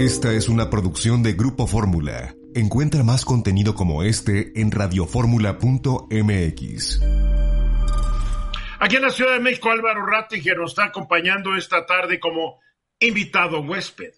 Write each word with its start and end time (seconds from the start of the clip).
Esta 0.00 0.32
es 0.32 0.48
una 0.48 0.68
producción 0.70 1.22
de 1.22 1.34
Grupo 1.34 1.66
Fórmula. 1.66 2.34
Encuentra 2.54 3.02
más 3.02 3.26
contenido 3.26 3.74
como 3.74 4.02
este 4.02 4.58
en 4.58 4.70
radioformula.mx. 4.70 7.02
Aquí 8.78 8.96
en 8.96 9.02
la 9.02 9.10
Ciudad 9.10 9.34
de 9.34 9.40
México, 9.40 9.70
Álvaro 9.70 10.06
Rattiger 10.06 10.56
nos 10.56 10.70
está 10.70 10.84
acompañando 10.84 11.54
esta 11.54 11.84
tarde 11.84 12.18
como 12.18 12.60
invitado 12.98 13.60
huésped. 13.60 14.14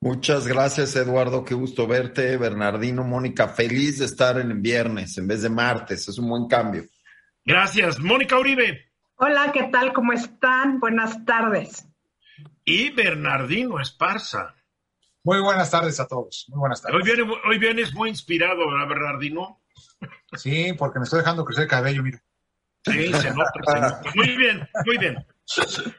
Muchas 0.00 0.48
gracias, 0.48 0.96
Eduardo. 0.96 1.44
Qué 1.44 1.54
gusto 1.54 1.86
verte. 1.86 2.36
Bernardino, 2.36 3.04
Mónica, 3.04 3.46
feliz 3.46 4.00
de 4.00 4.06
estar 4.06 4.40
en 4.40 4.62
viernes 4.62 5.16
en 5.16 5.28
vez 5.28 5.42
de 5.42 5.50
martes. 5.50 6.08
Es 6.08 6.18
un 6.18 6.28
buen 6.28 6.48
cambio. 6.48 6.86
Gracias. 7.44 8.00
Mónica 8.00 8.36
Uribe. 8.36 8.90
Hola, 9.14 9.52
¿qué 9.52 9.62
tal? 9.70 9.92
¿Cómo 9.92 10.12
están? 10.12 10.80
Buenas 10.80 11.24
tardes. 11.24 11.86
Y 12.64 12.90
Bernardino 12.90 13.78
Esparza. 13.78 14.56
Muy 15.24 15.40
buenas 15.40 15.70
tardes 15.70 15.98
a 16.00 16.06
todos. 16.06 16.44
Muy 16.48 16.58
buenas 16.58 16.82
tardes. 16.82 16.96
Hoy, 16.96 17.02
viene, 17.02 17.32
hoy 17.46 17.58
vienes 17.58 17.94
muy 17.94 18.10
inspirado, 18.10 18.70
¿verdad, 18.70 18.88
Bernardino? 18.88 19.62
Sí, 20.34 20.74
porque 20.78 20.98
me 20.98 21.04
estoy 21.04 21.20
dejando 21.20 21.46
crecer 21.46 21.64
el 21.64 21.70
cabello, 21.70 22.02
mira. 22.02 22.22
Sí, 22.84 23.10
se 23.14 23.30
nota, 23.30 23.50
se 23.66 23.80
nota. 23.80 24.02
Muy 24.14 24.36
bien, 24.36 24.68
muy 24.84 24.98
bien. 24.98 25.26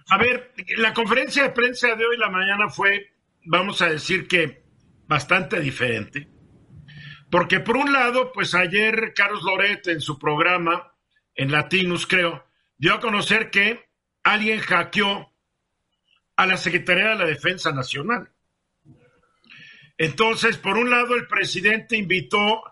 A 0.10 0.18
ver, 0.20 0.54
la 0.78 0.94
conferencia 0.94 1.42
de 1.42 1.50
prensa 1.50 1.96
de 1.96 2.06
hoy 2.06 2.18
la 2.18 2.30
mañana 2.30 2.70
fue, 2.70 3.14
vamos 3.46 3.82
a 3.82 3.88
decir 3.88 4.28
que 4.28 4.64
bastante 5.08 5.60
diferente. 5.60 6.30
Porque 7.32 7.60
por 7.60 7.78
un 7.78 7.92
lado, 7.92 8.32
pues 8.32 8.54
ayer 8.54 9.14
Carlos 9.16 9.42
Loret 9.42 9.88
en 9.88 10.02
su 10.02 10.20
programa, 10.20 10.94
en 11.34 11.52
Latinus 11.52 12.06
creo, 12.06 12.46
dio 12.78 12.94
a 12.94 13.00
conocer 13.00 13.50
que 13.50 13.90
alguien 14.24 14.60
hackeó 14.60 15.34
a 16.36 16.46
la 16.46 16.58
Secretaría 16.58 17.10
de 17.10 17.16
la 17.16 17.26
Defensa 17.26 17.72
Nacional. 17.72 18.35
Entonces, 19.98 20.58
por 20.58 20.78
un 20.78 20.90
lado, 20.90 21.16
el 21.16 21.28
presidente 21.28 21.98
invitó 21.98 22.64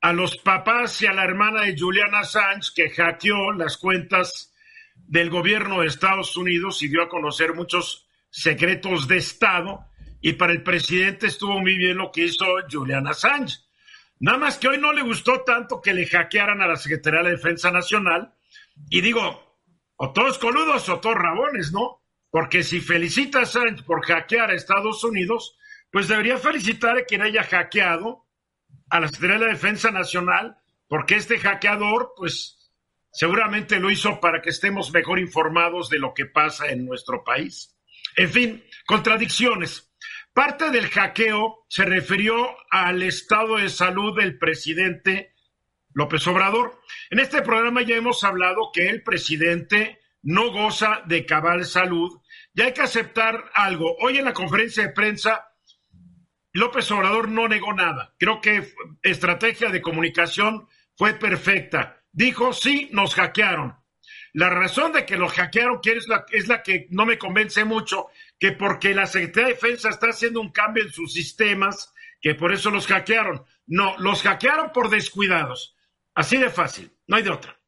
a 0.00 0.12
los 0.12 0.36
papás 0.36 1.02
y 1.02 1.06
a 1.06 1.12
la 1.12 1.24
hermana 1.24 1.62
de 1.62 1.78
Julian 1.78 2.14
Assange, 2.14 2.70
que 2.74 2.90
hackeó 2.90 3.52
las 3.52 3.76
cuentas 3.76 4.54
del 4.94 5.30
gobierno 5.30 5.80
de 5.80 5.88
Estados 5.88 6.36
Unidos 6.36 6.82
y 6.82 6.88
dio 6.88 7.02
a 7.02 7.08
conocer 7.08 7.54
muchos 7.54 8.08
secretos 8.30 9.08
de 9.08 9.18
Estado. 9.18 9.86
Y 10.20 10.34
para 10.34 10.52
el 10.52 10.62
presidente 10.62 11.26
estuvo 11.26 11.58
muy 11.60 11.76
bien 11.76 11.98
lo 11.98 12.12
que 12.12 12.24
hizo 12.24 12.46
Julian 12.70 13.06
Assange. 13.06 13.58
Nada 14.20 14.38
más 14.38 14.58
que 14.58 14.68
hoy 14.68 14.78
no 14.78 14.92
le 14.92 15.02
gustó 15.02 15.42
tanto 15.42 15.80
que 15.80 15.94
le 15.94 16.06
hackearan 16.06 16.60
a 16.60 16.66
la 16.66 16.76
Secretaría 16.76 17.20
de 17.20 17.24
la 17.24 17.30
Defensa 17.30 17.70
Nacional. 17.70 18.34
Y 18.90 19.00
digo, 19.00 19.58
o 19.96 20.12
todos 20.12 20.38
coludos 20.38 20.88
o 20.88 21.00
todos 21.00 21.16
rabones, 21.16 21.72
¿no? 21.72 22.02
Porque 22.30 22.62
si 22.62 22.80
felicita 22.80 23.40
a 23.40 23.42
Assange 23.42 23.82
por 23.82 24.04
hackear 24.04 24.50
a 24.50 24.54
Estados 24.54 25.02
Unidos, 25.04 25.56
pues 25.90 26.08
debería 26.08 26.38
felicitar 26.38 26.96
a 26.96 27.04
quien 27.04 27.22
haya 27.22 27.42
hackeado 27.42 28.26
a 28.90 29.00
la 29.00 29.08
Secretaría 29.08 29.38
de 29.38 29.46
la 29.46 29.52
Defensa 29.52 29.90
Nacional, 29.90 30.56
porque 30.88 31.16
este 31.16 31.38
hackeador, 31.38 32.12
pues 32.16 32.72
seguramente 33.12 33.78
lo 33.80 33.90
hizo 33.90 34.20
para 34.20 34.40
que 34.42 34.50
estemos 34.50 34.92
mejor 34.92 35.18
informados 35.18 35.88
de 35.88 35.98
lo 35.98 36.14
que 36.14 36.26
pasa 36.26 36.68
en 36.70 36.84
nuestro 36.84 37.24
país. 37.24 37.76
En 38.16 38.30
fin, 38.30 38.64
contradicciones. 38.86 39.92
Parte 40.32 40.70
del 40.70 40.88
hackeo 40.88 41.66
se 41.68 41.84
refirió 41.84 42.56
al 42.70 43.02
estado 43.02 43.56
de 43.56 43.68
salud 43.68 44.16
del 44.16 44.38
presidente 44.38 45.34
López 45.92 46.26
Obrador. 46.28 46.80
En 47.10 47.18
este 47.18 47.42
programa 47.42 47.82
ya 47.82 47.96
hemos 47.96 48.22
hablado 48.22 48.70
que 48.72 48.88
el 48.88 49.02
presidente 49.02 50.00
no 50.22 50.52
goza 50.52 51.02
de 51.06 51.26
cabal 51.26 51.64
salud 51.64 52.20
y 52.54 52.62
hay 52.62 52.72
que 52.72 52.82
aceptar 52.82 53.50
algo. 53.54 53.96
Hoy 53.98 54.18
en 54.18 54.24
la 54.24 54.32
conferencia 54.32 54.84
de 54.84 54.92
prensa 54.92 55.49
López 56.52 56.90
Obrador 56.90 57.28
no 57.28 57.48
negó 57.48 57.72
nada. 57.72 58.14
Creo 58.18 58.40
que 58.40 58.74
estrategia 59.02 59.70
de 59.70 59.82
comunicación 59.82 60.68
fue 60.96 61.14
perfecta. 61.14 62.02
Dijo, 62.12 62.52
sí, 62.52 62.88
nos 62.92 63.14
hackearon. 63.14 63.76
La 64.32 64.50
razón 64.50 64.92
de 64.92 65.04
que 65.06 65.16
los 65.16 65.32
hackearon 65.32 65.80
es 65.84 66.08
la, 66.08 66.24
es 66.30 66.48
la 66.48 66.62
que 66.62 66.86
no 66.90 67.04
me 67.04 67.18
convence 67.18 67.64
mucho, 67.64 68.08
que 68.38 68.52
porque 68.52 68.94
la 68.94 69.06
Secretaría 69.06 69.48
de 69.48 69.54
Defensa 69.54 69.88
está 69.88 70.08
haciendo 70.08 70.40
un 70.40 70.52
cambio 70.52 70.84
en 70.84 70.92
sus 70.92 71.12
sistemas, 71.12 71.92
que 72.20 72.34
por 72.34 72.52
eso 72.52 72.70
los 72.70 72.86
hackearon. 72.86 73.44
No, 73.66 73.96
los 73.98 74.22
hackearon 74.22 74.72
por 74.72 74.90
descuidados. 74.90 75.76
Así 76.14 76.36
de 76.36 76.50
fácil, 76.50 76.92
no 77.06 77.16
hay 77.16 77.22
de 77.22 77.30
otra. 77.30 77.60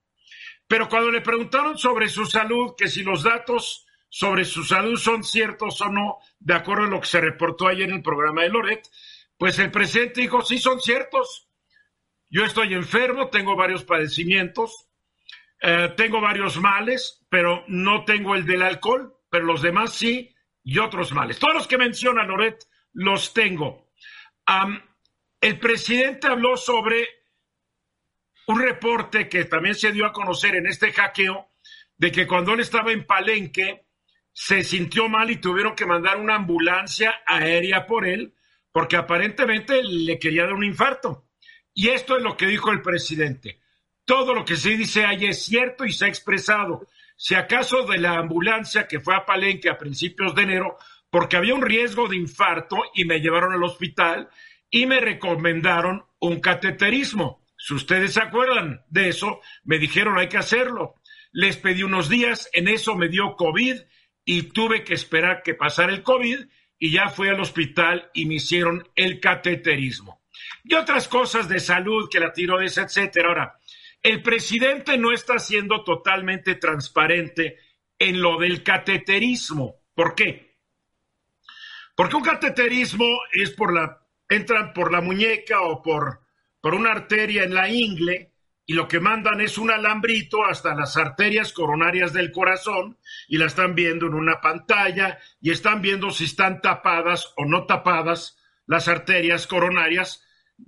Pero 0.66 0.88
cuando 0.88 1.10
le 1.10 1.20
preguntaron 1.20 1.78
sobre 1.78 2.08
su 2.08 2.26
salud, 2.26 2.74
que 2.76 2.88
si 2.88 3.02
los 3.02 3.22
datos 3.22 3.86
sobre 4.14 4.44
su 4.44 4.62
salud 4.62 4.98
son 4.98 5.24
ciertos 5.24 5.80
o 5.80 5.88
no, 5.88 6.18
de 6.38 6.52
acuerdo 6.52 6.84
a 6.84 6.88
lo 6.88 7.00
que 7.00 7.06
se 7.06 7.22
reportó 7.22 7.66
ayer 7.66 7.88
en 7.88 7.96
el 7.96 8.02
programa 8.02 8.42
de 8.42 8.50
Loret, 8.50 8.86
pues 9.38 9.58
el 9.58 9.70
presidente 9.70 10.20
dijo, 10.20 10.42
sí 10.42 10.58
son 10.58 10.82
ciertos. 10.82 11.48
Yo 12.28 12.44
estoy 12.44 12.74
enfermo, 12.74 13.30
tengo 13.30 13.56
varios 13.56 13.84
padecimientos, 13.84 14.90
eh, 15.62 15.94
tengo 15.96 16.20
varios 16.20 16.58
males, 16.60 17.24
pero 17.30 17.64
no 17.68 18.04
tengo 18.04 18.34
el 18.34 18.44
del 18.44 18.60
alcohol, 18.60 19.16
pero 19.30 19.46
los 19.46 19.62
demás 19.62 19.94
sí, 19.94 20.34
y 20.62 20.78
otros 20.78 21.12
males. 21.12 21.38
Todos 21.38 21.54
los 21.54 21.66
que 21.66 21.78
menciona 21.78 22.22
Loret 22.22 22.68
los 22.92 23.32
tengo. 23.32 23.88
el 25.40 25.58
presidente 25.58 26.26
habló 26.26 26.58
sobre 26.58 27.08
un 28.46 28.60
reporte 28.60 29.26
que 29.26 29.46
también 29.46 29.74
se 29.74 29.90
dio 29.90 30.04
a 30.04 30.12
conocer 30.12 30.54
en 30.54 30.66
este 30.66 30.92
hackeo, 30.92 31.48
de 31.96 32.12
que 32.12 32.26
cuando 32.26 32.52
él 32.52 32.60
estaba 32.60 32.92
en 32.92 33.06
Palenque, 33.06 33.86
se 34.32 34.64
sintió 34.64 35.08
mal 35.08 35.30
y 35.30 35.36
tuvieron 35.36 35.74
que 35.74 35.86
mandar 35.86 36.18
una 36.18 36.36
ambulancia 36.36 37.20
aérea 37.26 37.86
por 37.86 38.06
él 38.06 38.34
porque 38.72 38.96
aparentemente 38.96 39.82
le 39.82 40.18
quería 40.18 40.44
dar 40.44 40.54
un 40.54 40.64
infarto. 40.64 41.28
Y 41.74 41.88
esto 41.88 42.16
es 42.16 42.22
lo 42.22 42.36
que 42.36 42.46
dijo 42.46 42.70
el 42.70 42.82
presidente. 42.82 43.60
Todo 44.04 44.34
lo 44.34 44.44
que 44.44 44.56
se 44.56 44.70
dice 44.70 45.04
ahí 45.04 45.26
es 45.26 45.44
cierto 45.44 45.84
y 45.84 45.92
se 45.92 46.06
ha 46.06 46.08
expresado. 46.08 46.86
Si 47.16 47.34
acaso 47.34 47.86
de 47.86 47.98
la 47.98 48.16
ambulancia 48.16 48.88
que 48.88 49.00
fue 49.00 49.14
a 49.14 49.24
Palenque 49.24 49.68
a 49.68 49.78
principios 49.78 50.34
de 50.34 50.42
enero, 50.42 50.76
porque 51.10 51.36
había 51.36 51.54
un 51.54 51.62
riesgo 51.62 52.08
de 52.08 52.16
infarto 52.16 52.78
y 52.94 53.04
me 53.04 53.20
llevaron 53.20 53.52
al 53.52 53.62
hospital 53.62 54.30
y 54.70 54.86
me 54.86 55.00
recomendaron 55.00 56.04
un 56.18 56.40
cateterismo. 56.40 57.44
Si 57.56 57.74
ustedes 57.74 58.14
se 58.14 58.22
acuerdan 58.22 58.82
de 58.88 59.10
eso, 59.10 59.40
me 59.64 59.78
dijeron 59.78 60.18
hay 60.18 60.28
que 60.28 60.38
hacerlo. 60.38 60.94
Les 61.30 61.58
pedí 61.58 61.82
unos 61.82 62.08
días, 62.08 62.50
en 62.52 62.68
eso 62.68 62.96
me 62.96 63.08
dio 63.08 63.36
COVID 63.36 63.76
y 64.24 64.44
tuve 64.44 64.84
que 64.84 64.94
esperar 64.94 65.42
que 65.42 65.54
pasara 65.54 65.92
el 65.92 66.02
COVID 66.02 66.40
y 66.78 66.90
ya 66.92 67.08
fui 67.08 67.28
al 67.28 67.40
hospital 67.40 68.10
y 68.12 68.26
me 68.26 68.34
hicieron 68.34 68.88
el 68.94 69.20
cateterismo. 69.20 70.22
Y 70.64 70.74
otras 70.74 71.08
cosas 71.08 71.48
de 71.48 71.60
salud 71.60 72.08
que 72.10 72.20
la 72.20 72.32
tiroides, 72.32 72.78
etcétera. 72.78 73.28
Ahora, 73.28 73.60
el 74.02 74.22
presidente 74.22 74.98
no 74.98 75.12
está 75.12 75.38
siendo 75.38 75.84
totalmente 75.84 76.56
transparente 76.56 77.58
en 77.98 78.20
lo 78.20 78.38
del 78.38 78.62
cateterismo. 78.62 79.82
¿Por 79.94 80.14
qué? 80.14 80.56
Porque 81.94 82.16
un 82.16 82.22
cateterismo 82.22 83.06
es 83.32 83.50
por 83.50 83.72
la 83.72 83.98
entran 84.28 84.72
por 84.72 84.90
la 84.90 85.00
muñeca 85.00 85.60
o 85.60 85.82
por 85.82 86.22
por 86.60 86.74
una 86.74 86.92
arteria 86.92 87.42
en 87.44 87.54
la 87.54 87.68
ingle 87.68 88.31
y 88.64 88.74
lo 88.74 88.86
que 88.86 89.00
mandan 89.00 89.40
es 89.40 89.58
un 89.58 89.70
alambrito 89.70 90.44
hasta 90.44 90.74
las 90.74 90.96
arterias 90.96 91.52
coronarias 91.52 92.12
del 92.12 92.30
corazón 92.30 92.98
y 93.28 93.38
la 93.38 93.46
están 93.46 93.74
viendo 93.74 94.06
en 94.06 94.14
una 94.14 94.40
pantalla 94.40 95.18
y 95.40 95.50
están 95.50 95.82
viendo 95.82 96.10
si 96.10 96.24
están 96.24 96.60
tapadas 96.60 97.32
o 97.36 97.44
no 97.44 97.66
tapadas 97.66 98.38
las 98.66 98.86
arterias 98.86 99.46
coronarias 99.46 100.24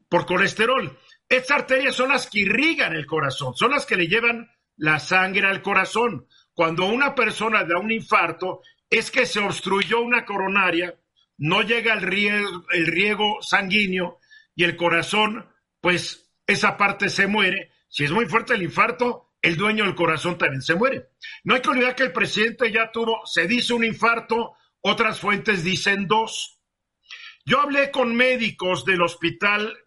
por 0.08 0.26
colesterol. 0.26 0.98
Estas 1.28 1.58
arterias 1.58 1.94
son 1.94 2.10
las 2.10 2.28
que 2.28 2.40
irrigan 2.40 2.94
el 2.94 3.06
corazón, 3.06 3.54
son 3.54 3.70
las 3.70 3.86
que 3.86 3.96
le 3.96 4.08
llevan 4.08 4.50
la 4.76 4.98
sangre 4.98 5.46
al 5.46 5.62
corazón. 5.62 6.26
Cuando 6.52 6.86
una 6.86 7.14
persona 7.14 7.64
da 7.64 7.78
un 7.78 7.92
infarto, 7.92 8.60
es 8.90 9.10
que 9.10 9.24
se 9.24 9.40
obstruyó 9.40 10.00
una 10.00 10.24
coronaria, 10.24 10.94
no 11.38 11.62
llega 11.62 11.94
el 11.94 12.02
riego, 12.02 12.64
el 12.70 12.86
riego 12.86 13.38
sanguíneo 13.40 14.18
y 14.54 14.64
el 14.64 14.76
corazón, 14.76 15.48
pues 15.80 16.32
esa 16.46 16.76
parte 16.76 17.08
se 17.08 17.26
muere 17.26 17.73
si 17.94 18.02
es 18.02 18.10
muy 18.10 18.26
fuerte 18.26 18.54
el 18.54 18.62
infarto, 18.64 19.36
el 19.40 19.56
dueño 19.56 19.84
del 19.84 19.94
corazón 19.94 20.36
también 20.36 20.62
se 20.62 20.74
muere. 20.74 21.10
No 21.44 21.54
hay 21.54 21.60
que 21.60 21.70
olvidar 21.70 21.94
que 21.94 22.02
el 22.02 22.12
presidente 22.12 22.72
ya 22.72 22.90
tuvo, 22.90 23.24
se 23.24 23.46
dice 23.46 23.72
un 23.72 23.84
infarto, 23.84 24.54
otras 24.80 25.20
fuentes 25.20 25.62
dicen 25.62 26.08
dos. 26.08 26.60
Yo 27.46 27.60
hablé 27.60 27.92
con 27.92 28.16
médicos 28.16 28.84
del 28.84 29.00
hospital 29.00 29.78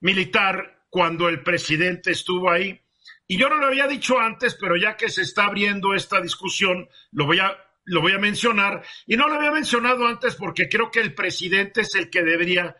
militar 0.00 0.84
cuando 0.88 1.28
el 1.28 1.42
presidente 1.42 2.12
estuvo 2.12 2.48
ahí 2.48 2.80
y 3.26 3.36
yo 3.36 3.48
no 3.48 3.56
lo 3.56 3.66
había 3.66 3.88
dicho 3.88 4.20
antes, 4.20 4.54
pero 4.54 4.76
ya 4.76 4.96
que 4.96 5.08
se 5.08 5.22
está 5.22 5.46
abriendo 5.46 5.94
esta 5.94 6.20
discusión, 6.20 6.88
lo 7.10 7.26
voy 7.26 7.40
a, 7.40 7.56
lo 7.86 8.02
voy 8.02 8.12
a 8.12 8.18
mencionar. 8.18 8.84
Y 9.04 9.16
no 9.16 9.26
lo 9.26 9.34
había 9.34 9.50
mencionado 9.50 10.06
antes 10.06 10.36
porque 10.36 10.68
creo 10.68 10.92
que 10.92 11.00
el 11.00 11.12
presidente 11.12 11.80
es 11.80 11.96
el 11.96 12.08
que 12.08 12.22
debería 12.22 12.76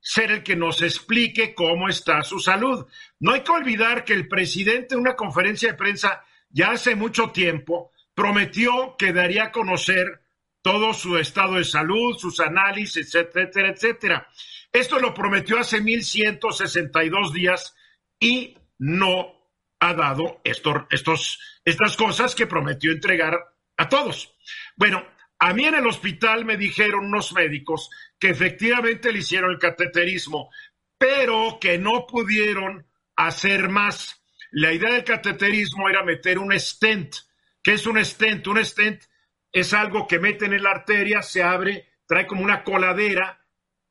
ser 0.00 0.30
el 0.30 0.42
que 0.42 0.56
nos 0.56 0.82
explique 0.82 1.54
cómo 1.54 1.88
está 1.88 2.22
su 2.22 2.38
salud. 2.40 2.86
No 3.18 3.32
hay 3.32 3.42
que 3.42 3.52
olvidar 3.52 4.04
que 4.04 4.14
el 4.14 4.28
presidente 4.28 4.94
en 4.94 5.00
una 5.00 5.16
conferencia 5.16 5.72
de 5.72 5.78
prensa 5.78 6.24
ya 6.48 6.72
hace 6.72 6.94
mucho 6.94 7.30
tiempo 7.30 7.92
prometió 8.14 8.96
que 8.98 9.12
daría 9.12 9.44
a 9.44 9.52
conocer 9.52 10.22
todo 10.62 10.92
su 10.92 11.16
estado 11.16 11.54
de 11.54 11.64
salud, 11.64 12.16
sus 12.18 12.40
análisis, 12.40 13.14
etcétera, 13.14 13.70
etcétera. 13.70 14.28
Esto 14.72 14.98
lo 14.98 15.14
prometió 15.14 15.58
hace 15.58 15.80
1162 15.80 17.32
días 17.32 17.74
y 18.18 18.56
no 18.78 19.40
ha 19.80 19.94
dado 19.94 20.40
estos, 20.44 20.82
estos, 20.90 21.60
estas 21.64 21.96
cosas 21.96 22.34
que 22.34 22.46
prometió 22.46 22.92
entregar 22.92 23.38
a 23.76 23.88
todos. 23.88 24.34
Bueno, 24.76 25.04
a 25.42 25.54
mí 25.54 25.64
en 25.64 25.74
el 25.74 25.86
hospital 25.86 26.44
me 26.44 26.58
dijeron 26.58 27.06
unos 27.06 27.32
médicos 27.32 27.88
que 28.18 28.28
efectivamente 28.28 29.10
le 29.10 29.20
hicieron 29.20 29.50
el 29.50 29.58
cateterismo, 29.58 30.50
pero 30.98 31.58
que 31.58 31.78
no 31.78 32.06
pudieron 32.06 32.86
hacer 33.16 33.70
más. 33.70 34.22
La 34.50 34.70
idea 34.70 34.92
del 34.92 35.04
cateterismo 35.04 35.88
era 35.88 36.04
meter 36.04 36.38
un 36.38 36.52
stent. 36.60 37.14
¿Qué 37.62 37.72
es 37.72 37.86
un 37.86 38.04
stent? 38.04 38.46
Un 38.48 38.62
stent 38.62 39.02
es 39.50 39.72
algo 39.72 40.06
que 40.06 40.18
meten 40.18 40.52
en 40.52 40.62
la 40.62 40.72
arteria, 40.72 41.22
se 41.22 41.42
abre, 41.42 41.88
trae 42.06 42.26
como 42.26 42.42
una 42.42 42.62
coladera, 42.62 43.40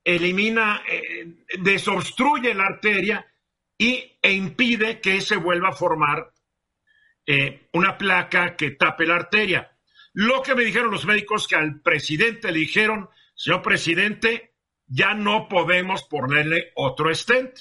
elimina, 0.04 0.84
eh, 0.88 1.46
desobstruye 1.58 2.54
la 2.54 2.66
arteria 2.66 3.26
y, 3.76 4.20
e 4.22 4.34
impide 4.34 5.02
que 5.02 5.20
se 5.22 5.36
vuelva 5.36 5.70
a 5.70 5.74
formar 5.74 6.32
eh, 7.26 7.70
una 7.74 7.98
placa 7.98 8.56
que 8.56 8.72
tape 8.72 9.08
la 9.08 9.16
arteria. 9.16 9.79
Lo 10.14 10.42
que 10.42 10.56
me 10.56 10.64
dijeron 10.64 10.92
los 10.92 11.06
médicos 11.06 11.48
que 11.48 11.56
al 11.56 11.82
presidente 11.82 12.52
le 12.52 12.60
dijeron, 12.60 13.10
señor 13.36 13.62
presidente, 13.62 14.56
ya 14.88 15.14
no 15.14 15.48
podemos 15.48 16.04
ponerle 16.04 16.72
otro 16.76 17.14
stent. 17.14 17.60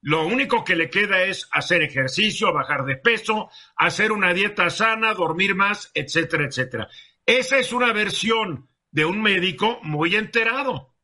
Lo 0.00 0.26
único 0.26 0.64
que 0.64 0.76
le 0.76 0.90
queda 0.90 1.22
es 1.22 1.48
hacer 1.50 1.82
ejercicio, 1.82 2.52
bajar 2.52 2.84
de 2.84 2.96
peso, 2.96 3.50
hacer 3.76 4.12
una 4.12 4.34
dieta 4.34 4.68
sana, 4.70 5.14
dormir 5.14 5.54
más, 5.54 5.90
etcétera, 5.94 6.46
etcétera. 6.46 6.88
Esa 7.26 7.58
es 7.58 7.72
una 7.72 7.92
versión 7.92 8.68
de 8.90 9.04
un 9.04 9.22
médico 9.22 9.80
muy 9.82 10.14
enterado. 10.14 10.94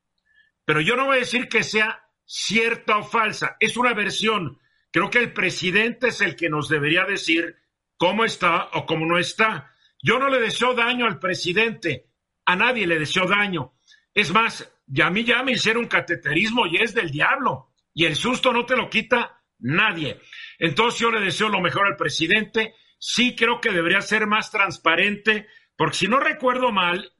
Pero 0.64 0.80
yo 0.80 0.96
no 0.96 1.06
voy 1.06 1.16
a 1.16 1.20
decir 1.20 1.48
que 1.48 1.62
sea 1.62 2.08
cierta 2.24 2.98
o 2.98 3.02
falsa, 3.02 3.56
es 3.58 3.76
una 3.76 3.94
versión. 3.94 4.60
Creo 4.92 5.10
que 5.10 5.18
el 5.18 5.32
presidente 5.32 6.08
es 6.08 6.20
el 6.20 6.36
que 6.36 6.48
nos 6.48 6.68
debería 6.68 7.04
decir 7.04 7.56
cómo 7.96 8.24
está 8.24 8.68
o 8.72 8.86
cómo 8.86 9.06
no 9.06 9.18
está. 9.18 9.74
Yo 10.02 10.18
no 10.18 10.28
le 10.28 10.40
deseo 10.40 10.74
daño 10.74 11.06
al 11.06 11.18
presidente, 11.18 12.06
a 12.44 12.56
nadie 12.56 12.86
le 12.86 12.98
deseo 12.98 13.26
daño. 13.26 13.74
Es 14.14 14.32
más, 14.32 14.72
ya 14.86 15.06
a 15.06 15.10
mí 15.10 15.24
ya 15.24 15.42
me 15.42 15.52
hicieron 15.52 15.86
cateterismo 15.86 16.66
y 16.66 16.78
es 16.78 16.94
del 16.94 17.10
diablo. 17.10 17.72
Y 17.94 18.04
el 18.06 18.16
susto 18.16 18.52
no 18.52 18.64
te 18.64 18.76
lo 18.76 18.88
quita 18.88 19.42
nadie. 19.58 20.20
Entonces 20.58 21.00
yo 21.00 21.10
le 21.10 21.20
deseo 21.20 21.48
lo 21.48 21.60
mejor 21.60 21.86
al 21.86 21.96
presidente. 21.96 22.74
Sí 22.98 23.34
creo 23.36 23.60
que 23.60 23.70
debería 23.72 24.00
ser 24.00 24.26
más 24.26 24.50
transparente, 24.50 25.46
porque 25.76 25.96
si 25.96 26.08
no 26.08 26.20
recuerdo 26.20 26.72
mal, 26.72 27.12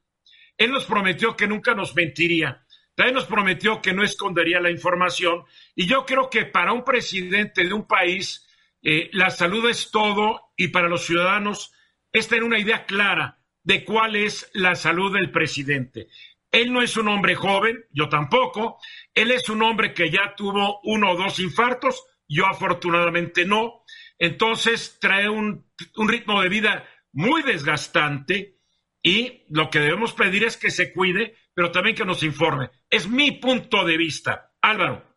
él 0.57 0.71
nos 0.71 0.85
prometió 0.85 1.35
que 1.35 1.47
nunca 1.47 1.73
nos 1.73 1.95
mentiría. 1.95 2.65
También 2.95 3.15
nos 3.15 3.25
prometió 3.25 3.81
que 3.81 3.93
no 3.93 4.03
escondería 4.03 4.59
la 4.59 4.69
información. 4.69 5.43
Y 5.75 5.87
yo 5.87 6.05
creo 6.05 6.29
que 6.29 6.45
para 6.45 6.73
un 6.73 6.83
presidente 6.83 7.63
de 7.63 7.73
un 7.73 7.87
país, 7.87 8.47
eh, 8.83 9.09
la 9.13 9.29
salud 9.29 9.67
es 9.69 9.91
todo 9.91 10.51
y 10.55 10.67
para 10.67 10.89
los 10.89 11.05
ciudadanos 11.05 11.73
es 12.11 12.27
tener 12.27 12.43
una 12.43 12.59
idea 12.59 12.85
clara 12.85 13.39
de 13.63 13.85
cuál 13.85 14.15
es 14.15 14.49
la 14.53 14.75
salud 14.75 15.13
del 15.13 15.31
presidente. 15.31 16.07
Él 16.51 16.73
no 16.73 16.81
es 16.81 16.97
un 16.97 17.07
hombre 17.07 17.35
joven, 17.35 17.85
yo 17.91 18.09
tampoco. 18.09 18.79
Él 19.13 19.31
es 19.31 19.49
un 19.49 19.61
hombre 19.63 19.93
que 19.93 20.09
ya 20.09 20.35
tuvo 20.35 20.81
uno 20.83 21.11
o 21.11 21.15
dos 21.15 21.39
infartos, 21.39 22.03
yo 22.27 22.45
afortunadamente 22.45 23.45
no. 23.45 23.83
Entonces 24.19 24.97
trae 24.99 25.29
un, 25.29 25.65
un 25.95 26.09
ritmo 26.09 26.41
de 26.41 26.49
vida 26.49 26.87
muy 27.13 27.41
desgastante 27.43 28.57
y 29.01 29.45
lo 29.49 29.69
que 29.69 29.79
debemos 29.79 30.13
pedir 30.13 30.43
es 30.43 30.57
que 30.57 30.71
se 30.71 30.93
cuide, 30.93 31.35
pero 31.53 31.71
también 31.71 31.95
que 31.95 32.05
nos 32.05 32.23
informe. 32.23 32.69
Es 32.89 33.07
mi 33.07 33.31
punto 33.31 33.85
de 33.85 33.97
vista. 33.97 34.51
Álvaro. 34.61 35.10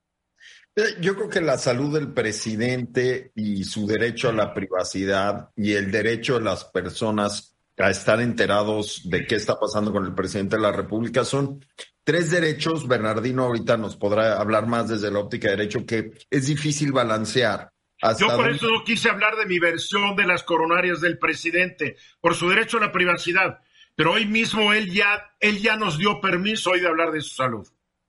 Eh, 0.76 0.96
yo 1.00 1.14
creo 1.14 1.28
que 1.28 1.40
la 1.40 1.56
salud 1.56 1.94
del 1.94 2.12
presidente 2.12 3.32
y 3.36 3.64
su 3.64 3.86
derecho 3.86 4.28
a 4.28 4.32
la 4.32 4.52
privacidad 4.52 5.50
y 5.56 5.72
el 5.72 5.90
derecho 5.90 6.34
de 6.34 6.44
las 6.44 6.64
personas 6.64 7.56
a 7.78 7.90
estar 7.90 8.20
enterados 8.20 9.02
de 9.04 9.26
qué 9.26 9.36
está 9.36 9.58
pasando 9.58 9.92
con 9.92 10.04
el 10.04 10.14
presidente 10.14 10.56
de 10.56 10.62
la 10.62 10.72
República 10.72 11.24
son 11.24 11.64
tres 12.02 12.30
derechos. 12.30 12.86
Bernardino 12.86 13.44
ahorita 13.44 13.76
nos 13.76 13.96
podrá 13.96 14.40
hablar 14.40 14.66
más 14.66 14.88
desde 14.88 15.10
la 15.10 15.20
óptica 15.20 15.48
de 15.48 15.56
derecho 15.56 15.86
que 15.86 16.12
es 16.30 16.46
difícil 16.46 16.92
balancear. 16.92 17.70
Yo 18.18 18.26
por 18.36 18.50
eso 18.50 18.68
no 18.70 18.84
quise 18.84 19.08
hablar 19.08 19.36
de 19.36 19.46
mi 19.46 19.58
versión 19.58 20.14
de 20.14 20.26
las 20.26 20.42
coronarias 20.42 21.00
del 21.00 21.18
presidente, 21.18 21.96
por 22.20 22.34
su 22.34 22.48
derecho 22.48 22.76
a 22.76 22.80
la 22.80 22.92
privacidad. 22.92 23.60
Pero 23.94 24.12
hoy 24.12 24.26
mismo 24.26 24.72
él 24.72 24.92
ya, 24.92 25.34
él 25.40 25.60
ya 25.60 25.76
nos 25.76 25.98
dio 25.98 26.20
permiso 26.20 26.70
hoy 26.70 26.80
de 26.80 26.88
hablar 26.88 27.12
de 27.12 27.22
su 27.22 27.34
salud. 27.34 27.66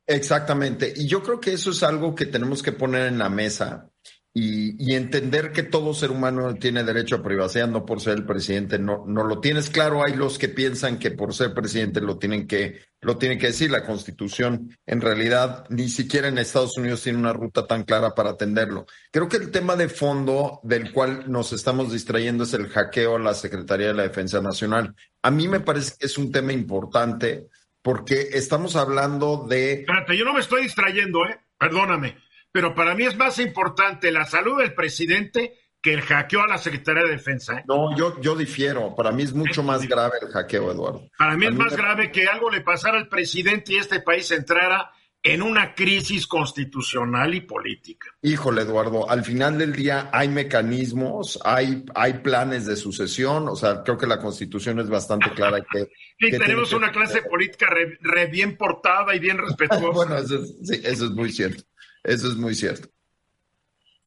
Exactamente. 0.08 0.94
Y 0.96 1.08
yo 1.08 1.24
creo 1.24 1.40
que 1.40 1.54
eso 1.54 1.72
es 1.72 1.82
algo 1.84 2.14
que 2.14 2.26
tenemos 2.26 2.62
que 2.62 2.72
poner 2.72 3.08
en 3.08 3.18
la 3.18 3.30
mesa 3.30 3.90
y, 4.38 4.94
entender 4.94 5.54
que 5.54 5.64
todo 5.64 5.94
ser 5.94 6.12
humano 6.12 6.54
tiene 6.56 6.84
derecho 6.84 7.16
a 7.16 7.24
privacidad, 7.24 7.70
no 7.70 7.86
por 7.86 8.02
ser 8.02 8.16
el 8.16 8.26
presidente, 8.26 8.78
no, 8.78 9.06
no 9.08 9.24
lo 9.24 9.40
tienes 9.40 9.70
claro. 9.70 10.04
Hay 10.06 10.14
los 10.14 10.38
que 10.38 10.50
piensan 10.50 11.00
que 11.00 11.12
por 11.12 11.34
ser 11.34 11.54
presidente 11.54 12.02
lo 12.02 12.18
tienen 12.18 12.46
que, 12.46 12.82
lo 13.00 13.18
tienen 13.18 13.40
que 13.40 13.48
decir. 13.48 13.72
La 13.72 13.86
constitución, 13.86 14.78
en 14.86 15.00
realidad, 15.00 15.64
ni 15.70 15.88
siquiera 15.88 16.28
en 16.28 16.38
Estados 16.38 16.78
Unidos 16.78 17.02
tiene 17.02 17.18
una 17.18 17.32
ruta 17.32 17.66
tan 17.66 17.84
clara 17.84 18.14
para 18.14 18.32
atenderlo. 18.32 18.86
Creo 19.10 19.30
que 19.30 19.38
el 19.38 19.52
tema 19.52 19.78
de 19.78 19.88
fondo 19.88 20.60
del 20.64 20.92
cual 20.92 21.32
nos 21.32 21.54
estamos 21.54 21.94
distrayendo 21.94 22.44
es 22.44 22.54
el 22.54 22.68
hackeo 22.68 23.16
a 23.16 23.20
la 23.20 23.36
Secretaría 23.36 23.88
de 23.88 23.94
la 23.94 24.04
Defensa 24.04 24.42
Nacional. 24.42 24.94
A 25.22 25.32
mí 25.32 25.48
me 25.48 25.62
parece 25.62 25.94
que 25.98 26.08
es 26.08 26.18
un 26.18 26.30
tema 26.34 26.52
importante 26.52 27.48
porque 27.86 28.30
estamos 28.32 28.76
hablando 28.76 29.46
de... 29.48 29.74
Espérate, 29.74 30.18
yo 30.18 30.26
no 30.26 30.34
me 30.34 30.40
estoy 30.40 30.64
distrayendo, 30.64 31.24
¿eh? 31.28 31.40
Perdóname, 31.56 32.18
pero 32.52 32.74
para 32.74 32.96
mí 32.96 33.04
es 33.04 33.16
más 33.16 33.38
importante 33.38 34.12
la 34.12 34.26
salud 34.26 34.58
del 34.58 34.74
presidente 34.74 35.54
que 35.84 35.94
el 35.94 36.02
hackeo 36.02 36.42
a 36.42 36.48
la 36.48 36.58
Secretaría 36.58 37.04
de 37.04 37.12
Defensa. 37.12 37.60
¿eh? 37.60 37.64
No, 37.68 37.96
yo, 37.96 38.20
yo 38.20 38.36
difiero. 38.36 38.96
Para 38.96 39.12
mí 39.12 39.22
es 39.22 39.34
mucho 39.34 39.62
más 39.62 39.88
grave 39.88 40.16
el 40.20 40.30
hackeo, 40.30 40.72
Eduardo. 40.72 41.08
Para 41.16 41.38
mí 41.38 41.46
es 41.46 41.54
más 41.54 41.78
grave 41.78 42.12
que 42.12 42.26
algo 42.26 42.50
le 42.50 42.62
pasara 42.62 42.98
al 42.98 43.08
presidente 43.08 43.74
y 43.74 43.78
este 43.78 44.00
país 44.00 44.32
entrara 44.32 44.92
en 45.26 45.42
una 45.42 45.74
crisis 45.74 46.28
constitucional 46.28 47.34
y 47.34 47.42
política. 47.42 48.10
Híjole, 48.22 48.62
Eduardo, 48.62 49.10
al 49.10 49.26
final 49.26 49.58
del 49.58 49.74
día 49.74 50.12
hay 50.14 50.30
mecanismos, 50.30 51.40
hay, 51.44 51.84
hay 51.96 52.14
planes 52.20 52.68
de 52.68 52.76
sucesión, 52.76 53.50
o 53.50 53.56
sea, 53.56 53.82
creo 53.82 53.98
que 53.98 54.06
la 54.06 54.20
constitución 54.20 54.80
es 54.80 54.88
bastante 54.88 55.32
clara. 55.32 55.62
Que, 55.62 55.90
sí, 56.20 56.30
tenemos 56.30 56.72
una 56.74 56.92
clase 56.92 57.24
política 57.24 57.66
re, 58.02 58.28
bien 58.28 58.56
portada 58.56 59.16
y 59.16 59.20
bien 59.20 59.38
respetuosa. 59.40 59.90
bueno, 59.90 60.16
eso 60.16 60.44
es, 60.44 60.58
sí, 60.62 60.80
eso 60.84 61.06
es 61.06 61.12
muy 61.12 61.32
cierto, 61.32 61.64
eso 62.04 62.28
es 62.28 62.36
muy 62.36 62.54
cierto. 62.54 62.88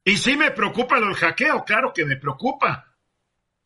Y 0.05 0.19
sí 0.19 0.37
me 0.37 0.53
preocupa 0.53 1.01
lo 1.01 1.07
del 1.07 1.17
hackeo, 1.17 1.65
claro 1.65 1.93
que 1.93 2.05
me 2.05 2.17
preocupa. 2.17 2.95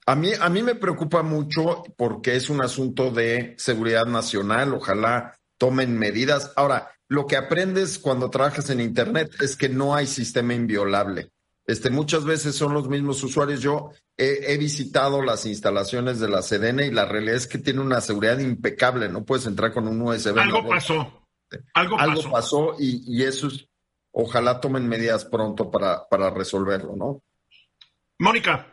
A 0.07 0.15
mí, 0.15 0.31
a 0.41 0.49
mí 0.49 0.63
me 0.63 0.75
preocupa 0.75 1.23
mucho 1.23 1.85
porque 1.99 2.35
es 2.35 2.49
un 2.49 2.63
asunto 2.63 3.11
de 3.11 3.55
seguridad 3.59 4.07
nacional, 4.07 4.73
ojalá 4.73 5.35
tomen 5.59 5.97
medidas. 5.99 6.53
Ahora, 6.57 6.92
lo 7.13 7.27
que 7.27 7.37
aprendes 7.37 7.99
cuando 7.99 8.31
trabajas 8.31 8.71
en 8.71 8.81
Internet 8.81 9.35
es 9.43 9.55
que 9.55 9.69
no 9.69 9.95
hay 9.95 10.07
sistema 10.07 10.55
inviolable. 10.55 11.31
Este, 11.67 11.91
muchas 11.91 12.25
veces 12.25 12.55
son 12.55 12.73
los 12.73 12.89
mismos 12.89 13.23
usuarios. 13.23 13.61
Yo 13.61 13.91
he, 14.17 14.57
visitado 14.57 15.21
las 15.21 15.45
instalaciones 15.45 16.21
de 16.21 16.31
la 16.31 16.41
Sedena 16.41 16.87
y 16.87 16.91
la 16.91 17.05
realidad 17.05 17.35
es 17.37 17.47
que 17.47 17.59
tiene 17.59 17.81
una 17.81 18.01
seguridad 18.01 18.39
impecable. 18.39 19.11
No 19.11 19.25
puedes 19.25 19.45
entrar 19.45 19.75
con 19.75 19.89
un 19.89 20.01
USB. 20.01 20.39
Algo 20.39 20.67
pasó. 20.67 21.27
Algo, 21.75 21.99
Algo 21.99 22.31
pasó, 22.31 22.77
y, 22.79 23.05
y, 23.07 23.25
eso 23.25 23.49
es, 23.49 23.69
ojalá 24.11 24.59
tomen 24.59 24.89
medidas 24.89 25.27
pronto 25.27 25.71
para, 25.71 26.09
para 26.09 26.31
resolverlo, 26.31 26.97
¿no? 26.97 27.21
Mónica. 28.19 28.69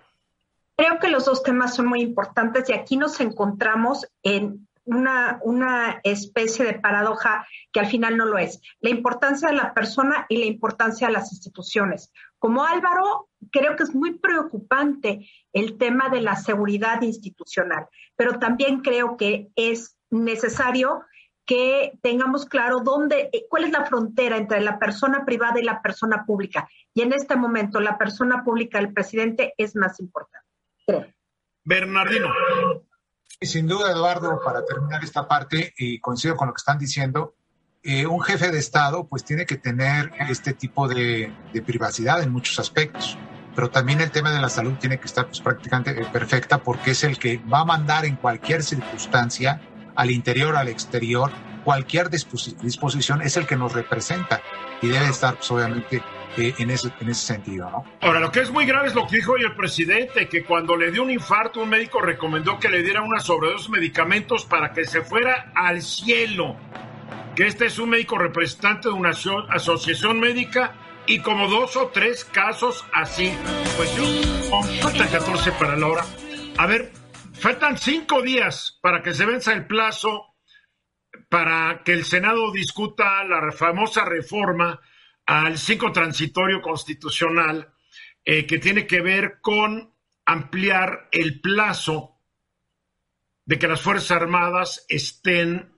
Creo 0.78 0.98
que 0.98 1.10
los 1.10 1.26
dos 1.26 1.44
temas 1.44 1.76
son 1.76 1.88
muy 1.88 2.02
importantes 2.02 2.70
y 2.70 2.74
aquí 2.74 2.96
nos 2.96 3.20
encontramos 3.20 4.08
en 4.24 4.69
una, 4.90 5.40
una 5.44 6.02
especie 6.04 6.66
de 6.66 6.80
paradoja 6.80 7.46
que 7.72 7.80
al 7.80 7.86
final 7.86 8.18
no 8.18 8.26
lo 8.26 8.38
es. 8.38 8.60
La 8.82 8.90
importancia 8.90 9.50
de 9.50 9.56
la 9.56 9.74
persona 9.74 10.26
y 10.30 10.38
la 10.38 10.46
importancia 10.46 11.08
de 11.08 11.14
las 11.14 11.32
instituciones. 11.32 12.12
Como 12.40 12.66
Álvaro, 12.66 13.30
creo 13.52 13.76
que 13.76 13.84
es 13.84 13.94
muy 13.94 14.18
preocupante 14.18 15.30
el 15.54 15.78
tema 15.78 16.10
de 16.10 16.22
la 16.22 16.36
seguridad 16.36 17.02
institucional, 17.04 17.88
pero 18.16 18.40
también 18.40 18.82
creo 18.82 19.16
que 19.16 19.50
es 19.56 19.98
necesario 20.10 21.04
que 21.46 21.94
tengamos 22.02 22.46
claro 22.46 22.80
dónde, 22.80 23.30
cuál 23.50 23.66
es 23.66 23.72
la 23.72 23.86
frontera 23.86 24.38
entre 24.38 24.62
la 24.62 24.80
persona 24.80 25.26
privada 25.26 25.60
y 25.60 25.64
la 25.64 25.82
persona 25.82 26.26
pública. 26.26 26.68
Y 26.94 27.02
en 27.02 27.14
este 27.14 27.36
momento, 27.36 27.80
la 27.80 27.98
persona 27.98 28.44
pública 28.44 28.80
del 28.80 28.94
presidente 28.94 29.54
es 29.58 29.76
más 29.76 30.00
importante, 30.00 30.48
creo. 30.86 31.06
Bernardino. 31.64 32.30
Sin 33.42 33.68
duda, 33.68 33.92
Eduardo, 33.92 34.42
para 34.44 34.66
terminar 34.66 35.04
esta 35.04 35.28
parte, 35.28 35.74
y 35.78 36.00
coincido 36.00 36.36
con 36.36 36.48
lo 36.48 36.54
que 36.54 36.60
están 36.60 36.78
diciendo, 36.78 37.36
eh, 37.82 38.06
un 38.06 38.22
jefe 38.22 38.52
de 38.52 38.60
Estado 38.60 39.08
pues 39.08 39.24
tiene 39.24 39.46
que 39.46 39.56
tener 39.56 40.12
este 40.30 40.54
tipo 40.54 40.90
de, 40.90 41.34
privacidad 41.66 42.22
en 42.22 42.32
muchos 42.32 42.60
aspectos, 42.60 43.18
pero 43.56 43.70
también 43.70 44.02
el 44.02 44.12
tema 44.12 44.32
de 44.32 44.42
la 44.42 44.50
salud 44.50 44.74
tiene 44.74 45.00
que 45.00 45.06
estar 45.06 45.26
pues, 45.28 45.40
prácticamente 45.40 45.94
perfecta 46.12 46.62
porque 46.62 46.92
es 46.92 47.06
el 47.06 47.18
que 47.18 47.38
va 47.38 47.62
a 47.62 47.66
mandar 47.66 48.04
en 48.04 48.18
cualquier 48.18 48.64
circunstancia 48.64 49.62
al 49.96 50.12
interior, 50.12 50.58
al 50.58 50.68
exterior, 50.68 51.32
cualquier 51.64 52.10
disposición 52.10 53.22
es 53.22 53.38
el 53.38 53.48
que 53.48 53.56
nos 53.56 53.72
representa 53.72 54.42
y 54.82 54.90
debe 54.90 55.08
estar 55.08 55.36
pues, 55.36 55.50
obviamente 55.52 56.04
eh, 56.40 56.56
en, 56.58 56.70
ese, 56.70 56.92
en 57.00 57.10
ese 57.10 57.26
sentido. 57.26 57.70
¿no? 57.70 57.84
Ahora, 58.02 58.20
lo 58.20 58.32
que 58.32 58.40
es 58.40 58.52
muy 58.52 58.66
grave 58.66 58.88
es 58.88 58.96
lo 58.96 59.06
que 59.08 59.18
dijo 59.18 59.34
hoy 59.34 59.44
el 59.44 59.56
presidente, 59.56 60.28
que 60.28 60.44
cuando 60.44 60.76
le 60.76 60.92
dio 60.92 61.04
un 61.04 61.12
infarto, 61.12 61.62
un 61.62 61.70
médico 61.70 62.02
recomendó 62.02 62.60
que 62.60 62.70
le 62.70 62.82
diera 62.82 63.02
una 63.02 63.20
sobredosis 63.20 63.70
de 63.70 63.78
medicamentos 63.78 64.46
para 64.46 64.72
que 64.72 64.86
se 64.86 65.02
fuera 65.02 65.52
al 65.54 65.82
cielo. 65.82 66.56
Que 67.36 67.48
este 67.48 67.66
es 67.66 67.80
un 67.80 67.90
médico 67.90 68.18
representante 68.18 68.90
de 68.90 68.94
una 68.94 69.12
asociación 69.50 70.20
médica 70.20 70.74
y 71.06 71.20
como 71.20 71.48
dos 71.48 71.76
o 71.76 71.88
tres 71.88 72.26
casos 72.26 72.86
así. 72.94 73.34
Pues 73.78 73.96
yo, 73.96 74.04
falta 74.82 75.08
14 75.08 75.52
para 75.54 75.76
la 75.76 75.88
hora. 75.88 76.06
A 76.58 76.66
ver, 76.68 76.92
faltan 77.34 77.78
cinco 77.78 78.22
días 78.22 78.80
para 78.82 79.02
que 79.02 79.14
se 79.14 79.26
venza 79.26 79.54
el 79.54 79.68
plazo 79.68 80.30
para 81.30 81.84
que 81.84 81.94
el 81.94 82.06
Senado 82.06 82.52
discuta 82.52 83.24
la 83.24 83.52
famosa 83.52 84.04
reforma 84.06 84.80
al 85.30 85.60
cinco 85.60 85.92
transitorio 85.92 86.60
constitucional 86.60 87.72
eh, 88.26 88.48
que 88.48 88.58
tiene 88.58 88.88
que 88.88 89.00
ver 89.00 89.42
con 89.42 89.94
ampliar 90.26 91.08
el 91.12 91.40
plazo 91.40 92.18
de 93.46 93.60
que 93.60 93.68
las 93.68 93.80
Fuerzas 93.80 94.10
Armadas 94.10 94.88
estén 94.90 95.72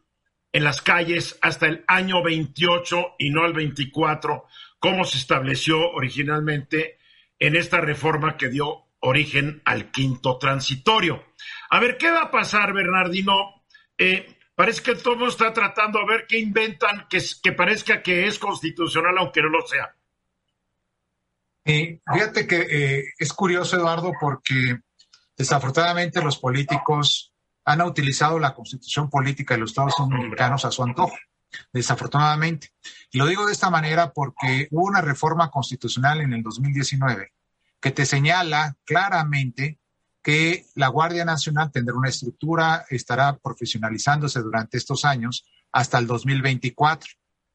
en 0.53 0.63
las 0.63 0.81
calles 0.81 1.37
hasta 1.41 1.67
el 1.67 1.83
año 1.87 2.23
28 2.23 3.15
y 3.19 3.29
no 3.31 3.43
al 3.43 3.51
24, 3.51 4.45
como 4.79 5.03
se 5.03 5.17
estableció 5.17 5.81
originalmente 5.91 6.97
en 7.37 7.57
esta 7.57 7.81
reforma 7.81 8.37
que 8.37 8.47
dio 8.47 8.85
origen 8.99 9.61
al 9.65 9.91
quinto 9.91 10.37
transitorio. 10.37 11.25
A 11.69 11.81
ver, 11.81 11.97
¿qué 11.97 12.09
va 12.09 12.21
a 12.21 12.31
pasar, 12.31 12.71
Bernardino? 12.71 13.65
Eh, 13.97 14.33
parece 14.55 14.81
que 14.81 14.95
todo 14.95 15.27
está 15.27 15.53
tratando 15.53 15.99
a 15.99 16.05
ver 16.05 16.25
qué 16.27 16.39
inventan 16.39 17.07
que, 17.09 17.21
que 17.41 17.51
parezca 17.51 18.01
que 18.01 18.27
es 18.27 18.39
constitucional, 18.39 19.17
aunque 19.17 19.41
no 19.41 19.49
lo 19.49 19.65
sea. 19.65 19.95
Eh, 21.65 21.99
fíjate 22.11 22.47
que 22.47 22.67
eh, 22.69 23.03
es 23.17 23.33
curioso, 23.33 23.77
Eduardo, 23.77 24.11
porque 24.19 24.79
desafortunadamente 25.37 26.21
los 26.21 26.37
políticos 26.37 27.33
han 27.65 27.81
utilizado 27.81 28.39
la 28.39 28.53
constitución 28.53 29.09
política 29.09 29.53
de 29.53 29.61
los 29.61 29.71
Estados 29.71 29.97
Unidos 29.99 30.65
a 30.65 30.71
su 30.71 30.83
antojo, 30.83 31.15
desafortunadamente. 31.71 32.73
Y 33.11 33.19
lo 33.19 33.27
digo 33.27 33.45
de 33.45 33.51
esta 33.51 33.69
manera 33.69 34.11
porque 34.11 34.67
hubo 34.71 34.85
una 34.85 35.01
reforma 35.01 35.51
constitucional 35.51 36.21
en 36.21 36.33
el 36.33 36.41
2019 36.41 37.31
que 37.79 37.91
te 37.91 38.05
señala 38.05 38.77
claramente 38.85 39.79
que 40.21 40.67
la 40.75 40.87
Guardia 40.87 41.25
Nacional 41.25 41.71
tendrá 41.71 41.95
una 41.95 42.09
estructura, 42.09 42.85
estará 42.89 43.37
profesionalizándose 43.37 44.41
durante 44.41 44.77
estos 44.77 45.05
años 45.05 45.45
hasta 45.71 45.97
el 45.97 46.07
2024. 46.07 47.09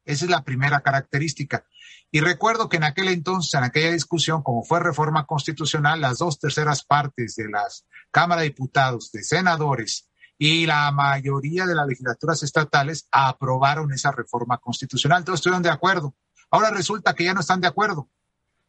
Esa 0.05 0.25
es 0.25 0.31
la 0.31 0.43
primera 0.43 0.81
característica. 0.81 1.65
Y 2.11 2.21
recuerdo 2.21 2.69
que 2.69 2.77
en 2.77 2.83
aquel 2.83 3.09
entonces, 3.09 3.53
en 3.53 3.63
aquella 3.63 3.91
discusión, 3.91 4.41
como 4.41 4.63
fue 4.63 4.79
reforma 4.79 5.25
constitucional, 5.25 5.99
las 5.99 6.19
dos 6.19 6.39
terceras 6.39 6.83
partes 6.83 7.35
de 7.35 7.49
las 7.49 7.85
Cámara 8.11 8.41
de 8.41 8.47
Diputados, 8.47 9.11
de 9.11 9.23
senadores 9.23 10.07
y 10.37 10.65
la 10.65 10.91
mayoría 10.91 11.65
de 11.65 11.75
las 11.75 11.87
legislaturas 11.87 12.43
estatales 12.43 13.07
aprobaron 13.11 13.91
esa 13.91 14.11
reforma 14.11 14.57
constitucional. 14.59 15.23
Todos 15.25 15.39
estuvieron 15.39 15.63
de 15.63 15.69
acuerdo. 15.69 16.15
Ahora 16.49 16.69
resulta 16.69 17.13
que 17.13 17.25
ya 17.25 17.33
no 17.33 17.41
están 17.41 17.59
de 17.59 17.67
acuerdo 17.67 18.09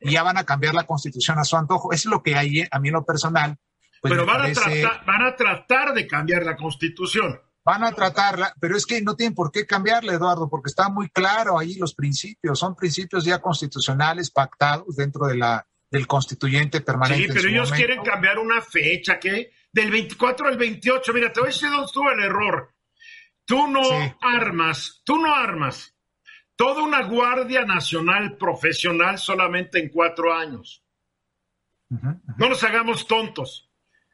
y 0.00 0.12
ya 0.12 0.23
van 0.23 0.38
a 0.38 0.45
cambiar 0.45 0.75
la 0.75 0.87
constitución 0.87 1.38
a 1.38 1.45
su 1.45 1.57
antojo. 1.57 1.93
Es 1.93 2.07
lo 2.07 2.23
que 2.23 2.37
hay 2.37 2.64
a 2.71 2.78
mí 2.81 2.88
en 2.88 2.95
lo 2.95 3.05
personal 3.05 3.59
pues 4.00 4.12
pero 4.12 4.26
van, 4.26 4.43
a 4.43 4.52
tratar, 4.52 5.05
van 5.05 5.23
a 5.23 5.37
tratar 5.37 5.95
de 5.95 6.07
cambiar 6.07 6.45
la 6.45 6.57
constitución. 6.57 7.40
Van 7.64 7.85
a 7.85 7.93
tratarla, 7.93 8.55
pero 8.59 8.76
es 8.76 8.87
que 8.87 9.02
no 9.02 9.14
tienen 9.14 9.35
por 9.35 9.52
qué 9.52 9.67
cambiarla, 9.67 10.14
Eduardo, 10.14 10.49
porque 10.49 10.69
está 10.69 10.88
muy 10.88 11.11
claro 11.11 11.59
ahí 11.59 11.75
los 11.75 11.95
principios. 11.95 12.59
Son 12.59 12.75
principios 12.75 13.25
ya 13.25 13.40
constitucionales 13.40 14.31
pactados 14.31 14.97
dentro 14.97 15.26
de 15.26 15.37
la, 15.37 15.67
del 15.90 16.07
constituyente 16.07 16.81
permanente. 16.81 17.26
Sí, 17.26 17.33
pero 17.35 17.49
ellos 17.49 17.73
quieren 17.73 18.02
cambiar 18.02 18.38
una 18.38 18.62
fecha, 18.62 19.19
que 19.19 19.50
Del 19.71 19.90
24 19.90 20.49
al 20.49 20.57
28. 20.57 21.12
Mira, 21.12 21.33
te 21.33 21.40
voy 21.40 21.50
a 21.50 21.52
decir 21.52 21.69
dónde 21.69 21.87
estuvo 21.87 22.11
el 22.11 22.21
error. 22.21 22.75
Tú 23.45 23.67
no 23.67 23.83
armas, 24.21 25.02
tú 25.05 25.19
no 25.19 25.35
armas 25.35 25.95
toda 26.59 26.83
una 26.83 27.05
Guardia 27.05 27.64
Nacional 27.64 28.37
profesional 28.37 29.17
solamente 29.17 29.78
en 29.78 29.90
cuatro 29.90 30.35
años. 30.35 30.83
No 31.88 32.49
nos 32.49 32.64
hagamos 32.64 33.07
tontos. 33.07 33.68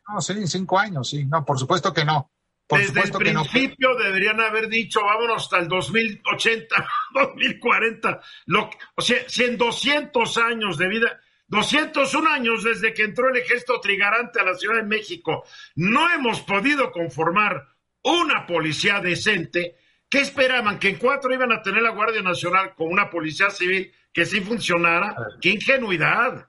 No, 0.08 0.20
sí, 0.20 0.46
cinco 0.46 0.78
años, 0.78 1.08
sí. 1.08 1.24
No, 1.24 1.44
por 1.44 1.58
supuesto 1.58 1.92
que 1.92 2.04
no. 2.04 2.30
Por 2.66 2.80
Desde 2.80 3.00
el 3.02 3.12
principio 3.12 3.94
deberían 3.94 4.40
haber 4.40 4.68
dicho, 4.68 5.00
vámonos 5.04 5.42
hasta 5.42 5.58
el 5.58 5.68
2080, 5.68 6.74
2040. 7.12 8.20
Lo, 8.46 8.70
o 8.94 9.02
sea, 9.02 9.18
si 9.28 9.44
en 9.44 9.58
200 9.58 10.38
años 10.38 10.78
de 10.78 10.88
vida, 10.88 11.20
201 11.48 12.30
años 12.30 12.64
desde 12.64 12.94
que 12.94 13.02
entró 13.02 13.28
el 13.28 13.36
ejército 13.36 13.80
trigarante 13.80 14.40
a 14.40 14.44
la 14.44 14.54
Ciudad 14.54 14.76
de 14.76 14.84
México, 14.84 15.44
no 15.74 16.10
hemos 16.10 16.40
podido 16.40 16.90
conformar 16.90 17.68
una 18.02 18.46
policía 18.46 19.00
decente, 19.00 19.76
¿qué 20.08 20.20
esperaban? 20.20 20.78
¿Que 20.78 20.88
en 20.90 20.96
cuatro 20.96 21.34
iban 21.34 21.52
a 21.52 21.62
tener 21.62 21.82
la 21.82 21.90
Guardia 21.90 22.22
Nacional 22.22 22.74
con 22.74 22.88
una 22.88 23.10
policía 23.10 23.50
civil 23.50 23.92
que 24.12 24.24
sí 24.24 24.40
funcionara? 24.40 25.14
¡Qué 25.40 25.50
ingenuidad! 25.50 26.48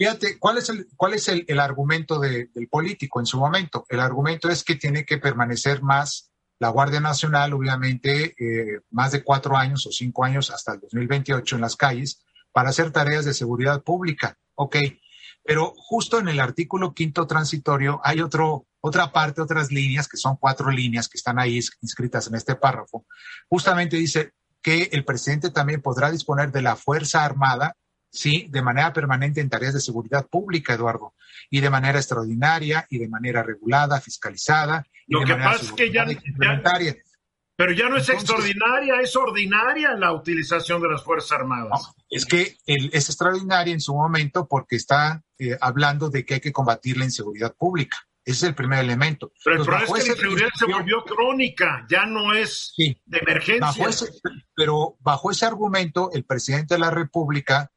Fíjate, 0.00 0.38
¿cuál 0.38 0.56
es 0.56 0.70
el, 0.70 0.88
cuál 0.96 1.12
es 1.12 1.28
el, 1.28 1.60
argumento 1.60 2.18
del 2.18 2.48
político 2.70 3.20
en 3.20 3.26
su 3.26 3.38
momento? 3.38 3.84
El 3.86 4.00
argumento 4.00 4.48
es 4.48 4.64
que 4.64 4.76
tiene 4.76 5.04
que 5.04 5.18
permanecer 5.18 5.82
más 5.82 6.32
la 6.58 6.70
Guardia 6.70 7.00
Nacional, 7.00 7.52
obviamente, 7.52 8.34
eh, 8.38 8.80
más 8.88 9.12
de 9.12 9.22
cuatro 9.22 9.58
años 9.58 9.86
o 9.86 9.92
cinco 9.92 10.24
años 10.24 10.50
hasta 10.50 10.72
el 10.72 10.80
2028 10.80 11.54
en 11.54 11.60
las 11.60 11.76
calles 11.76 12.24
para 12.50 12.70
hacer 12.70 12.92
tareas 12.92 13.26
de 13.26 13.34
seguridad 13.34 13.82
pública. 13.82 14.38
Ok, 14.54 14.76
pero 15.44 15.74
justo 15.76 16.18
en 16.18 16.30
el 16.30 16.40
artículo 16.40 16.94
quinto 16.94 17.26
transitorio 17.26 18.00
hay 18.02 18.22
otro, 18.22 18.66
otra 18.80 19.12
parte, 19.12 19.42
otras 19.42 19.70
líneas, 19.70 20.08
que 20.08 20.16
son 20.16 20.38
cuatro 20.40 20.70
líneas 20.70 21.10
que 21.10 21.18
están 21.18 21.38
ahí 21.38 21.60
inscritas 21.82 22.26
en 22.26 22.36
este 22.36 22.54
párrafo. 22.54 23.04
Justamente 23.50 23.98
dice 23.98 24.32
que 24.62 24.88
el 24.92 25.04
presidente 25.04 25.50
también 25.50 25.82
podrá 25.82 26.10
disponer 26.10 26.52
de 26.52 26.62
la 26.62 26.74
Fuerza 26.74 27.22
Armada 27.22 27.76
sí, 28.10 28.46
de 28.50 28.62
manera 28.62 28.92
permanente 28.92 29.40
en 29.40 29.48
tareas 29.48 29.74
de 29.74 29.80
seguridad 29.80 30.26
pública, 30.26 30.74
Eduardo, 30.74 31.14
y 31.48 31.60
de 31.60 31.70
manera 31.70 31.98
extraordinaria 31.98 32.86
y 32.90 32.98
de 32.98 33.08
manera 33.08 33.42
regulada, 33.42 34.00
fiscalizada. 34.00 34.86
Lo 35.06 35.24
que 35.24 35.34
pasa 35.34 35.62
es 35.62 35.72
que 35.72 35.92
ya, 35.92 36.06
pero 37.60 37.72
ya 37.72 37.90
no 37.90 37.98
es 37.98 38.08
extraordinaria, 38.08 39.02
es 39.02 39.14
ordinaria 39.14 39.92
la 39.92 40.14
utilización 40.14 40.80
de 40.80 40.88
las 40.88 41.04
Fuerzas 41.04 41.32
Armadas. 41.32 41.92
es 42.08 42.24
que 42.24 42.56
es 42.64 43.10
extraordinaria 43.10 43.74
en 43.74 43.82
su 43.82 43.94
momento 43.94 44.48
porque 44.48 44.76
está 44.76 45.22
eh, 45.38 45.58
hablando 45.60 46.08
de 46.08 46.24
que 46.24 46.34
hay 46.34 46.40
que 46.40 46.52
combatir 46.52 46.96
la 46.96 47.04
inseguridad 47.04 47.54
pública. 47.54 47.98
Ese 48.24 48.36
es 48.36 48.42
el 48.44 48.54
primer 48.54 48.78
elemento. 48.78 49.32
Pero 49.44 49.56
el 49.56 49.66
problema 49.66 49.98
es 49.98 50.04
que 50.04 50.10
la 50.10 50.16
inseguridad 50.16 50.48
se 50.58 50.64
volvió 50.72 51.04
crónica, 51.04 51.86
ya 51.90 52.06
no 52.06 52.32
es 52.32 52.72
de 52.78 53.18
emergencia. 53.18 53.90
pero 54.54 54.96
bajo 55.00 55.30
ese 55.30 55.44
argumento, 55.44 56.10
el 56.14 56.24
presidente 56.24 56.76
de 56.76 56.80
la 56.80 56.90
República 56.90 57.70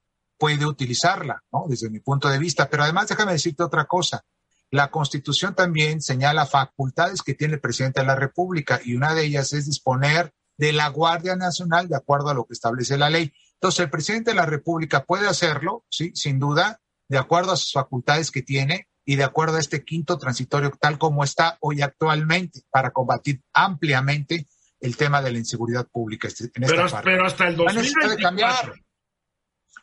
puede 0.43 0.65
utilizarla, 0.65 1.41
¿no? 1.53 1.63
Desde 1.69 1.89
mi 1.89 2.01
punto 2.01 2.27
de 2.27 2.37
vista. 2.37 2.69
Pero 2.69 2.83
además, 2.83 3.07
déjame 3.07 3.31
decirte 3.31 3.63
otra 3.63 3.85
cosa. 3.85 4.25
La 4.71 4.91
Constitución 4.91 5.55
también 5.55 6.01
señala 6.01 6.45
facultades 6.45 7.21
que 7.21 7.33
tiene 7.33 7.53
el 7.53 7.61
presidente 7.61 8.01
de 8.01 8.07
la 8.07 8.17
República 8.17 8.81
y 8.83 8.93
una 8.93 9.15
de 9.15 9.23
ellas 9.23 9.53
es 9.53 9.67
disponer 9.67 10.33
de 10.57 10.73
la 10.73 10.89
Guardia 10.89 11.37
Nacional 11.37 11.87
de 11.87 11.95
acuerdo 11.95 12.27
a 12.27 12.33
lo 12.33 12.43
que 12.43 12.55
establece 12.55 12.97
la 12.97 13.09
ley. 13.09 13.31
Entonces, 13.53 13.85
el 13.85 13.89
presidente 13.89 14.31
de 14.31 14.35
la 14.35 14.45
República 14.45 15.05
puede 15.05 15.29
hacerlo, 15.29 15.85
sí, 15.89 16.11
sin 16.13 16.39
duda, 16.39 16.81
de 17.07 17.19
acuerdo 17.19 17.53
a 17.53 17.55
sus 17.55 17.71
facultades 17.71 18.29
que 18.29 18.41
tiene 18.41 18.89
y 19.05 19.15
de 19.15 19.23
acuerdo 19.23 19.55
a 19.55 19.61
este 19.61 19.85
quinto 19.85 20.17
transitorio 20.17 20.73
tal 20.77 20.97
como 20.97 21.23
está 21.23 21.57
hoy 21.61 21.81
actualmente 21.81 22.63
para 22.69 22.91
combatir 22.91 23.41
ampliamente 23.53 24.45
el 24.81 24.97
tema 24.97 25.21
de 25.21 25.31
la 25.31 25.37
inseguridad 25.37 25.87
pública. 25.87 26.27
En 26.27 26.63
esta 26.63 26.75
pero, 26.75 27.01
pero 27.01 27.27
hasta 27.27 27.47
el 27.47 27.55
2024. 27.55 28.73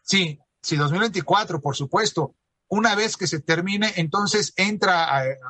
Sí, 0.03 0.39
Sí, 0.63 0.77
2024, 0.77 1.61
por 1.61 1.77
supuesto. 1.77 2.35
Una 2.69 2.95
vez 2.95 3.17
que 3.17 3.27
se 3.27 3.41
termine, 3.41 3.93
entonces 3.97 4.53
entra 4.57 5.09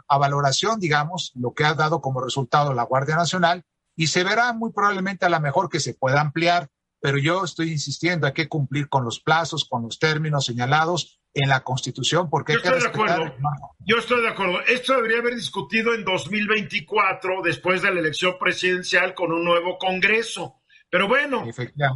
a, 0.09 0.19
valoración, 0.19 0.81
digamos, 0.81 1.33
lo 1.35 1.53
que 1.53 1.65
ha 1.65 1.75
dado 1.75 2.01
como 2.01 2.23
resultado 2.23 2.73
la 2.73 2.85
Guardia 2.85 3.17
Nacional 3.17 3.65
y 3.95 4.07
se 4.07 4.25
verá 4.25 4.55
muy 4.55 4.73
probablemente 4.73 5.27
a 5.27 5.29
lo 5.29 5.39
mejor 5.41 5.69
que 5.69 5.81
se 5.81 5.93
pueda 5.93 6.23
ampliar, 6.23 6.69
pero 7.01 7.19
yo 7.19 7.45
estoy 7.45 7.73
insistiendo, 7.73 8.27
hay 8.27 8.33
que 8.33 8.49
cumplir 8.49 8.89
con 8.89 9.05
los 9.05 9.21
plazos, 9.21 9.67
con 9.69 9.83
los 9.83 9.99
términos 9.99 10.47
señalados 10.47 11.21
en 11.35 11.49
la 11.49 11.63
Constitución, 11.63 12.29
porque 12.31 12.55
yo 12.55 12.59
estoy 12.61 12.81
de 12.81 12.89
acuerdo. 12.89 13.35
Yo 13.81 13.97
estoy 13.97 14.23
de 14.23 14.29
acuerdo. 14.29 14.61
Esto 14.63 14.95
debería 14.95 15.19
haber 15.19 15.35
discutido 15.35 15.95
en 15.95 16.05
2024, 16.05 17.43
después 17.43 17.83
de 17.83 17.93
la 17.93 18.01
elección 18.01 18.37
presidencial, 18.39 19.15
con 19.15 19.33
un 19.33 19.45
nuevo 19.45 19.79
Congreso. 19.79 20.60
Pero 20.91 21.07
bueno, 21.07 21.47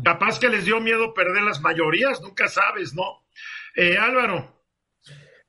capaz 0.04 0.38
que 0.38 0.48
les 0.48 0.64
dio 0.64 0.80
miedo 0.80 1.12
perder 1.12 1.42
las 1.42 1.60
mayorías, 1.60 2.20
nunca 2.22 2.48
sabes, 2.48 2.94
¿no? 2.94 3.26
Eh, 3.76 3.98
Álvaro. 3.98 4.64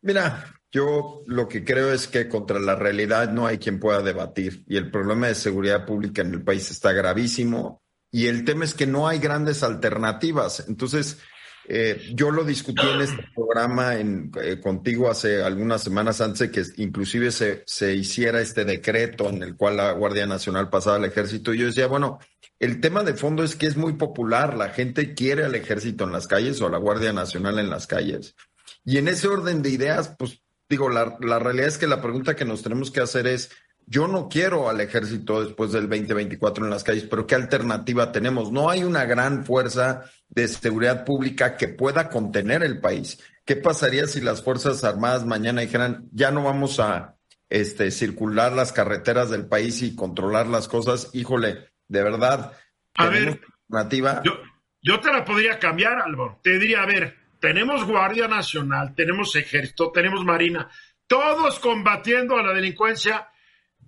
Mira, 0.01 0.45
Yo 0.71 1.23
lo 1.27 1.47
que 1.47 1.63
creo 1.63 1.93
es 1.93 2.05
que 2.09 2.27
contra 2.27 2.59
la 2.59 2.75
realidad 2.75 3.31
no 3.31 3.47
hay 3.47 3.59
quien 3.59 3.79
pueda 3.79 4.01
debatir 4.01 4.65
y 4.67 4.75
el 4.75 4.91
problema 4.91 5.27
de 5.27 5.35
seguridad 5.35 5.85
pública 5.85 6.21
en 6.21 6.33
el 6.33 6.43
país 6.43 6.69
está 6.69 6.91
gravísimo 6.91 7.81
y 8.11 8.27
el 8.27 8.43
tema 8.43 8.65
es 8.65 8.73
que 8.73 8.85
no 8.85 9.07
hay 9.07 9.19
grandes 9.19 9.63
alternativas. 9.63 10.65
Entonces, 10.67 11.19
eh, 11.67 12.11
yo 12.13 12.31
lo 12.31 12.43
discutí 12.43 12.87
en 12.87 13.01
este 13.01 13.25
programa 13.33 13.95
eh, 13.95 14.59
contigo 14.61 15.09
hace 15.09 15.41
algunas 15.41 15.81
semanas 15.83 16.21
antes 16.21 16.39
de 16.39 16.51
que 16.51 16.63
inclusive 16.77 17.31
se, 17.31 17.63
se 17.65 17.95
hiciera 17.95 18.39
este 18.39 18.65
decreto 18.65 19.29
en 19.29 19.41
el 19.41 19.55
cual 19.55 19.77
la 19.77 19.91
Guardia 19.93 20.27
Nacional 20.27 20.69
pasaba 20.69 20.97
al 20.97 21.05
ejército. 21.05 21.53
Y 21.53 21.59
yo 21.59 21.65
decía, 21.65 21.87
bueno, 21.87 22.19
el 22.59 22.79
tema 22.81 23.03
de 23.03 23.15
fondo 23.15 23.43
es 23.43 23.55
que 23.55 23.65
es 23.65 23.77
muy 23.77 23.93
popular, 23.93 24.55
la 24.55 24.69
gente 24.69 25.15
quiere 25.15 25.43
al 25.43 25.55
ejército 25.55 26.03
en 26.03 26.11
las 26.11 26.27
calles 26.27 26.61
o 26.61 26.67
a 26.67 26.71
la 26.71 26.77
Guardia 26.77 27.13
Nacional 27.13 27.57
en 27.57 27.69
las 27.69 27.87
calles. 27.87 28.35
Y 28.83 28.97
en 28.97 29.07
ese 29.07 29.27
orden 29.27 29.63
de 29.63 29.71
ideas, 29.71 30.13
pues 30.19 30.43
digo, 30.69 30.89
la, 30.89 31.17
la 31.19 31.39
realidad 31.39 31.67
es 31.67 31.77
que 31.77 31.87
la 31.87 32.01
pregunta 32.01 32.35
que 32.35 32.45
nos 32.45 32.61
tenemos 32.61 32.91
que 32.91 33.01
hacer 33.01 33.25
es, 33.25 33.49
yo 33.87 34.07
no 34.07 34.29
quiero 34.29 34.69
al 34.69 34.81
ejército 34.81 35.43
después 35.43 35.71
del 35.71 35.89
2024 35.89 36.63
en 36.63 36.71
las 36.71 36.83
calles, 36.83 37.05
pero 37.09 37.25
¿qué 37.27 37.35
alternativa 37.35 38.11
tenemos? 38.11 38.51
No 38.51 38.69
hay 38.69 38.83
una 38.83 39.05
gran 39.05 39.45
fuerza 39.45 40.05
de 40.29 40.47
seguridad 40.47 41.05
pública 41.05 41.57
que 41.57 41.67
pueda 41.67 42.09
contener 42.09 42.63
el 42.63 42.79
país. 42.79 43.19
¿Qué 43.45 43.55
pasaría 43.55 44.07
si 44.07 44.21
las 44.21 44.43
Fuerzas 44.43 44.83
Armadas 44.83 45.25
mañana 45.25 45.61
dijeran, 45.61 46.09
ya 46.11 46.31
no 46.31 46.43
vamos 46.43 46.79
a 46.79 47.15
este, 47.49 47.91
circular 47.91 48.53
las 48.53 48.71
carreteras 48.71 49.29
del 49.29 49.47
país 49.47 49.81
y 49.81 49.95
controlar 49.95 50.47
las 50.47 50.67
cosas? 50.67 51.09
Híjole, 51.13 51.69
de 51.87 52.03
verdad. 52.03 52.53
A 52.95 53.07
ver, 53.07 53.41
alternativa? 53.69 54.21
Yo, 54.25 54.33
yo 54.81 54.99
te 54.99 55.11
la 55.11 55.23
podría 55.23 55.59
cambiar, 55.59 55.99
Álvaro. 55.99 56.39
Te 56.41 56.57
diría, 56.57 56.81
a 56.83 56.85
ver, 56.85 57.15
tenemos 57.39 57.85
Guardia 57.85 58.27
Nacional, 58.27 58.95
tenemos 58.95 59.35
Ejército, 59.35 59.91
tenemos 59.91 60.25
Marina, 60.25 60.69
todos 61.07 61.59
combatiendo 61.59 62.37
a 62.37 62.43
la 62.43 62.53
delincuencia 62.53 63.29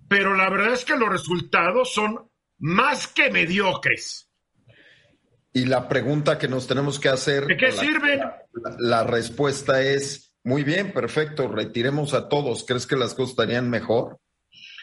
pero 0.08 0.34
la 0.34 0.48
verdad 0.48 0.72
es 0.72 0.84
que 0.84 0.96
los 0.96 1.08
resultados 1.08 1.92
son 1.92 2.30
más 2.58 3.06
que 3.06 3.30
mediocres. 3.30 4.27
Y 5.58 5.64
la 5.64 5.88
pregunta 5.88 6.38
que 6.38 6.46
nos 6.46 6.68
tenemos 6.68 7.00
que 7.00 7.08
hacer... 7.08 7.44
¿De 7.44 7.56
qué 7.56 7.72
sirven? 7.72 8.20
La, 8.78 9.02
respuesta 9.02 9.82
es, 9.82 10.32
muy 10.44 10.62
bien, 10.62 10.92
perfecto, 10.92 11.48
retiremos 11.48 12.14
a 12.14 12.28
todos. 12.28 12.64
¿Crees 12.64 12.86
que 12.86 12.94
las 12.94 13.12
cosas 13.12 13.30
estarían 13.30 13.68
mejor? 13.68 14.20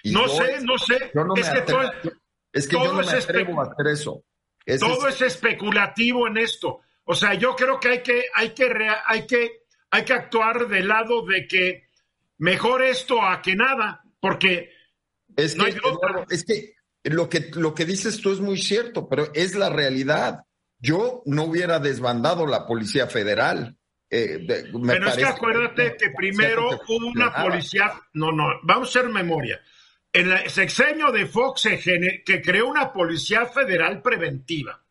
no 0.03 0.27
sé, 0.27 0.59
no 0.63 0.77
sé. 0.77 0.95
es, 1.37 1.49
que 1.49 1.61
todo, 1.61 1.81
es 2.51 2.67
que 2.67 2.75
yo 2.75 2.91
no 2.91 3.01
me 3.01 3.09
atrevo 3.09 3.61
a 3.61 3.71
hacer 3.71 3.87
eso. 3.87 4.25
todo 4.77 5.07
es... 5.07 5.21
especulativo 5.21 6.27
en 6.27 6.39
esto. 6.39 6.81
O 7.05 7.15
sea, 7.15 7.35
yo 7.35 7.55
creo 7.55 7.79
que 7.79 7.87
hay 7.87 8.03
que, 8.03 8.25
hay 8.33 8.49
que, 8.49 8.69
hay 9.05 9.25
que, 9.25 9.61
hay 9.91 10.03
que 10.03 10.13
actuar 10.13 10.67
del 10.67 10.89
lado 10.89 11.25
de 11.25 11.47
que 11.47 11.87
mejor 12.39 12.83
esto 12.83 13.21
a 13.21 13.41
que 13.41 13.55
nada, 13.55 14.03
porque 14.19 14.71
es 15.37 15.55
que, 15.55 15.79
es 16.29 16.43
que 16.43 16.75
lo 17.03 17.29
que 17.29 17.49
lo 17.53 17.73
que 17.73 17.85
dices 17.85 18.19
tú 18.19 18.33
es 18.33 18.41
muy 18.41 18.57
cierto, 18.57 19.07
pero 19.07 19.31
es 19.33 19.55
la 19.55 19.69
realidad. 19.69 20.44
Yo 20.79 21.23
no 21.25 21.43
hubiera 21.43 21.79
desbandado 21.79 22.45
la 22.45 22.65
Policía 22.65 23.07
Federal. 23.07 23.75
Eh, 24.09 24.45
pero 24.47 25.07
es 25.07 25.15
que 25.15 25.25
acuérdate 25.25 25.97
que, 25.97 26.11
primero 26.11 26.69
hubo 26.87 27.07
una 27.07 27.33
policía, 27.33 27.91
no, 28.13 28.31
no, 28.31 28.45
vamos 28.63 28.87
a 28.95 28.99
hacer 28.99 29.11
memoria. 29.11 29.59
En 30.13 30.31
el 30.31 30.49
sexenio 30.49 31.11
de 31.11 31.25
Fox 31.25 31.67
que 32.25 32.41
creó 32.41 32.67
una 32.67 32.93
policía 32.93 33.45
federal 33.47 34.01
preventiva. 34.01 34.81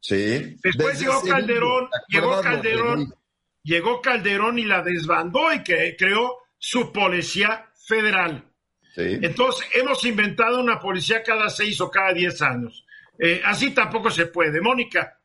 Sí. 0.00 0.58
Después 0.62 1.00
llegó 1.00 1.22
Calderón, 1.22 1.88
llegó 2.08 2.40
Calderón, 2.42 3.14
llegó 3.62 4.02
Calderón 4.02 4.58
y 4.58 4.64
la 4.64 4.82
desbandó 4.82 5.50
y 5.54 5.62
que 5.62 5.96
creó 5.96 6.40
su 6.58 6.92
policía 6.92 7.70
federal. 7.86 8.44
Entonces, 8.96 9.66
hemos 9.72 10.04
inventado 10.04 10.60
una 10.60 10.78
policía 10.78 11.22
cada 11.22 11.48
seis 11.48 11.80
o 11.80 11.90
cada 11.90 12.12
diez 12.12 12.40
años. 12.42 12.84
Eh, 13.18 13.40
así 13.44 13.70
tampoco 13.70 14.10
se 14.10 14.26
puede. 14.26 14.60
Mónica. 14.60 15.18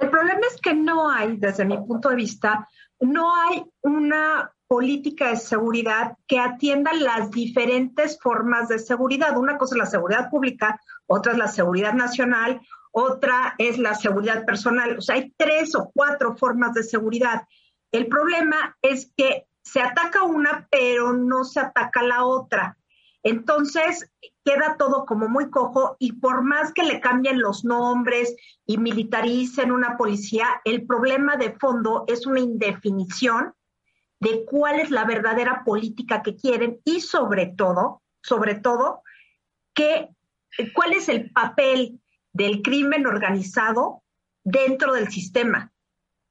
El 0.00 0.10
problema 0.10 0.40
es 0.50 0.60
que 0.60 0.74
no 0.74 1.10
hay, 1.10 1.36
desde 1.36 1.64
mi 1.64 1.76
punto 1.78 2.08
de 2.08 2.16
vista, 2.16 2.68
no 3.00 3.34
hay 3.34 3.64
una 3.82 4.52
política 4.66 5.28
de 5.28 5.36
seguridad 5.36 6.16
que 6.26 6.38
atienda 6.38 6.92
las 6.94 7.30
diferentes 7.30 8.18
formas 8.20 8.68
de 8.68 8.78
seguridad. 8.78 9.36
Una 9.36 9.58
cosa 9.58 9.74
es 9.74 9.78
la 9.80 9.86
seguridad 9.86 10.30
pública, 10.30 10.80
otra 11.06 11.32
es 11.32 11.38
la 11.38 11.48
seguridad 11.48 11.92
nacional, 11.92 12.60
otra 12.90 13.54
es 13.58 13.78
la 13.78 13.94
seguridad 13.94 14.44
personal. 14.44 14.96
O 14.98 15.00
sea, 15.00 15.16
hay 15.16 15.34
tres 15.36 15.74
o 15.74 15.90
cuatro 15.94 16.36
formas 16.36 16.74
de 16.74 16.84
seguridad. 16.84 17.42
El 17.90 18.06
problema 18.06 18.76
es 18.80 19.12
que 19.16 19.46
se 19.62 19.82
ataca 19.82 20.22
una, 20.22 20.68
pero 20.70 21.12
no 21.12 21.44
se 21.44 21.60
ataca 21.60 22.02
la 22.02 22.24
otra. 22.24 22.76
Entonces, 23.22 24.10
queda 24.44 24.76
todo 24.78 25.06
como 25.06 25.28
muy 25.28 25.50
cojo 25.50 25.96
y 25.98 26.12
por 26.12 26.42
más 26.42 26.72
que 26.72 26.82
le 26.82 27.00
cambien 27.00 27.40
los 27.40 27.64
nombres 27.64 28.34
y 28.66 28.78
militaricen 28.78 29.72
una 29.72 29.96
policía, 29.96 30.60
el 30.64 30.86
problema 30.86 31.36
de 31.36 31.52
fondo 31.52 32.04
es 32.08 32.26
una 32.26 32.40
indefinición 32.40 33.54
de 34.20 34.44
cuál 34.44 34.80
es 34.80 34.90
la 34.90 35.04
verdadera 35.04 35.64
política 35.64 36.22
que 36.22 36.36
quieren 36.36 36.80
y 36.84 37.00
sobre 37.00 37.46
todo, 37.46 38.02
sobre 38.22 38.54
todo, 38.54 39.02
que, 39.74 40.08
cuál 40.74 40.92
es 40.92 41.08
el 41.08 41.30
papel 41.30 42.00
del 42.32 42.62
crimen 42.62 43.06
organizado 43.06 44.02
dentro 44.44 44.92
del 44.92 45.08
sistema, 45.08 45.72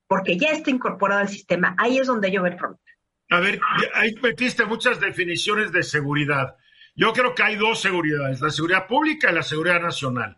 porque 0.08 0.38
ya 0.38 0.50
está 0.50 0.70
incorporado 0.70 1.22
al 1.22 1.30
sistema. 1.30 1.76
Ahí 1.78 1.98
es 1.98 2.08
donde 2.08 2.32
yo 2.32 2.44
veo 2.44 2.54
el 2.54 2.58
problema. 2.58 2.82
A 3.30 3.40
ver, 3.40 3.60
ahí 3.94 4.14
metiste 4.22 4.66
muchas 4.66 5.00
definiciones 5.00 5.72
de 5.72 5.84
seguridad. 5.84 6.56
Yo 6.96 7.14
creo 7.14 7.34
que 7.34 7.44
hay 7.44 7.56
dos 7.56 7.82
seguridades, 7.82 8.42
la 8.42 8.50
seguridad 8.50 8.88
pública 8.88 9.32
y 9.32 9.36
la 9.36 9.44
seguridad 9.44 9.82
nacional. 9.82 10.38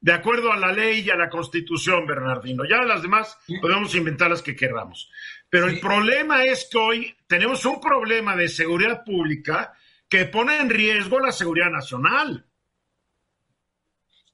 De 0.00 0.12
acuerdo 0.12 0.52
a 0.52 0.56
la 0.56 0.72
ley 0.72 1.00
y 1.00 1.10
a 1.10 1.16
la 1.16 1.28
constitución, 1.28 2.06
Bernardino. 2.06 2.64
Ya 2.68 2.82
las 2.82 3.02
demás 3.02 3.38
podemos 3.60 3.94
inventar 3.94 4.30
las 4.30 4.42
que 4.42 4.56
queramos. 4.56 5.10
Pero 5.48 5.68
el 5.68 5.78
problema 5.78 6.44
es 6.44 6.68
que 6.70 6.78
hoy 6.78 7.16
tenemos 7.28 7.64
un 7.64 7.80
problema 7.80 8.34
de 8.34 8.48
seguridad 8.48 9.04
pública 9.04 9.72
que 10.08 10.24
pone 10.24 10.58
en 10.58 10.70
riesgo 10.70 11.20
la 11.20 11.30
seguridad 11.30 11.70
nacional. 11.70 12.46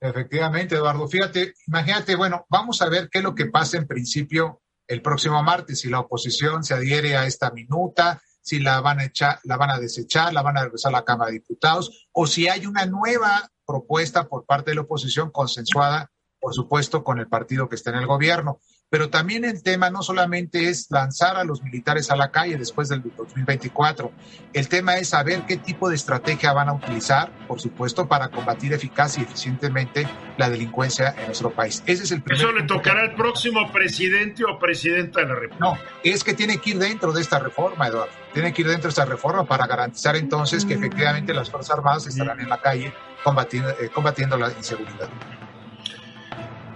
Efectivamente, 0.01 0.77
Eduardo. 0.77 1.07
Fíjate, 1.09 1.55
imagínate, 1.67 2.17
bueno, 2.17 2.47
vamos 2.49 2.81
a 2.83 2.89
ver 2.89 3.09
qué 3.11 3.19
es 3.19 3.25
lo 3.25 3.35
que 3.35 3.47
pasa 3.47 3.77
en 3.77 3.87
principio 3.87 4.63
el 4.87 5.03
próximo 5.03 5.43
martes, 5.43 5.81
si 5.81 5.91
la 5.91 6.01
oposición 6.01 6.65
se 6.65 6.75
adhiere 6.75 7.17
a 7.17 7.27
esta 7.27 7.51
minuta, 7.51 8.23
si 8.49 8.61
la 8.61 8.81
van 8.81 8.99
a 8.99 9.05
echar, 9.05 9.41
la 9.45 9.59
van 9.59 9.71
a 9.71 9.79
desechar, 9.79 10.33
la 10.33 10.41
van 10.41 10.57
a 10.57 10.63
regresar 10.63 10.89
a 10.89 10.99
la 10.99 11.05
Cámara 11.05 11.31
de 11.31 11.35
Diputados, 11.35 12.09
o 12.13 12.27
si 12.27 12.49
hay 12.49 12.65
una 12.65 12.87
nueva 12.87 13.51
propuesta 13.67 14.27
por 14.27 14.47
parte 14.47 14.71
de 14.71 14.77
la 14.77 14.81
oposición 14.81 15.31
consensuada, 15.31 16.11
por 16.41 16.55
supuesto, 16.55 17.05
con 17.05 17.19
el 17.19 17.29
partido 17.29 17.69
que 17.69 17.75
está 17.77 17.91
en 17.91 17.97
el 17.97 18.07
gobierno. 18.07 18.61
Pero 18.91 19.11
también 19.11 19.45
el 19.45 19.63
tema 19.63 19.91
no 19.91 20.03
solamente 20.03 20.69
es 20.69 20.87
lanzar 20.91 21.37
a 21.37 21.45
los 21.45 21.63
militares 21.63 22.11
a 22.11 22.17
la 22.17 22.31
calle 22.31 22.57
después 22.57 22.89
del 22.89 23.03
2024, 23.03 24.11
el 24.55 24.69
tema 24.69 24.97
es 24.97 25.11
saber 25.11 25.43
qué 25.47 25.59
tipo 25.59 25.91
de 25.91 25.97
estrategia 25.97 26.55
van 26.55 26.71
a 26.71 26.73
utilizar, 26.73 27.31
por 27.47 27.61
supuesto, 27.61 28.09
para 28.09 28.29
combatir 28.29 28.73
eficaz 28.73 29.19
y 29.19 29.23
eficientemente 29.23 30.09
la 30.39 30.49
delincuencia 30.49 31.15
en 31.19 31.27
nuestro 31.27 31.51
país. 31.51 31.83
Ese 31.85 32.05
es 32.05 32.13
el 32.13 32.23
primer 32.23 32.41
Eso 32.41 32.53
le 32.53 32.63
tocará 32.63 33.03
al 33.03 33.15
próximo 33.15 33.71
presidente 33.73 34.43
o 34.45 34.59
presidenta 34.59 35.21
de 35.21 35.27
la 35.27 35.35
República. 35.35 35.65
No, 35.65 35.79
es 36.03 36.25
que 36.25 36.33
tiene 36.33 36.57
que 36.57 36.71
ir 36.71 36.79
dentro 36.79 37.13
de 37.13 37.21
esta 37.21 37.39
reforma, 37.39 37.89
Eduardo. 37.89 38.13
Tiene 38.33 38.55
que 38.55 38.63
ir 38.63 38.69
dentro 38.69 38.85
de 38.85 38.91
esta 38.91 39.05
reforma 39.05 39.45
para 39.45 39.67
garantizar 39.67 40.17
entonces 40.17 40.65
que 40.65 40.75
efectivamente 40.75 41.35
las 41.35 41.51
Fuerzas 41.51 41.77
Armadas 41.77 42.07
estarán 42.07 42.41
en 42.41 42.49
la 42.49 42.61
calle 42.61 42.95
combatiendo, 43.23 43.71
eh, 43.71 43.91
combatiendo 43.93 44.39
la 44.39 44.51
inseguridad. 44.51 45.11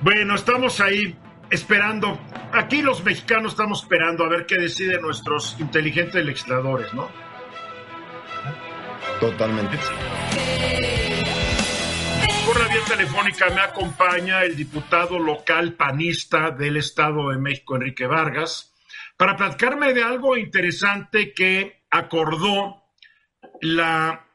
Bueno, 0.02 0.34
estamos 0.34 0.80
ahí 0.80 1.16
esperando, 1.52 2.18
aquí 2.52 2.80
los 2.80 3.04
mexicanos 3.04 3.52
estamos 3.52 3.82
esperando 3.82 4.24
a 4.24 4.28
ver 4.28 4.46
qué 4.46 4.56
deciden 4.56 5.02
nuestros 5.02 5.54
inteligentes 5.60 6.24
legisladores, 6.24 6.92
¿no? 6.94 7.10
Totalmente. 9.20 9.76
Por 12.46 12.58
la 12.58 12.68
vía 12.68 12.84
telefónica 12.88 13.50
me 13.50 13.60
acompaña 13.60 14.42
el 14.42 14.56
diputado 14.56 15.18
local 15.18 15.74
panista 15.74 16.50
del 16.50 16.78
Estado 16.78 17.28
de 17.28 17.38
México, 17.38 17.76
Enrique 17.76 18.06
Vargas, 18.06 18.74
para 19.18 19.36
platicarme 19.36 19.92
de 19.92 20.02
algo 20.02 20.36
interesante 20.38 21.34
que 21.34 21.84
acordó 21.90 22.82
la, 23.60 24.26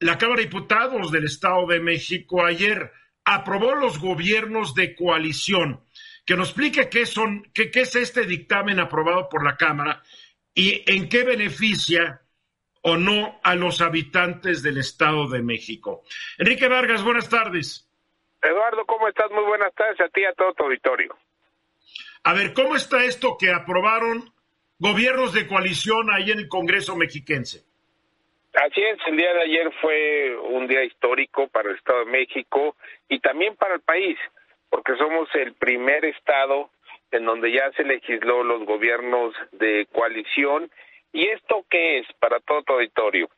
la 0.00 0.18
Cámara 0.18 0.40
de 0.40 0.48
Diputados 0.48 1.12
del 1.12 1.24
Estado 1.24 1.64
de 1.68 1.80
México 1.80 2.44
ayer. 2.44 2.92
Aprobó 3.24 3.74
los 3.74 3.98
gobiernos 3.98 4.74
de 4.74 4.94
coalición 4.94 5.85
que 6.26 6.36
nos 6.36 6.48
explique 6.48 6.90
qué, 6.90 7.06
son, 7.06 7.44
qué, 7.54 7.70
qué 7.70 7.82
es 7.82 7.94
este 7.94 8.26
dictamen 8.26 8.80
aprobado 8.80 9.28
por 9.28 9.44
la 9.44 9.56
Cámara 9.56 10.02
y 10.52 10.82
en 10.86 11.08
qué 11.08 11.22
beneficia 11.22 12.20
o 12.82 12.96
no 12.96 13.40
a 13.42 13.54
los 13.54 13.80
habitantes 13.80 14.62
del 14.62 14.78
Estado 14.78 15.28
de 15.28 15.42
México. 15.42 16.02
Enrique 16.38 16.68
Vargas, 16.68 17.02
buenas 17.04 17.28
tardes. 17.28 17.88
Eduardo, 18.42 18.84
¿cómo 18.86 19.08
estás? 19.08 19.30
Muy 19.30 19.44
buenas 19.44 19.72
tardes 19.74 20.00
a 20.00 20.08
ti 20.08 20.20
y 20.20 20.24
a 20.24 20.32
todo 20.32 20.52
tu 20.54 20.64
auditorio. 20.64 21.16
A 22.24 22.32
ver, 22.32 22.52
¿cómo 22.52 22.76
está 22.76 23.04
esto 23.04 23.36
que 23.38 23.52
aprobaron 23.52 24.32
gobiernos 24.78 25.32
de 25.32 25.46
coalición 25.46 26.10
ahí 26.12 26.30
en 26.30 26.40
el 26.40 26.48
Congreso 26.48 26.96
mexiquense? 26.96 27.64
Así 28.52 28.82
es, 28.82 28.98
el 29.06 29.16
día 29.16 29.32
de 29.34 29.42
ayer 29.42 29.70
fue 29.80 30.36
un 30.38 30.66
día 30.66 30.82
histórico 30.82 31.46
para 31.48 31.70
el 31.70 31.76
Estado 31.76 32.04
de 32.04 32.10
México 32.10 32.74
y 33.08 33.20
también 33.20 33.54
para 33.56 33.74
el 33.74 33.80
país, 33.80 34.18
porque 34.70 34.96
somos 34.96 35.28
el 35.34 35.54
primer 35.54 36.04
Estado 36.04 36.70
en 37.10 37.24
donde 37.24 37.52
ya 37.52 37.70
se 37.72 37.84
legisló 37.84 38.42
los 38.42 38.64
gobiernos 38.64 39.34
de 39.52 39.86
coalición. 39.92 40.70
¿Y 41.12 41.28
esto 41.28 41.64
qué 41.70 41.98
es 41.98 42.06
para 42.18 42.40
todo 42.40 42.62
tu 42.62 42.74
auditorio? 42.74 43.28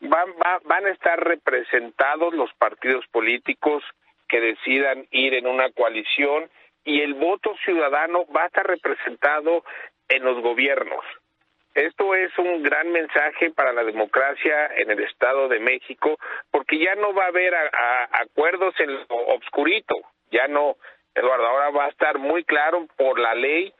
Van, 0.00 0.34
van 0.64 0.86
a 0.86 0.90
estar 0.90 1.18
representados 1.22 2.34
los 2.34 2.52
partidos 2.54 3.06
políticos 3.08 3.82
que 4.28 4.40
decidan 4.40 5.06
ir 5.10 5.34
en 5.34 5.46
una 5.46 5.70
coalición 5.70 6.50
y 6.84 7.00
el 7.00 7.14
voto 7.14 7.54
ciudadano 7.64 8.26
va 8.26 8.44
a 8.44 8.46
estar 8.46 8.66
representado 8.66 9.64
en 10.08 10.24
los 10.24 10.40
gobiernos. 10.42 11.04
Esto 11.74 12.14
es 12.14 12.36
un 12.38 12.62
gran 12.62 12.90
mensaje 12.90 13.50
para 13.50 13.72
la 13.72 13.84
democracia 13.84 14.70
en 14.78 14.90
el 14.90 15.00
Estado 15.00 15.48
de 15.48 15.60
México, 15.60 16.18
porque 16.50 16.78
ya 16.78 16.94
no 16.94 17.12
va 17.12 17.24
a 17.24 17.28
haber 17.28 17.54
acuerdos 18.12 18.74
en 18.80 18.94
lo 18.94 19.16
obscurito, 19.34 19.96
ya 20.30 20.48
no, 20.48 20.76
Eduardo, 21.14 21.46
ahora 21.46 21.70
va 21.70 21.84
a 21.86 21.90
estar 21.90 22.18
muy 22.18 22.44
claro 22.44 22.86
por 22.96 23.18
la 23.18 23.34
ley 23.34 23.72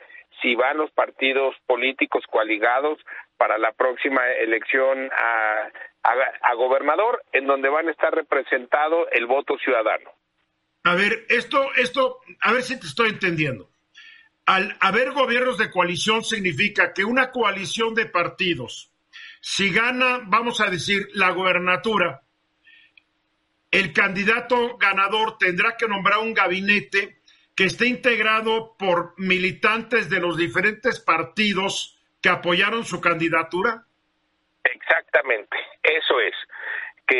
si 0.42 0.54
van 0.54 0.76
los 0.76 0.90
partidos 0.90 1.54
políticos 1.66 2.24
coaligados 2.30 2.98
para 3.36 3.58
la 3.58 3.72
próxima 3.72 4.26
elección 4.32 5.10
a, 5.12 5.70
gobernador, 6.54 7.22
en 7.32 7.46
donde 7.46 7.68
van 7.68 7.88
a 7.88 7.90
estar 7.90 8.14
representado 8.14 9.10
el 9.10 9.26
voto 9.26 9.58
ciudadano. 9.58 10.10
A 10.84 10.94
ver, 10.94 11.26
esto, 11.28 11.74
esto, 11.74 12.20
a 12.40 12.52
ver 12.52 12.62
si 12.62 12.80
te 12.80 12.86
estoy 12.86 13.10
entendiendo 13.10 13.68
al 14.46 14.76
haber 14.80 15.10
gobiernos 15.10 15.58
de 15.58 15.70
coalición 15.70 16.22
significa 16.22 16.92
que 16.94 17.04
una 17.04 17.30
coalición 17.32 17.94
de 17.94 18.06
partidos, 18.06 18.92
si 19.40 19.72
gana, 19.72 20.20
vamos 20.24 20.60
a 20.60 20.70
decir, 20.70 21.08
la 21.14 21.30
gobernatura, 21.30 22.22
el 23.76 23.92
candidato 23.92 24.78
ganador 24.78 25.36
tendrá 25.36 25.76
que 25.76 25.86
nombrar 25.86 26.20
un 26.20 26.32
gabinete 26.32 27.18
que 27.54 27.64
esté 27.64 27.86
integrado 27.86 28.74
por 28.78 29.12
militantes 29.18 30.08
de 30.08 30.18
los 30.18 30.38
diferentes 30.38 30.98
partidos 30.98 31.98
que 32.22 32.30
apoyaron 32.30 32.86
su 32.86 33.02
candidatura. 33.02 33.84
Exactamente, 34.64 35.58
eso 35.82 36.20
es. 36.20 36.34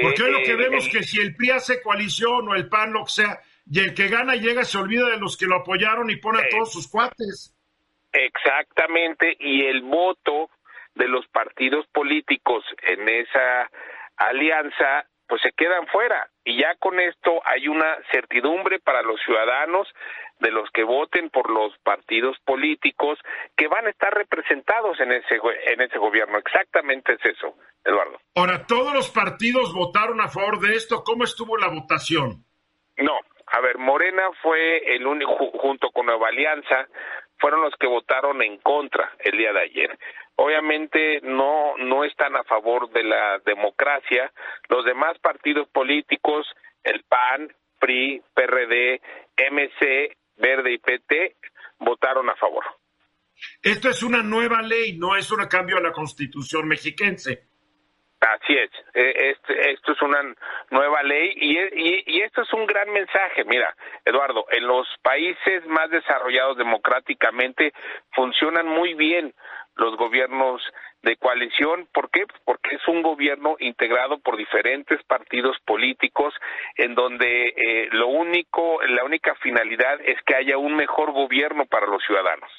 Porque 0.01 0.23
hoy 0.23 0.33
lo 0.33 0.43
que 0.43 0.57
vemos 0.57 0.87
es 0.87 0.93
que 0.93 1.03
si 1.03 1.21
el 1.21 1.37
PRI 1.37 1.51
hace 1.51 1.83
coalición 1.83 2.49
o 2.49 2.55
el 2.55 2.71
PAN, 2.71 2.95
lo 2.95 3.05
que 3.05 3.11
sea, 3.11 3.39
y 3.71 3.81
el 3.81 3.93
que 3.93 4.09
gana 4.09 4.35
llega 4.35 4.65
se 4.65 4.79
olvida 4.79 5.11
de 5.11 5.19
los 5.19 5.37
que 5.37 5.45
lo 5.45 5.57
apoyaron 5.57 6.11
y 6.11 6.17
pone 6.17 6.41
a 6.41 6.49
todos 6.49 6.73
sus 6.73 6.89
cuates. 6.89 7.55
Exactamente, 8.13 9.37
y 9.39 9.67
el 9.67 9.83
voto 9.83 10.49
de 10.95 11.07
los 11.07 11.27
partidos 11.29 11.87
políticos 11.89 12.65
en 12.83 13.07
esa 13.11 13.71
alianza 14.17 15.07
pues 15.29 15.43
se 15.43 15.53
quedan 15.53 15.87
fuera. 15.89 16.29
Y 16.45 16.61
ya 16.61 16.75
con 16.77 17.01
esto 17.01 17.41
hay 17.45 17.69
una 17.69 17.97
certidumbre 18.13 18.79
para 18.79 19.03
los 19.03 19.21
ciudadanos 19.23 19.89
de 20.41 20.51
los 20.51 20.71
que 20.71 20.85
voten 20.85 21.31
por 21.31 21.51
los 21.51 21.77
partidos 21.79 22.37
políticos 22.45 23.19
que 23.57 23.69
van 23.69 23.87
a 23.87 23.91
estar 23.91 24.13
representados 24.13 25.01
en 25.01 25.13
ese 25.13 25.41
en 25.67 25.81
ese 25.81 25.99
gobierno. 25.99 26.39
Exactamente 26.39 27.15
es 27.15 27.25
eso 27.25 27.55
Eduardo. 27.85 28.19
Ahora 28.35 28.67
todos 28.67 28.93
los 28.93 29.11
partidos 29.11 29.73
votaron 29.73 30.21
a 30.21 30.29
favor 30.29 30.61
de 30.61 30.75
esto 30.75 31.03
cómo 31.05 31.25
estuvo 31.25 31.57
la 31.57 31.69
votación 31.69 32.45
no. 32.99 33.19
A 33.49 33.61
ver, 33.61 33.79
Morena 33.79 34.31
fue 34.43 34.79
el 34.97 35.07
único, 35.07 35.51
junto 35.53 35.91
con 35.91 36.07
Nueva 36.07 36.29
Alianza, 36.29 36.89
fueron 37.39 37.63
los 37.63 37.75
que 37.79 37.87
votaron 37.87 38.43
en 38.43 38.59
contra 38.59 39.13
el 39.19 39.37
día 39.37 39.53
de 39.53 39.61
ayer. 39.61 39.99
Obviamente 40.37 41.21
no, 41.23 41.77
no 41.79 42.05
están 42.05 42.37
a 42.37 42.45
favor 42.45 42.91
de 42.91 43.05
la 43.05 43.39
democracia. 43.45 44.33
Los 44.69 44.85
demás 44.85 45.19
partidos 45.19 45.69
políticos, 45.69 46.47
el 46.85 47.03
PAN, 47.05 47.55
PRI, 47.79 48.23
PRD, 48.35 49.01
MC, 49.51 50.17
Verde 50.37 50.73
y 50.73 50.79
PT, 50.79 51.37
votaron 51.79 52.29
a 52.29 52.37
favor. 52.37 52.65
Esto 53.63 53.89
es 53.89 54.03
una 54.03 54.23
nueva 54.23 54.63
ley, 54.63 54.97
no 54.97 55.17
es 55.17 55.31
un 55.31 55.45
cambio 55.47 55.77
a 55.77 55.83
la 55.83 55.93
constitución 55.93 56.69
mexiquense. 56.69 57.45
Así 58.21 58.57
es, 58.57 58.71
e, 58.95 59.37
esto 59.73 59.93
es 59.93 60.03
una 60.03 60.21
nueva 60.71 61.03
ley 61.03 61.33
y, 61.37 62.23
esto 62.23 62.43
es 62.43 62.53
un 62.55 62.67
gran 62.67 62.91
mensaje. 62.91 63.45
Mira, 63.45 63.75
Eduardo, 64.05 64.47
en 64.51 64.67
los 64.67 64.89
países 65.03 65.67
más 65.67 65.91
desarrollados 65.91 66.57
democráticamente 66.57 67.73
funcionan 68.15 68.67
muy 68.67 68.95
bien 68.95 69.35
los 69.77 69.97
gobiernos 69.97 70.63
de 71.03 71.17
coalición. 71.17 71.89
¿Por 71.93 72.11
qué? 72.11 72.25
Porque 72.45 72.77
es 72.77 72.89
un 72.89 73.03
gobierno 73.03 73.57
integrado 73.59 74.19
por 74.19 74.37
diferentes 74.37 75.03
partidos 75.05 75.57
políticos 75.65 76.35
en 76.77 76.95
donde 76.95 77.49
eh, 77.49 77.89
lo 77.93 78.09
único, 78.09 78.83
la 78.83 79.05
única 79.05 79.35
finalidad 79.37 80.01
es 80.03 80.21
que 80.23 80.35
haya 80.35 80.57
un 80.57 80.75
mejor 80.75 81.13
gobierno 81.13 81.67
para 81.67 81.87
los 81.87 82.03
ciudadanos. 82.05 82.51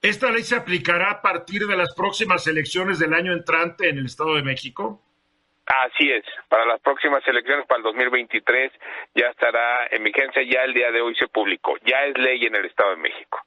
¿Esta 0.00 0.30
ley 0.30 0.42
se 0.42 0.54
aplicará 0.54 1.10
a 1.10 1.22
partir 1.22 1.66
de 1.66 1.76
las 1.76 1.94
próximas 1.94 2.46
elecciones 2.46 2.98
del 2.98 3.14
año 3.14 3.32
entrante 3.32 3.88
en 3.88 3.98
el 3.98 4.06
Estado 4.06 4.36
de 4.36 4.42
México? 4.42 5.02
Así 5.66 6.10
es, 6.10 6.24
para 6.48 6.64
las 6.64 6.80
próximas 6.80 7.26
elecciones, 7.26 7.66
para 7.66 7.78
el 7.78 7.84
2023, 7.84 8.72
ya 9.14 9.26
estará 9.26 9.86
en 9.90 10.02
vigencia, 10.02 10.42
ya 10.42 10.62
el 10.62 10.72
día 10.72 10.90
de 10.90 11.02
hoy 11.02 11.14
se 11.16 11.26
publicó, 11.28 11.76
ya 11.84 12.04
es 12.06 12.16
ley 12.16 12.46
en 12.46 12.54
el 12.54 12.64
Estado 12.64 12.90
de 12.90 12.96
México. 12.96 13.38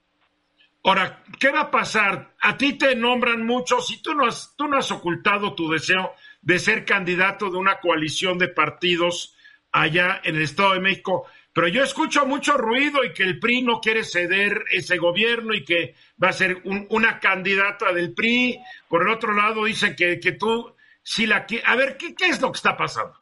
Ahora, 0.84 1.24
¿qué 1.40 1.50
va 1.50 1.62
a 1.62 1.72
pasar? 1.72 2.34
A 2.42 2.58
ti 2.58 2.78
te 2.78 2.96
nombran 2.96 3.46
muchos 3.46 3.90
y 3.92 4.02
tú 4.02 4.14
no 4.14 4.26
has, 4.26 4.56
tú 4.58 4.68
no 4.68 4.78
has 4.78 4.92
ocultado 4.92 5.56
tu 5.56 5.70
deseo 5.70 6.14
de 6.42 6.60
ser 6.60 6.86
candidato 6.86 7.50
de 7.50 7.58
una 7.58 7.80
coalición 7.80 8.38
de 8.38 8.50
partidos 8.50 9.36
allá 9.72 10.22
en 10.24 10.36
el 10.36 10.44
Estado 10.44 10.74
de 10.74 10.80
México. 10.80 11.28
Pero 11.54 11.68
yo 11.68 11.84
escucho 11.84 12.26
mucho 12.26 12.58
ruido 12.58 13.04
y 13.04 13.14
que 13.14 13.24
el 13.24 13.40
PRI 13.40 13.64
no 13.64 13.82
quiere 13.82 14.04
ceder 14.04 14.64
ese 14.72 14.98
gobierno 14.98 15.54
y 15.54 15.66
que 15.66 15.96
va 16.22 16.30
a 16.30 16.34
ser 16.34 16.62
una 16.64 17.20
candidata 17.20 17.92
del 17.92 18.14
PRI. 18.14 18.58
Por 18.88 19.02
el 19.02 19.10
otro 19.10 19.34
lado, 19.34 19.66
dicen 19.66 19.96
que, 19.96 20.20
que 20.20 20.32
tú 20.34 20.76
si 21.04 21.26
la 21.26 21.46
A 21.66 21.76
ver, 21.76 21.98
¿qué, 21.98 22.16
¿qué 22.16 22.28
es 22.28 22.42
lo 22.42 22.52
que 22.52 22.58
está 22.58 22.78
pasando? 22.78 23.18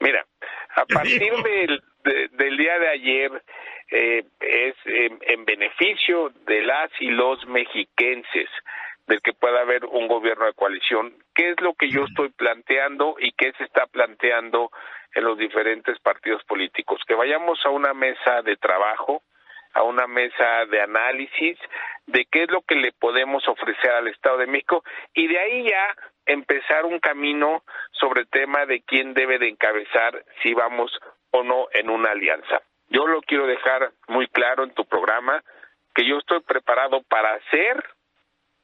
Mira, 0.00 0.26
a 0.74 0.84
partir 0.86 1.32
del, 1.42 1.82
del 2.32 2.56
día 2.56 2.78
de 2.78 2.88
ayer 2.88 3.42
eh, 3.90 4.24
es 4.40 4.74
en 4.86 5.44
beneficio 5.44 6.30
de 6.46 6.62
las 6.62 6.90
y 7.00 7.10
los 7.10 7.46
mexiquenses 7.46 8.48
del 9.06 9.20
que 9.20 9.32
pueda 9.32 9.60
haber 9.60 9.84
un 9.84 10.08
gobierno 10.08 10.46
de 10.46 10.54
coalición. 10.54 11.14
¿Qué 11.34 11.50
es 11.50 11.60
lo 11.60 11.74
que 11.74 11.90
yo 11.90 12.04
estoy 12.04 12.30
planteando 12.30 13.16
y 13.18 13.32
qué 13.32 13.52
se 13.58 13.64
está 13.64 13.86
planteando 13.86 14.70
en 15.14 15.24
los 15.24 15.38
diferentes 15.38 15.98
partidos 16.00 16.42
políticos? 16.44 17.00
Que 17.06 17.14
vayamos 17.14 17.58
a 17.64 17.70
una 17.70 17.92
mesa 17.94 18.42
de 18.42 18.56
trabajo, 18.56 19.22
a 19.74 19.82
una 19.82 20.06
mesa 20.06 20.66
de 20.66 20.80
análisis 20.80 21.58
de 22.06 22.26
qué 22.30 22.44
es 22.44 22.50
lo 22.50 22.62
que 22.62 22.76
le 22.76 22.92
podemos 22.92 23.46
ofrecer 23.48 23.90
al 23.90 24.08
Estado 24.08 24.38
de 24.38 24.46
México 24.46 24.84
y 25.14 25.26
de 25.26 25.38
ahí 25.38 25.64
ya 25.64 25.96
empezar 26.26 26.84
un 26.84 27.00
camino 27.00 27.62
sobre 27.92 28.22
el 28.22 28.28
tema 28.28 28.66
de 28.66 28.82
quién 28.82 29.14
debe 29.14 29.38
de 29.38 29.48
encabezar 29.48 30.24
si 30.42 30.54
vamos 30.54 30.98
o 31.30 31.42
no 31.42 31.66
en 31.72 31.90
una 31.90 32.12
alianza. 32.12 32.62
Yo 32.88 33.06
lo 33.06 33.20
quiero 33.22 33.46
dejar 33.46 33.90
muy 34.08 34.28
claro 34.28 34.64
en 34.64 34.74
tu 34.74 34.84
programa 34.84 35.42
que 35.94 36.06
yo 36.06 36.18
estoy 36.18 36.40
preparado 36.40 37.02
para 37.02 37.34
hacer 37.34 37.84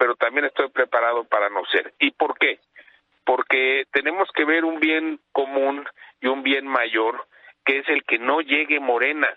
pero 0.00 0.16
también 0.16 0.46
estoy 0.46 0.70
preparado 0.70 1.24
para 1.24 1.50
no 1.50 1.62
ser. 1.66 1.92
¿Y 1.98 2.12
por 2.12 2.38
qué? 2.38 2.58
Porque 3.22 3.84
tenemos 3.92 4.30
que 4.32 4.46
ver 4.46 4.64
un 4.64 4.80
bien 4.80 5.20
común 5.30 5.86
y 6.22 6.28
un 6.28 6.42
bien 6.42 6.66
mayor, 6.66 7.26
que 7.66 7.80
es 7.80 7.88
el 7.90 8.02
que 8.04 8.18
no 8.18 8.40
llegue 8.40 8.80
Morena 8.80 9.28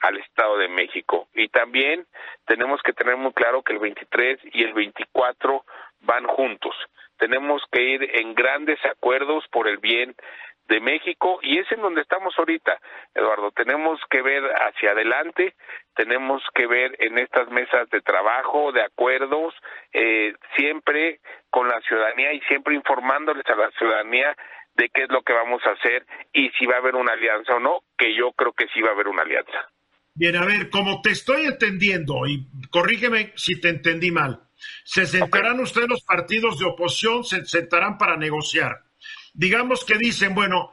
al 0.00 0.16
Estado 0.16 0.56
de 0.56 0.68
México. 0.68 1.28
Y 1.34 1.48
también 1.48 2.06
tenemos 2.46 2.80
que 2.80 2.94
tener 2.94 3.18
muy 3.18 3.34
claro 3.34 3.62
que 3.62 3.74
el 3.74 3.78
23 3.78 4.40
y 4.54 4.62
el 4.64 4.72
24 4.72 5.66
van 6.00 6.26
juntos. 6.26 6.74
Tenemos 7.18 7.62
que 7.70 7.82
ir 7.82 8.18
en 8.18 8.34
grandes 8.34 8.82
acuerdos 8.86 9.46
por 9.48 9.68
el 9.68 9.76
bien 9.76 10.16
de 10.68 10.80
México 10.80 11.38
y 11.42 11.58
es 11.58 11.70
en 11.72 11.80
donde 11.80 12.00
estamos 12.00 12.34
ahorita, 12.38 12.78
Eduardo. 13.14 13.50
Tenemos 13.52 14.00
que 14.10 14.22
ver 14.22 14.42
hacia 14.44 14.90
adelante, 14.90 15.54
tenemos 15.94 16.42
que 16.54 16.66
ver 16.66 16.96
en 16.98 17.18
estas 17.18 17.48
mesas 17.50 17.88
de 17.90 18.00
trabajo, 18.00 18.72
de 18.72 18.82
acuerdos, 18.82 19.54
eh, 19.92 20.34
siempre 20.56 21.20
con 21.50 21.68
la 21.68 21.80
ciudadanía 21.96 22.32
y 22.34 22.40
siempre 22.42 22.74
informándoles 22.74 23.44
a 23.46 23.56
la 23.56 23.70
ciudadanía 23.78 24.36
de 24.74 24.88
qué 24.90 25.04
es 25.04 25.08
lo 25.10 25.22
que 25.22 25.32
vamos 25.32 25.62
a 25.64 25.70
hacer 25.70 26.06
y 26.32 26.50
si 26.50 26.66
va 26.66 26.74
a 26.74 26.78
haber 26.78 26.94
una 26.94 27.12
alianza 27.12 27.54
o 27.54 27.60
no, 27.60 27.80
que 27.96 28.14
yo 28.14 28.32
creo 28.32 28.52
que 28.52 28.66
sí 28.74 28.80
va 28.82 28.90
a 28.90 28.92
haber 28.92 29.08
una 29.08 29.22
alianza. 29.22 29.70
Bien, 30.14 30.36
a 30.36 30.44
ver, 30.44 30.70
como 30.70 31.00
te 31.02 31.10
estoy 31.10 31.44
entendiendo, 31.44 32.26
y 32.26 32.46
corrígeme 32.70 33.32
si 33.36 33.60
te 33.60 33.68
entendí 33.68 34.10
mal, 34.10 34.40
se 34.84 35.04
sentarán 35.06 35.60
ustedes 35.60 35.88
los 35.88 36.02
partidos 36.02 36.58
de 36.58 36.66
oposición, 36.66 37.24
se 37.24 37.44
sentarán 37.44 37.98
para 37.98 38.16
negociar 38.16 38.86
digamos 39.36 39.84
que 39.84 39.98
dicen, 39.98 40.34
bueno, 40.34 40.72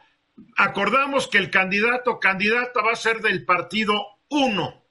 acordamos 0.57 1.27
que 1.27 1.37
el 1.37 1.49
candidato 1.49 2.11
o 2.11 2.19
candidata 2.19 2.81
va 2.81 2.93
a 2.93 2.95
ser 2.95 3.19
del 3.19 3.45
partido 3.45 3.93
1. 4.29 4.83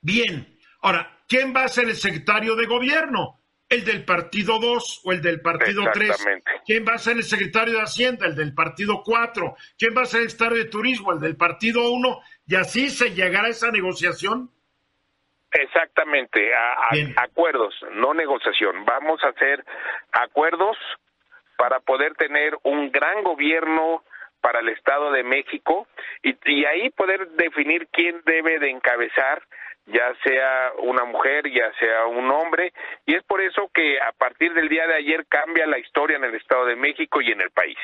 Bien, 0.00 0.58
ahora, 0.82 1.22
¿quién 1.28 1.54
va 1.54 1.64
a 1.64 1.68
ser 1.68 1.88
el 1.88 1.96
secretario 1.96 2.56
de 2.56 2.66
gobierno? 2.66 3.40
El 3.72 3.84
del 3.84 4.04
partido 4.04 4.58
2 4.58 5.00
o 5.04 5.12
el 5.12 5.22
del 5.22 5.40
partido 5.40 5.84
3. 5.92 6.42
¿Quién 6.66 6.84
va 6.86 6.94
a 6.94 6.98
ser 6.98 7.16
el 7.16 7.22
secretario 7.22 7.74
de 7.74 7.80
Hacienda? 7.80 8.26
El 8.26 8.36
del 8.36 8.54
partido 8.54 9.02
4. 9.02 9.56
¿Quién 9.78 9.96
va 9.96 10.02
a 10.02 10.04
ser 10.04 10.22
el 10.22 10.30
secretario 10.30 10.64
de 10.64 10.70
Turismo? 10.70 11.12
El 11.12 11.20
del 11.20 11.36
partido 11.36 11.90
1. 11.90 12.20
Y 12.48 12.56
así 12.56 12.90
se 12.90 13.14
llegará 13.14 13.46
a 13.46 13.50
esa 13.50 13.70
negociación. 13.70 14.50
Exactamente, 15.52 16.54
a, 16.54 17.22
acuerdos, 17.22 17.74
no 17.92 18.14
negociación. 18.14 18.84
Vamos 18.84 19.22
a 19.24 19.28
hacer 19.28 19.64
acuerdos 20.12 20.76
para 21.56 21.80
poder 21.80 22.14
tener 22.14 22.56
un 22.62 22.90
gran 22.90 23.22
gobierno 23.22 24.02
para 24.40 24.60
el 24.60 24.68
Estado 24.70 25.12
de 25.12 25.22
México 25.22 25.86
y, 26.22 26.36
y 26.44 26.64
ahí 26.64 26.90
poder 26.90 27.28
definir 27.32 27.86
quién 27.92 28.20
debe 28.24 28.58
de 28.58 28.70
encabezar 28.70 29.42
ya 29.86 30.12
sea 30.24 30.72
una 30.78 31.04
mujer, 31.04 31.44
ya 31.50 31.72
sea 31.78 32.06
un 32.06 32.30
hombre, 32.30 32.72
y 33.06 33.14
es 33.14 33.22
por 33.24 33.40
eso 33.40 33.70
que 33.74 34.00
a 34.00 34.12
partir 34.12 34.52
del 34.54 34.68
día 34.68 34.86
de 34.86 34.94
ayer 34.94 35.26
cambia 35.28 35.66
la 35.66 35.78
historia 35.78 36.16
en 36.16 36.24
el 36.24 36.34
Estado 36.34 36.66
de 36.66 36.76
México 36.76 37.20
y 37.20 37.32
en 37.32 37.40
el 37.40 37.50
país. 37.50 37.78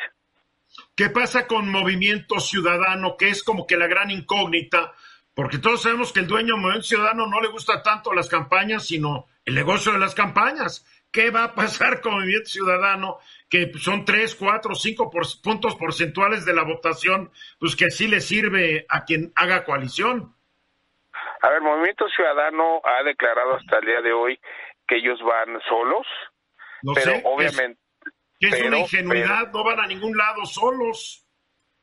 ¿Qué 0.97 1.09
pasa 1.11 1.47
con 1.47 1.71
Movimiento 1.71 2.41
Ciudadano, 2.41 3.17
que 3.17 3.29
es 3.29 3.43
como 3.43 3.67
que 3.67 3.77
la 3.77 3.87
gran 3.87 4.11
incógnita? 4.11 4.93
Porque 5.35 5.59
todos 5.59 5.83
sabemos 5.83 6.13
que 6.13 6.21
el 6.21 6.27
dueño 6.27 6.55
de 6.55 6.61
Movimiento 6.61 6.89
Ciudadano 6.89 7.27
no 7.27 7.41
le 7.41 7.49
gusta 7.49 7.83
tanto 7.83 8.13
las 8.13 8.29
campañas, 8.29 8.87
sino 8.87 9.27
el 9.45 9.55
negocio 9.55 9.93
de 9.93 9.99
las 9.99 10.15
campañas. 10.15 10.85
¿Qué 11.11 11.31
va 11.31 11.45
a 11.45 11.55
pasar 11.55 12.01
con 12.01 12.15
Movimiento 12.15 12.51
Ciudadano? 12.51 13.19
Que 13.49 13.73
son 13.79 14.05
tres, 14.05 14.35
cuatro, 14.35 14.75
cinco 14.75 15.11
puntos 15.43 15.75
porcentuales 15.77 16.45
de 16.45 16.55
la 16.55 16.65
votación, 16.65 17.31
pues 17.59 17.77
que 17.77 17.91
sí 17.91 18.09
le 18.09 18.21
sirve 18.21 18.85
a 18.89 19.05
quien 19.05 19.33
haga 19.37 19.65
coalición. 19.65 20.35
A 21.43 21.51
ver, 21.51 21.61
Movimiento 21.61 22.09
Ciudadano 22.09 22.81
ha 22.85 23.03
declarado 23.03 23.55
hasta 23.55 23.79
el 23.79 23.87
día 23.87 24.01
de 24.01 24.13
hoy 24.13 24.39
que 24.87 24.97
ellos 24.97 25.21
van 25.23 25.61
solos, 25.69 26.07
pero 26.95 27.13
obviamente... 27.25 27.81
Es, 28.41 28.53
es 28.55 28.63
una 28.67 28.79
ingenuidad, 28.79 29.51
no 29.53 29.65
van 29.65 29.81
a 29.81 29.87
ningún 29.87 30.17
lado 30.17 30.45
solos. 30.45 31.25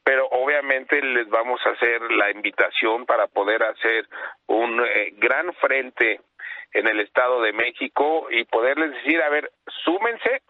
Pero 0.03 0.27
obviamente 0.27 1.01
les 1.01 1.27
vamos 1.29 1.59
a 1.65 1.71
hacer 1.71 1.99
la 2.11 2.29
invitación 2.29 3.05
para 3.05 3.27
poder 3.27 3.63
hacer 3.63 4.07
un 4.45 4.79
eh, 4.85 5.11
gran 5.17 5.51
frente 5.55 6.21
en 6.73 6.87
el 6.87 6.99
Estado 6.99 7.41
de 7.41 7.53
México 7.53 8.27
y 8.29 8.43
poderles 8.45 8.91
decir, 8.91 9.21
a 9.21 9.29
ver, 9.29 9.51
súmense 9.83 10.43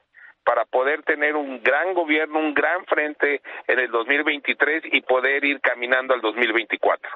para 0.44 0.66
poder 0.66 1.04
tener 1.04 1.36
un 1.36 1.64
gran 1.64 1.94
gobierno, 1.94 2.40
un 2.40 2.54
gran 2.54 2.86
frente 2.86 3.42
en 3.68 3.80
el 3.80 3.90
2023 3.92 4.84
y 4.92 5.02
poder 5.02 5.44
ir 5.46 5.60
caminando 5.62 6.14
al 6.14 6.22
2024. 6.22 7.10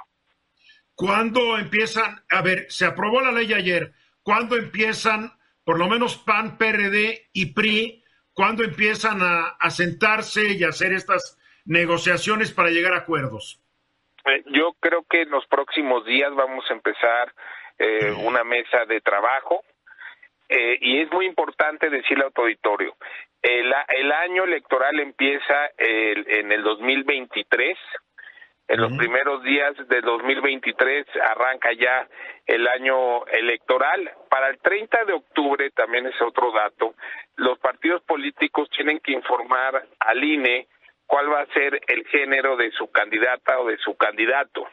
¿Cuándo 0.99 1.57
empiezan? 1.57 2.21
A 2.29 2.41
ver, 2.41 2.65
se 2.67 2.85
aprobó 2.85 3.21
la 3.21 3.31
ley 3.31 3.53
ayer. 3.53 3.93
¿Cuándo 4.21 4.57
empiezan, 4.57 5.31
por 5.63 5.79
lo 5.79 5.87
menos 5.87 6.17
PAN, 6.17 6.57
PRD 6.57 7.29
y 7.31 7.53
PRI, 7.53 8.03
cuándo 8.33 8.65
empiezan 8.65 9.21
a, 9.21 9.69
sentarse 9.69 10.57
y 10.59 10.63
a 10.65 10.67
hacer 10.67 10.91
estas 10.91 11.39
negociaciones 11.63 12.51
para 12.51 12.69
llegar 12.69 12.91
a 12.91 12.97
acuerdos? 12.97 13.63
Eh, 14.25 14.43
yo 14.47 14.73
creo 14.81 15.05
que 15.09 15.21
en 15.21 15.29
los 15.29 15.47
próximos 15.47 16.05
días 16.05 16.35
vamos 16.35 16.65
a 16.69 16.73
empezar 16.73 17.33
eh, 17.77 18.11
una 18.25 18.43
mesa 18.43 18.83
de 18.85 18.99
trabajo 18.99 19.63
eh, 20.49 20.79
y 20.81 20.99
es 20.99 21.09
muy 21.13 21.27
importante 21.27 21.89
decirle 21.89 22.25
al 22.25 22.33
auditorio, 22.35 22.97
el, 23.41 23.73
el 23.87 24.11
año 24.11 24.43
electoral 24.43 24.99
empieza 24.99 25.67
el, 25.77 26.29
en 26.29 26.51
el 26.51 26.61
2023 26.61 27.77
en 28.69 28.81
los 28.81 28.93
primeros 28.93 29.41
días 29.41 29.73
de 29.87 30.01
2023 30.01 31.07
arranca 31.31 31.73
ya 31.73 32.07
el 32.45 32.67
año 32.67 33.25
electoral. 33.25 34.11
Para 34.29 34.49
el 34.49 34.59
30 34.59 35.05
de 35.05 35.13
octubre, 35.13 35.71
también 35.71 36.05
es 36.05 36.21
otro 36.21 36.51
dato, 36.51 36.93
los 37.37 37.57
partidos 37.57 38.03
políticos 38.03 38.69
tienen 38.69 38.99
que 38.99 39.11
informar 39.11 39.87
al 39.99 40.23
INE 40.23 40.67
cuál 41.07 41.33
va 41.33 41.41
a 41.41 41.47
ser 41.47 41.81
el 41.87 42.05
género 42.09 42.55
de 42.57 42.69
su 42.71 42.91
candidata 42.91 43.59
o 43.59 43.67
de 43.67 43.77
su 43.79 43.97
candidato. 43.97 44.67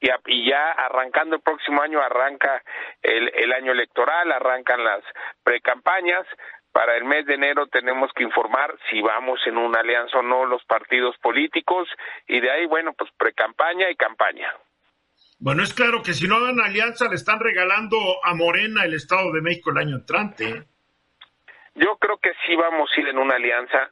Y, 0.00 0.48
ya 0.48 0.72
arrancando 0.72 1.36
el 1.36 1.42
próximo 1.42 1.82
año 1.82 2.00
arranca 2.00 2.64
el, 3.00 3.30
el 3.32 3.52
año 3.52 3.70
electoral, 3.70 4.32
arrancan 4.32 4.82
las 4.82 5.04
precampañas, 5.44 6.26
para 6.72 6.96
el 6.96 7.04
mes 7.04 7.26
de 7.26 7.34
enero 7.34 7.66
tenemos 7.66 8.12
que 8.14 8.22
informar 8.22 8.76
si 8.90 9.00
vamos 9.00 9.40
en 9.46 9.56
una 9.56 9.80
alianza 9.80 10.18
o 10.18 10.22
no 10.22 10.44
los 10.44 10.64
partidos 10.64 11.16
políticos 11.18 11.88
y 12.26 12.40
de 12.40 12.50
ahí, 12.50 12.66
bueno, 12.66 12.92
pues 12.92 13.10
pre-campaña 13.16 13.90
y 13.90 13.96
campaña. 13.96 14.52
Bueno, 15.38 15.62
es 15.62 15.72
claro 15.72 16.02
que 16.02 16.12
si 16.12 16.28
no 16.28 16.38
dan 16.40 16.60
alianza 16.60 17.08
le 17.08 17.14
están 17.14 17.40
regalando 17.40 17.96
a 18.22 18.34
Morena 18.34 18.84
el 18.84 18.94
Estado 18.94 19.32
de 19.32 19.40
México 19.40 19.70
el 19.70 19.78
año 19.78 19.96
entrante. 19.96 20.64
Yo 21.74 21.96
creo 21.96 22.18
que 22.18 22.32
sí 22.46 22.54
vamos 22.56 22.90
a 22.94 23.00
ir 23.00 23.08
en 23.08 23.18
una 23.18 23.36
alianza. 23.36 23.90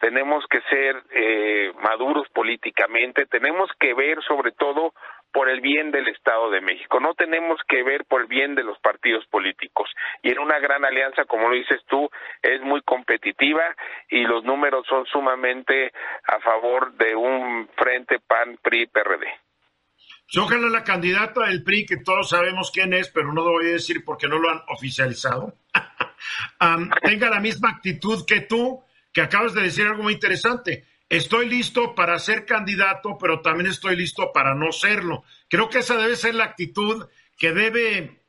Tenemos 0.00 0.44
que 0.48 0.60
ser 0.62 1.00
eh, 1.12 1.72
maduros 1.80 2.28
políticamente, 2.30 3.26
tenemos 3.26 3.70
que 3.78 3.94
ver 3.94 4.20
sobre 4.24 4.50
todo 4.50 4.92
por 5.32 5.48
el 5.48 5.60
bien 5.60 5.90
del 5.90 6.08
Estado 6.08 6.50
de 6.50 6.60
México. 6.60 7.00
No 7.00 7.14
tenemos 7.14 7.58
que 7.66 7.82
ver 7.82 8.04
por 8.04 8.22
el 8.22 8.26
bien 8.26 8.54
de 8.54 8.62
los 8.62 8.78
partidos 8.80 9.26
políticos. 9.26 9.90
Y 10.22 10.30
en 10.30 10.38
una 10.38 10.58
gran 10.58 10.84
alianza, 10.84 11.24
como 11.24 11.48
lo 11.48 11.54
dices 11.54 11.80
tú, 11.88 12.08
es 12.42 12.60
muy 12.60 12.82
competitiva 12.82 13.62
y 14.08 14.24
los 14.24 14.44
números 14.44 14.86
son 14.88 15.06
sumamente 15.06 15.92
a 16.26 16.38
favor 16.40 16.92
de 16.94 17.14
un 17.14 17.68
frente 17.76 18.18
PAN, 18.20 18.58
PRI, 18.62 18.86
PRD. 18.86 19.26
Ojalá 20.38 20.68
la 20.68 20.84
candidata 20.84 21.46
del 21.46 21.62
PRI, 21.62 21.84
que 21.84 21.98
todos 21.98 22.30
sabemos 22.30 22.70
quién 22.70 22.94
es, 22.94 23.10
pero 23.10 23.32
no 23.32 23.42
lo 23.42 23.52
voy 23.52 23.68
a 23.68 23.72
decir 23.72 24.02
porque 24.04 24.28
no 24.28 24.38
lo 24.38 24.50
han 24.50 24.62
oficializado, 24.68 25.54
tenga 27.02 27.28
la 27.28 27.40
misma 27.40 27.70
actitud 27.70 28.24
que 28.26 28.40
tú, 28.40 28.82
que 29.12 29.20
acabas 29.20 29.52
de 29.52 29.62
decir 29.62 29.86
algo 29.86 30.02
muy 30.02 30.14
interesante 30.14 30.84
estoy 31.16 31.48
listo 31.48 31.94
para 31.94 32.18
ser 32.18 32.44
candidato, 32.46 33.18
pero 33.20 33.40
también 33.40 33.70
estoy 33.70 33.96
listo 33.96 34.32
para 34.32 34.54
no 34.54 34.72
serlo. 34.72 35.24
Creo 35.48 35.68
que 35.68 35.78
esa 35.78 35.96
debe 35.96 36.16
ser 36.16 36.34
la 36.34 36.44
actitud 36.44 37.06
que 37.38 37.52
debe 37.52 38.22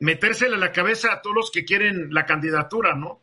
metérsele 0.00 0.56
a 0.56 0.58
la 0.58 0.72
cabeza 0.72 1.12
a 1.12 1.22
todos 1.22 1.34
los 1.34 1.50
que 1.50 1.64
quieren 1.64 2.08
la 2.12 2.24
candidatura, 2.24 2.94
¿no? 2.94 3.22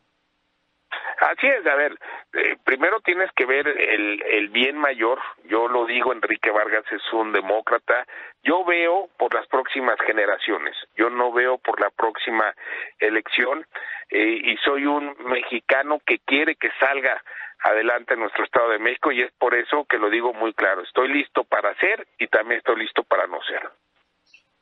Así 1.18 1.46
es, 1.46 1.66
a 1.66 1.74
ver, 1.74 1.98
eh, 2.34 2.56
primero 2.62 3.00
tienes 3.00 3.30
que 3.34 3.46
ver 3.46 3.66
el, 3.66 4.22
el 4.22 4.48
bien 4.50 4.76
mayor. 4.76 5.18
Yo 5.44 5.66
lo 5.66 5.86
digo, 5.86 6.12
Enrique 6.12 6.50
Vargas 6.50 6.84
es 6.90 7.02
un 7.12 7.32
demócrata. 7.32 8.06
Yo 8.42 8.64
veo 8.64 9.08
por 9.18 9.34
las 9.34 9.46
próximas 9.46 9.96
generaciones, 10.06 10.76
yo 10.94 11.08
no 11.08 11.32
veo 11.32 11.56
por 11.58 11.80
la 11.80 11.88
próxima 11.90 12.54
elección 12.98 13.66
eh, 14.10 14.40
y 14.44 14.56
soy 14.58 14.84
un 14.84 15.16
mexicano 15.24 16.00
que 16.06 16.18
quiere 16.18 16.54
que 16.56 16.70
salga 16.78 17.22
adelante 17.60 18.14
en 18.14 18.20
nuestro 18.20 18.44
Estado 18.44 18.70
de 18.70 18.78
México 18.78 19.12
y 19.12 19.22
es 19.22 19.32
por 19.38 19.54
eso 19.54 19.86
que 19.88 19.98
lo 19.98 20.10
digo 20.10 20.32
muy 20.32 20.52
claro. 20.54 20.82
Estoy 20.82 21.08
listo 21.12 21.44
para 21.44 21.74
ser 21.76 22.06
y 22.18 22.28
también 22.28 22.58
estoy 22.58 22.80
listo 22.80 23.02
para 23.04 23.26
no 23.26 23.38
ser. 23.42 23.68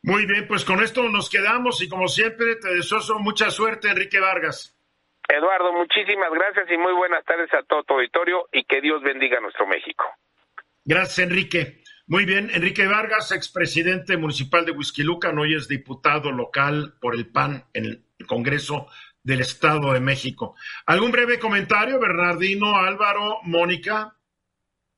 Muy 0.03 0.27
bien, 0.27 0.47
pues 0.47 0.65
con 0.65 0.83
esto 0.83 1.03
nos 1.09 1.31
quedamos 1.31 1.83
y 1.83 1.89
como 1.89 2.09
siempre 2.09 2.57
te 2.57 2.75
deseo 2.75 3.01
mucha 3.21 3.51
suerte, 3.51 3.89
Enrique 3.89 4.21
Vargas. 4.21 4.77
Eduardo, 5.29 5.73
muchísimas 5.73 6.31
gracias 6.31 6.71
y 6.71 6.77
muy 6.77 6.93
buenas 6.93 7.25
tardes 7.25 7.53
a 7.55 7.63
todo 7.63 7.83
tu 7.85 7.95
auditorio 7.95 8.47
y 8.53 8.65
que 8.65 8.81
Dios 8.83 9.03
bendiga 9.03 9.39
a 9.39 9.41
nuestro 9.41 9.67
México. 9.67 10.05
Gracias, 10.85 11.21
Enrique. 11.21 11.83
Muy 12.07 12.27
bien, 12.27 12.51
Enrique 12.53 12.87
Vargas, 12.87 13.33
expresidente 13.33 14.19
municipal 14.19 14.67
de 14.67 14.73
Huizquilucan, 14.73 15.39
hoy 15.39 15.55
es 15.55 15.69
diputado 15.69 16.31
local 16.31 16.93
por 17.01 17.15
el 17.15 17.27
PAN 17.33 17.65
en 17.73 17.87
el 17.87 18.27
Congreso 18.27 18.89
del 19.25 19.41
Estado 19.41 19.93
de 19.93 20.01
México. 20.01 20.55
¿Algún 20.87 21.11
breve 21.11 21.39
comentario, 21.39 21.99
Bernardino, 21.99 22.77
Álvaro, 22.77 23.39
Mónica? 23.43 24.17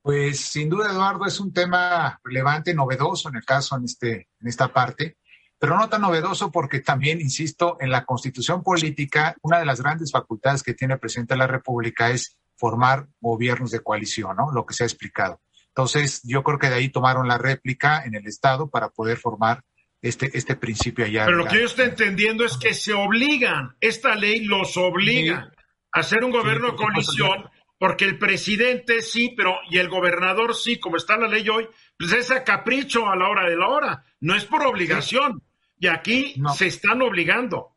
Pues 0.01 0.39
sin 0.39 0.69
duda, 0.69 0.91
Eduardo, 0.91 1.25
es 1.25 1.39
un 1.39 1.51
tema 1.51 2.19
relevante, 2.23 2.73
novedoso 2.73 3.29
en 3.29 3.37
el 3.37 3.45
caso, 3.45 3.77
en, 3.77 3.85
este, 3.85 4.29
en 4.39 4.47
esta 4.47 4.71
parte, 4.71 5.17
pero 5.57 5.77
no 5.77 5.89
tan 5.89 6.01
novedoso 6.01 6.51
porque 6.51 6.81
también, 6.81 7.19
insisto, 7.19 7.77
en 7.79 7.89
la 7.89 8.05
constitución 8.05 8.63
política, 8.63 9.35
una 9.41 9.59
de 9.59 9.65
las 9.65 9.81
grandes 9.81 10.11
facultades 10.11 10.61
que 10.61 10.73
tiene 10.73 10.95
el 10.95 10.99
presidente 10.99 11.33
de 11.33 11.39
la 11.39 11.47
República 11.47 12.09
es 12.09 12.37
formar 12.57 13.07
gobiernos 13.19 13.71
de 13.71 13.79
coalición, 13.79 14.35
¿no? 14.35 14.51
Lo 14.51 14.65
que 14.65 14.73
se 14.73 14.83
ha 14.83 14.87
explicado. 14.87 15.41
Entonces, 15.69 16.21
yo 16.23 16.43
creo 16.43 16.59
que 16.59 16.69
de 16.69 16.75
ahí 16.75 16.89
tomaron 16.89 17.27
la 17.27 17.37
réplica 17.37 18.03
en 18.03 18.15
el 18.15 18.27
Estado 18.27 18.69
para 18.69 18.89
poder 18.89 19.17
formar 19.17 19.63
este, 20.01 20.37
este 20.37 20.55
principio 20.55 21.05
allá. 21.05 21.25
Pero 21.25 21.37
lo 21.37 21.45
que 21.45 21.59
yo 21.59 21.65
estoy 21.65 21.85
entendiendo 21.85 22.45
es 22.45 22.57
que 22.57 22.73
se 22.73 22.93
obligan, 22.93 23.75
esta 23.79 24.15
ley 24.15 24.45
los 24.45 24.77
obliga 24.77 25.51
a 25.91 25.99
hacer 25.99 26.23
un 26.23 26.31
gobierno 26.31 26.71
de 26.71 26.77
coalición, 26.77 27.49
porque 27.79 28.05
el 28.05 28.17
presidente 28.17 29.01
sí, 29.01 29.33
pero 29.35 29.55
y 29.69 29.77
el 29.77 29.89
gobernador 29.89 30.55
sí, 30.55 30.79
como 30.79 30.97
está 30.97 31.17
la 31.17 31.27
ley 31.27 31.47
hoy, 31.49 31.67
pues 31.97 32.11
es 32.13 32.31
a 32.31 32.43
capricho 32.43 33.07
a 33.07 33.15
la 33.15 33.29
hora 33.29 33.49
de 33.49 33.55
la 33.55 33.67
hora, 33.67 34.03
no 34.19 34.35
es 34.35 34.45
por 34.45 34.65
obligación. 34.65 35.43
Y 35.79 35.87
aquí 35.87 36.41
se 36.55 36.67
están 36.67 37.01
obligando. 37.03 37.75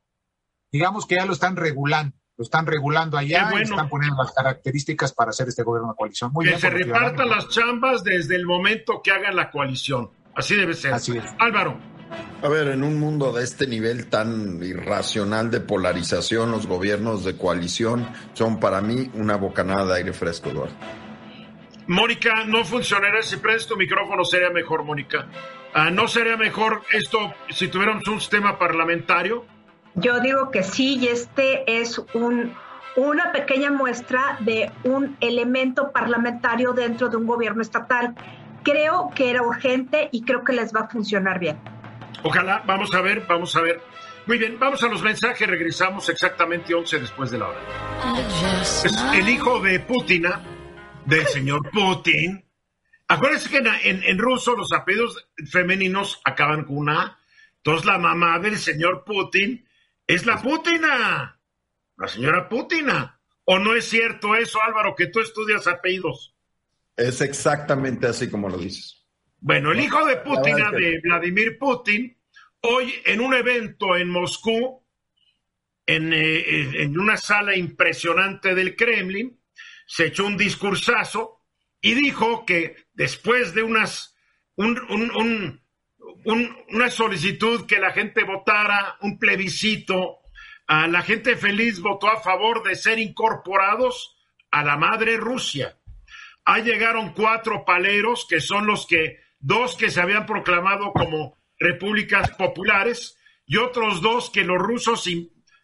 Digamos 0.72 1.06
que 1.06 1.16
ya 1.16 1.26
lo 1.26 1.32
están 1.32 1.56
regulando 1.56 2.20
lo 2.40 2.44
están 2.44 2.64
regulando 2.64 3.18
allá 3.18 3.50
y 3.54 3.62
están 3.64 3.90
poniendo 3.90 4.16
las 4.16 4.32
características 4.32 5.12
para 5.12 5.28
hacer 5.28 5.48
este 5.48 5.62
gobierno 5.62 5.90
de 5.90 5.94
coalición. 5.94 6.32
Muy 6.32 6.46
que 6.46 6.58
se 6.58 6.70
repartan 6.70 7.28
las 7.28 7.50
chambas 7.50 8.02
desde 8.02 8.34
el 8.34 8.46
momento 8.46 9.02
que 9.04 9.10
hagan 9.10 9.36
la 9.36 9.50
coalición. 9.50 10.08
Así 10.34 10.56
debe 10.56 10.72
ser. 10.72 10.94
Así 10.94 11.18
es. 11.18 11.24
Álvaro. 11.38 11.78
A 12.42 12.48
ver, 12.48 12.68
en 12.68 12.82
un 12.82 12.98
mundo 12.98 13.32
de 13.32 13.44
este 13.44 13.66
nivel 13.66 14.08
tan 14.08 14.62
irracional 14.62 15.50
de 15.50 15.60
polarización, 15.60 16.50
los 16.50 16.66
gobiernos 16.66 17.24
de 17.24 17.36
coalición 17.36 18.08
son 18.32 18.58
para 18.58 18.80
mí 18.80 19.10
una 19.14 19.36
bocanada 19.36 19.84
de 19.86 19.94
aire 19.96 20.12
fresco, 20.12 20.48
Eduardo. 20.48 20.74
Mónica, 21.86 22.44
no 22.46 22.64
funcionaría 22.64 23.22
si 23.22 23.36
prendes 23.36 23.66
tu 23.66 23.76
micrófono, 23.76 24.24
sería 24.24 24.50
mejor, 24.50 24.84
Mónica. 24.84 25.26
Ah, 25.74 25.90
¿No 25.90 26.08
sería 26.08 26.36
mejor 26.36 26.82
esto 26.92 27.34
si 27.50 27.68
tuviéramos 27.68 28.06
un 28.08 28.20
sistema 28.20 28.58
parlamentario? 28.58 29.44
Yo 29.94 30.20
digo 30.20 30.50
que 30.50 30.62
sí, 30.62 30.98
y 30.98 31.08
este 31.08 31.80
es 31.80 32.00
un, 32.14 32.54
una 32.96 33.32
pequeña 33.32 33.70
muestra 33.70 34.38
de 34.40 34.70
un 34.84 35.16
elemento 35.20 35.90
parlamentario 35.92 36.72
dentro 36.72 37.08
de 37.08 37.16
un 37.16 37.26
gobierno 37.26 37.60
estatal. 37.60 38.14
Creo 38.62 39.10
que 39.14 39.30
era 39.30 39.42
urgente 39.42 40.08
y 40.12 40.22
creo 40.22 40.44
que 40.44 40.52
les 40.52 40.74
va 40.74 40.80
a 40.80 40.88
funcionar 40.88 41.38
bien. 41.38 41.58
Ojalá, 42.22 42.62
vamos 42.66 42.94
a 42.94 43.00
ver, 43.00 43.26
vamos 43.26 43.54
a 43.56 43.62
ver. 43.62 43.80
Muy 44.26 44.38
bien, 44.38 44.58
vamos 44.58 44.82
a 44.82 44.88
los 44.88 45.02
mensajes, 45.02 45.48
regresamos 45.48 46.08
exactamente 46.08 46.74
11 46.74 47.00
después 47.00 47.30
de 47.30 47.38
la 47.38 47.48
hora. 47.48 47.60
el 49.14 49.28
hijo 49.28 49.60
de 49.60 49.80
Putin, 49.80 50.26
del 51.06 51.26
señor 51.26 51.70
Putin. 51.70 52.44
Acuérdense 53.08 53.48
que 53.48 53.56
en, 53.58 54.02
en, 54.04 54.18
ruso 54.18 54.54
los 54.54 54.72
apellidos 54.72 55.28
femeninos 55.50 56.20
acaban 56.24 56.64
con 56.64 56.76
una 56.76 57.18
Entonces 57.56 57.84
la 57.84 57.98
mamá 57.98 58.38
del 58.38 58.56
señor 58.56 59.02
Putin 59.04 59.66
es 60.06 60.26
la 60.26 60.40
Putina, 60.40 61.40
la 61.96 62.08
señora 62.08 62.48
Putina. 62.48 63.20
¿O 63.44 63.58
no 63.58 63.74
es 63.74 63.88
cierto 63.88 64.36
eso, 64.36 64.62
Álvaro, 64.62 64.94
que 64.94 65.08
tú 65.08 65.18
estudias 65.20 65.66
apellidos? 65.66 66.36
Es 66.96 67.20
exactamente 67.20 68.06
así 68.06 68.30
como 68.30 68.48
lo 68.48 68.58
dices. 68.58 68.99
Bueno, 69.42 69.72
el 69.72 69.80
hijo 69.80 70.04
de 70.04 70.18
Putin, 70.18 70.56
de 70.72 71.00
Vladimir 71.02 71.56
Putin, 71.58 72.14
hoy 72.60 72.92
en 73.06 73.22
un 73.22 73.32
evento 73.32 73.96
en 73.96 74.10
Moscú, 74.10 74.84
en, 75.86 76.12
eh, 76.12 76.82
en, 76.82 76.98
una 76.98 77.16
sala 77.16 77.56
impresionante 77.56 78.54
del 78.54 78.76
Kremlin, 78.76 79.40
se 79.86 80.06
echó 80.06 80.26
un 80.26 80.36
discursazo 80.36 81.40
y 81.80 81.94
dijo 81.94 82.44
que 82.44 82.76
después 82.92 83.54
de 83.54 83.62
unas 83.62 84.14
un, 84.56 84.78
un, 84.90 85.10
un, 86.26 86.56
una 86.68 86.90
solicitud 86.90 87.64
que 87.64 87.78
la 87.78 87.92
gente 87.92 88.24
votara, 88.24 88.98
un 89.00 89.18
plebiscito, 89.18 90.18
a 90.66 90.86
la 90.86 91.00
gente 91.00 91.34
feliz 91.34 91.80
votó 91.80 92.08
a 92.08 92.20
favor 92.20 92.62
de 92.62 92.74
ser 92.74 92.98
incorporados 92.98 94.18
a 94.50 94.62
la 94.62 94.76
madre 94.76 95.16
Rusia. 95.16 95.78
Ahí 96.44 96.62
llegaron 96.62 97.14
cuatro 97.14 97.64
paleros 97.64 98.26
que 98.28 98.40
son 98.40 98.66
los 98.66 98.86
que 98.86 99.29
dos 99.40 99.74
que 99.74 99.90
se 99.90 100.00
habían 100.00 100.26
proclamado 100.26 100.92
como 100.92 101.36
repúblicas 101.58 102.30
populares 102.32 103.18
y 103.46 103.56
otros 103.56 104.00
dos 104.00 104.30
que 104.30 104.44
los 104.44 104.58
rusos 104.58 105.08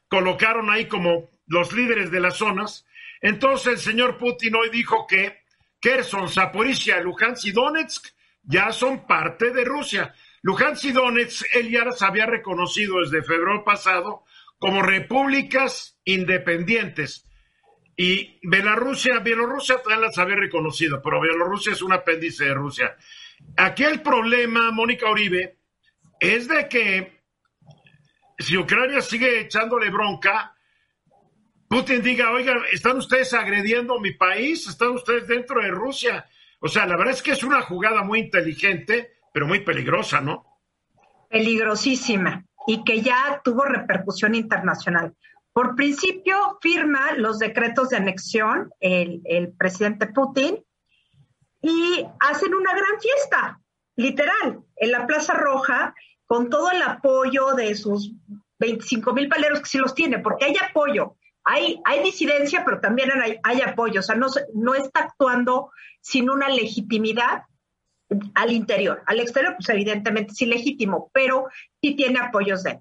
colocaron 0.08 0.70
ahí 0.70 0.86
como 0.86 1.30
los 1.46 1.72
líderes 1.72 2.10
de 2.10 2.20
las 2.20 2.36
zonas. 2.36 2.86
Entonces 3.20 3.74
el 3.74 3.78
señor 3.78 4.18
Putin 4.18 4.56
hoy 4.56 4.70
dijo 4.70 5.06
que 5.06 5.44
Kherson, 5.80 6.28
Zaporizhia, 6.28 7.00
Luhansk 7.00 7.46
y 7.46 7.52
Donetsk 7.52 8.06
ya 8.42 8.72
son 8.72 9.06
parte 9.06 9.50
de 9.50 9.64
Rusia. 9.64 10.14
Luhansk 10.42 10.84
y 10.86 10.92
Donetsk 10.92 11.46
él 11.54 11.70
ya 11.70 11.84
las 11.84 12.02
había 12.02 12.26
reconocido 12.26 13.00
desde 13.00 13.22
febrero 13.22 13.64
pasado 13.64 14.24
como 14.58 14.82
repúblicas 14.82 15.98
independientes. 16.04 17.26
Y 17.96 18.38
Bielorrusia, 18.42 19.20
Bielorrusia 19.20 19.76
también 19.78 20.02
las 20.02 20.18
había 20.18 20.36
reconocido, 20.36 21.00
pero 21.02 21.20
Bielorrusia 21.20 21.72
es 21.72 21.82
un 21.82 21.92
apéndice 21.92 22.44
de 22.44 22.54
Rusia. 22.54 22.96
Aquí 23.57 23.85
el 23.85 24.03
problema, 24.03 24.70
Mónica 24.70 25.11
Uribe, 25.11 25.59
es 26.20 26.49
de 26.49 26.68
que 26.68 27.22
si 28.38 28.57
Ucrania 28.57 29.01
sigue 29.01 29.40
echándole 29.40 29.90
bronca, 29.90 30.55
Putin 31.68 32.03
diga, 32.03 32.31
oiga, 32.31 32.55
¿están 32.72 32.99
ustedes 32.99 33.33
agrediendo 33.35 33.99
mi 33.99 34.12
país? 34.12 34.68
¿Están 34.68 34.90
ustedes 34.90 35.27
dentro 35.27 35.61
de 35.61 35.68
Rusia? 35.68 36.27
O 36.61 36.68
sea, 36.68 36.87
la 36.87 36.96
verdad 36.96 37.14
es 37.14 37.22
que 37.22 37.33
es 37.33 37.42
una 37.42 37.62
jugada 37.62 38.03
muy 38.03 38.20
inteligente, 38.20 39.14
pero 39.33 39.46
muy 39.46 39.61
peligrosa, 39.61 40.20
¿no? 40.20 40.61
Peligrosísima 41.29 42.44
y 42.66 42.85
que 42.85 43.01
ya 43.01 43.40
tuvo 43.42 43.64
repercusión 43.64 44.35
internacional. 44.35 45.14
Por 45.53 45.75
principio, 45.75 46.59
firma 46.61 47.12
los 47.16 47.38
decretos 47.38 47.88
de 47.88 47.96
anexión 47.96 48.70
el 48.81 49.55
presidente 49.59 50.07
Putin 50.09 50.62
y 51.68 52.07
hacen 52.20 52.55
una 52.55 52.72
gran 52.72 53.00
fiesta, 53.00 53.61
literal, 53.96 54.61
en 54.76 54.90
la 54.92 55.07
Plaza 55.07 55.35
Roja, 55.35 55.94
con 56.26 56.48
todo 56.48 56.70
el 56.70 56.83
apoyo 56.83 57.55
de 57.55 57.74
sus 57.74 58.12
25 58.59 59.12
mil 59.12 59.29
paleros 59.29 59.61
que 59.61 59.66
sí 59.66 59.79
los 59.79 59.94
tiene, 59.94 60.18
porque 60.18 60.46
hay 60.46 60.55
apoyo, 60.57 61.16
hay, 61.44 61.81
hay 61.85 62.02
disidencia, 62.02 62.64
pero 62.64 62.81
también 62.81 63.11
hay, 63.20 63.38
hay 63.42 63.62
apoyo, 63.62 64.00
o 64.00 64.02
sea, 64.02 64.14
no, 64.14 64.29
no 64.55 64.74
está 64.74 65.00
actuando 65.00 65.70
sin 66.00 66.31
una 66.31 66.48
legitimidad 66.48 67.42
al 68.35 68.52
interior. 68.52 69.02
Al 69.07 69.18
exterior, 69.18 69.57
pues 69.57 69.68
evidentemente 69.68 70.33
es 70.33 70.42
ilegítimo, 70.42 71.11
pero 71.12 71.46
sí 71.81 71.96
tiene 71.96 72.20
apoyos 72.20 72.62
de 72.62 72.72
él. 72.72 72.79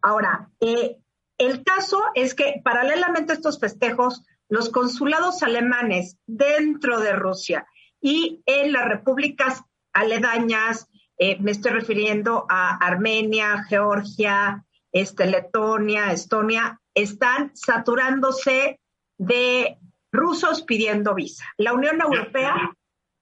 Ahora, 0.00 0.48
eh, 0.60 0.96
el 1.36 1.62
caso 1.62 2.02
es 2.14 2.34
que 2.34 2.60
paralelamente 2.64 3.32
a 3.32 3.36
estos 3.36 3.58
festejos, 3.58 4.22
los 4.48 4.70
consulados 4.70 5.42
alemanes 5.42 6.16
dentro 6.26 7.00
de 7.00 7.12
Rusia 7.12 7.66
y 8.04 8.42
en 8.44 8.74
las 8.74 8.86
repúblicas 8.86 9.62
aledañas, 9.94 10.90
eh, 11.16 11.38
me 11.40 11.52
estoy 11.52 11.72
refiriendo 11.72 12.44
a 12.50 12.76
Armenia, 12.76 13.64
Georgia, 13.66 14.62
este, 14.92 15.24
Letonia, 15.24 16.12
Estonia, 16.12 16.78
están 16.92 17.56
saturándose 17.56 18.78
de 19.16 19.78
rusos 20.12 20.64
pidiendo 20.64 21.14
visa. 21.14 21.46
La 21.56 21.72
Unión 21.72 21.98
Europea... 21.98 22.54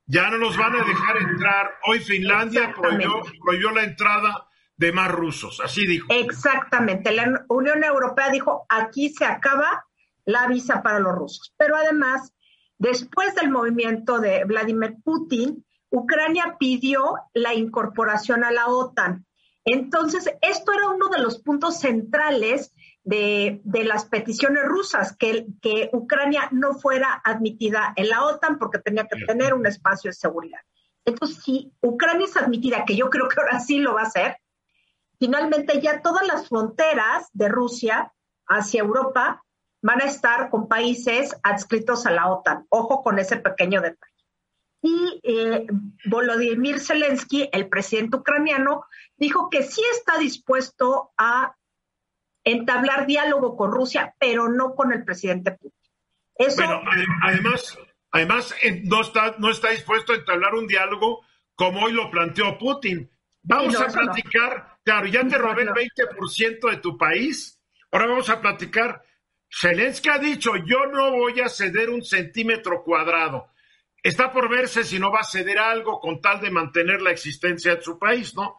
Ya, 0.06 0.28
no 0.30 0.38
nos 0.38 0.56
van 0.56 0.74
a 0.74 0.84
dejar 0.84 1.16
entrar. 1.16 1.70
Hoy 1.86 2.00
Finlandia 2.00 2.74
prohibió, 2.74 3.22
prohibió 3.40 3.70
la 3.70 3.84
entrada 3.84 4.48
de 4.76 4.90
más 4.90 5.12
rusos, 5.12 5.60
así 5.60 5.86
dijo. 5.86 6.08
Exactamente. 6.10 7.12
La 7.12 7.44
Unión 7.48 7.84
Europea 7.84 8.30
dijo, 8.30 8.66
aquí 8.68 9.10
se 9.10 9.26
acaba 9.26 9.86
la 10.24 10.48
visa 10.48 10.82
para 10.82 10.98
los 10.98 11.14
rusos. 11.14 11.54
Pero 11.56 11.76
además, 11.76 12.32
Después 12.82 13.36
del 13.36 13.48
movimiento 13.48 14.18
de 14.18 14.42
Vladimir 14.44 14.96
Putin, 15.04 15.64
Ucrania 15.88 16.56
pidió 16.58 17.14
la 17.32 17.54
incorporación 17.54 18.42
a 18.42 18.50
la 18.50 18.66
OTAN. 18.66 19.24
Entonces, 19.64 20.28
esto 20.40 20.72
era 20.72 20.88
uno 20.88 21.08
de 21.08 21.20
los 21.20 21.38
puntos 21.38 21.78
centrales 21.78 22.74
de, 23.04 23.60
las 23.64 24.06
peticiones 24.06 24.64
rusas, 24.64 25.16
que, 25.16 25.46
que, 25.60 25.90
Ucrania 25.92 26.48
no 26.50 26.74
fuera 26.74 27.22
admitida 27.24 27.92
en 27.94 28.08
la 28.08 28.24
OTAN 28.24 28.58
porque 28.58 28.80
tenía 28.80 29.06
que 29.06 29.26
tener 29.26 29.54
un 29.54 29.64
espacio 29.64 30.10
de 30.10 30.16
seguridad. 30.16 30.58
Entonces, 31.04 31.40
si 31.40 31.72
Ucrania 31.82 32.26
es 32.26 32.36
admitida, 32.36 32.84
que 32.84 32.96
yo 32.96 33.10
creo 33.10 33.28
que 33.28 33.40
ahora 33.40 33.60
sí 33.60 33.78
lo 33.78 33.94
va 33.94 34.00
a 34.00 34.06
hacer, 34.06 34.38
finalmente 35.20 35.80
ya 35.80 36.02
todas 36.02 36.26
las 36.26 36.48
fronteras 36.48 37.28
de 37.32 37.48
Rusia 37.48 38.12
hacia 38.48 38.80
Europa 38.80 39.44
van 39.82 40.00
a 40.00 40.06
estar 40.06 40.48
con 40.48 40.68
países 40.68 41.36
adscritos 41.42 42.06
a 42.06 42.12
la 42.12 42.30
OTAN. 42.30 42.66
Ojo 42.70 43.02
con 43.02 43.18
ese 43.18 43.36
pequeño 43.36 43.80
detalle. 43.82 44.12
Y 44.80 45.20
eh, 45.22 45.66
Volodymyr 46.06 46.80
Zelensky, 46.80 47.48
el 47.52 47.68
presidente 47.68 48.16
ucraniano, 48.16 48.84
dijo 49.16 49.50
que 49.50 49.62
sí 49.62 49.82
está 49.92 50.18
dispuesto 50.18 51.12
a 51.16 51.56
entablar 52.44 53.06
diálogo 53.06 53.56
con 53.56 53.70
Rusia, 53.70 54.14
pero 54.18 54.48
no 54.48 54.74
con 54.74 54.92
el 54.92 55.04
presidente 55.04 55.52
Putin. 55.52 55.78
Eso... 56.34 56.62
además, 57.22 57.78
además 58.10 58.54
eh, 58.62 58.82
no, 58.84 59.02
está, 59.02 59.36
no 59.38 59.50
está 59.50 59.70
dispuesto 59.70 60.12
a 60.12 60.16
entablar 60.16 60.54
un 60.54 60.66
diálogo 60.66 61.24
como 61.54 61.84
hoy 61.84 61.92
lo 61.92 62.10
planteó 62.10 62.58
Putin. 62.58 63.08
Vamos 63.42 63.78
a 63.80 63.86
platicar, 63.86 64.78
claro, 64.84 65.06
ya 65.06 65.26
te 65.26 65.36
robé 65.36 65.62
el 65.62 65.70
20% 65.70 66.70
de 66.70 66.76
tu 66.78 66.96
país, 66.96 67.60
ahora 67.90 68.06
vamos 68.06 68.30
a 68.30 68.40
platicar 68.40 69.02
Zelensky 69.54 70.08
ha 70.08 70.18
dicho, 70.18 70.52
yo 70.56 70.86
no 70.86 71.10
voy 71.10 71.40
a 71.40 71.48
ceder 71.48 71.90
un 71.90 72.02
centímetro 72.02 72.82
cuadrado. 72.82 73.50
Está 74.02 74.32
por 74.32 74.48
verse 74.48 74.82
si 74.82 74.98
no 74.98 75.12
va 75.12 75.20
a 75.20 75.24
ceder 75.24 75.58
algo 75.58 76.00
con 76.00 76.20
tal 76.20 76.40
de 76.40 76.50
mantener 76.50 77.02
la 77.02 77.10
existencia 77.10 77.76
de 77.76 77.82
su 77.82 77.98
país, 77.98 78.34
¿no? 78.34 78.58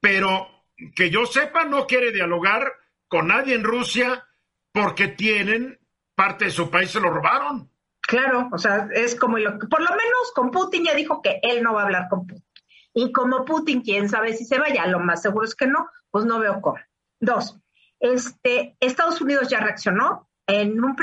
Pero 0.00 0.64
que 0.94 1.10
yo 1.10 1.26
sepa, 1.26 1.64
no 1.64 1.86
quiere 1.86 2.12
dialogar 2.12 2.72
con 3.08 3.26
nadie 3.26 3.54
en 3.54 3.64
Rusia 3.64 4.26
porque 4.72 5.08
tienen 5.08 5.78
parte 6.14 6.46
de 6.46 6.50
su 6.50 6.70
país, 6.70 6.90
se 6.90 7.00
lo 7.00 7.10
robaron. 7.10 7.70
Claro, 8.00 8.48
o 8.52 8.58
sea, 8.58 8.88
es 8.92 9.14
como 9.16 9.38
lo 9.38 9.58
que, 9.58 9.66
por 9.66 9.80
lo 9.80 9.90
menos 9.90 10.32
con 10.34 10.50
Putin 10.50 10.84
ya 10.84 10.94
dijo 10.94 11.20
que 11.20 11.40
él 11.42 11.62
no 11.62 11.74
va 11.74 11.82
a 11.82 11.84
hablar 11.84 12.08
con 12.08 12.26
Putin. 12.26 12.44
Y 12.94 13.12
como 13.12 13.44
Putin, 13.44 13.82
quién 13.82 14.08
sabe 14.08 14.32
si 14.32 14.44
se 14.44 14.58
vaya, 14.58 14.86
lo 14.86 15.00
más 15.00 15.20
seguro 15.20 15.44
es 15.44 15.54
que 15.54 15.66
no, 15.66 15.88
pues 16.10 16.24
no 16.24 16.38
veo 16.38 16.60
cómo. 16.60 16.78
Dos, 17.20 17.58
este, 18.00 18.76
Estados 18.80 19.20
Unidos 19.20 19.48
ya 19.48 19.60
reaccionó, 19.60 20.27
en, 20.48 20.82
un 20.82 20.96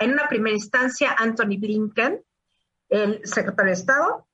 en 0.00 0.12
una 0.12 0.28
primera 0.28 0.56
instancia, 0.56 1.14
Anthony 1.16 1.58
Blinken, 1.58 2.24
el 2.88 3.20
secretario 3.24 3.70
de 3.70 3.78
Estado, 3.78 4.26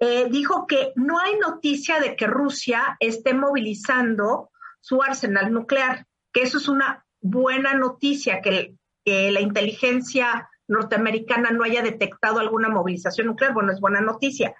eh, 0.00 0.28
dijo 0.30 0.66
que 0.66 0.92
no 0.96 1.18
hay 1.18 1.38
noticia 1.38 2.00
de 2.00 2.16
que 2.16 2.26
Rusia 2.26 2.96
esté 2.98 3.34
movilizando 3.34 4.50
su 4.80 5.02
arsenal 5.02 5.52
nuclear, 5.52 6.06
que 6.32 6.42
eso 6.42 6.56
es 6.56 6.68
una 6.68 7.04
buena 7.20 7.74
noticia, 7.74 8.40
que, 8.40 8.74
que 9.04 9.30
la 9.30 9.42
inteligencia 9.42 10.48
norteamericana 10.66 11.50
no 11.50 11.62
haya 11.62 11.82
detectado 11.82 12.40
alguna 12.40 12.70
movilización 12.70 13.26
nuclear, 13.26 13.52
bueno, 13.52 13.72
es 13.72 13.80
buena 13.80 14.00
noticia. 14.00 14.54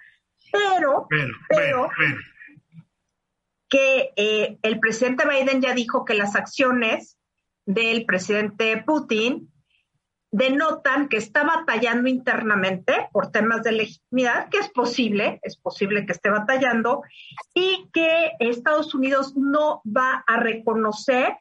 Pero, 0.51 1.07
pero, 1.49 1.89
que 3.67 4.11
eh, 4.17 4.59
el 4.61 4.79
presidente 4.79 5.23
Biden 5.27 5.61
ya 5.61 5.73
dijo 5.73 6.05
que 6.05 6.13
las 6.13 6.35
acciones 6.35 7.17
del 7.73 8.05
presidente 8.05 8.83
Putin 8.85 9.51
denotan 10.31 11.09
que 11.09 11.17
está 11.17 11.43
batallando 11.43 12.07
internamente 12.07 13.09
por 13.11 13.31
temas 13.31 13.63
de 13.63 13.73
legitimidad, 13.73 14.49
que 14.49 14.59
es 14.59 14.69
posible, 14.69 15.39
es 15.43 15.57
posible 15.57 16.05
que 16.05 16.13
esté 16.13 16.29
batallando, 16.29 17.03
y 17.53 17.89
que 17.91 18.31
Estados 18.39 18.95
Unidos 18.95 19.35
no 19.35 19.81
va 19.85 20.23
a 20.25 20.37
reconocer 20.37 21.37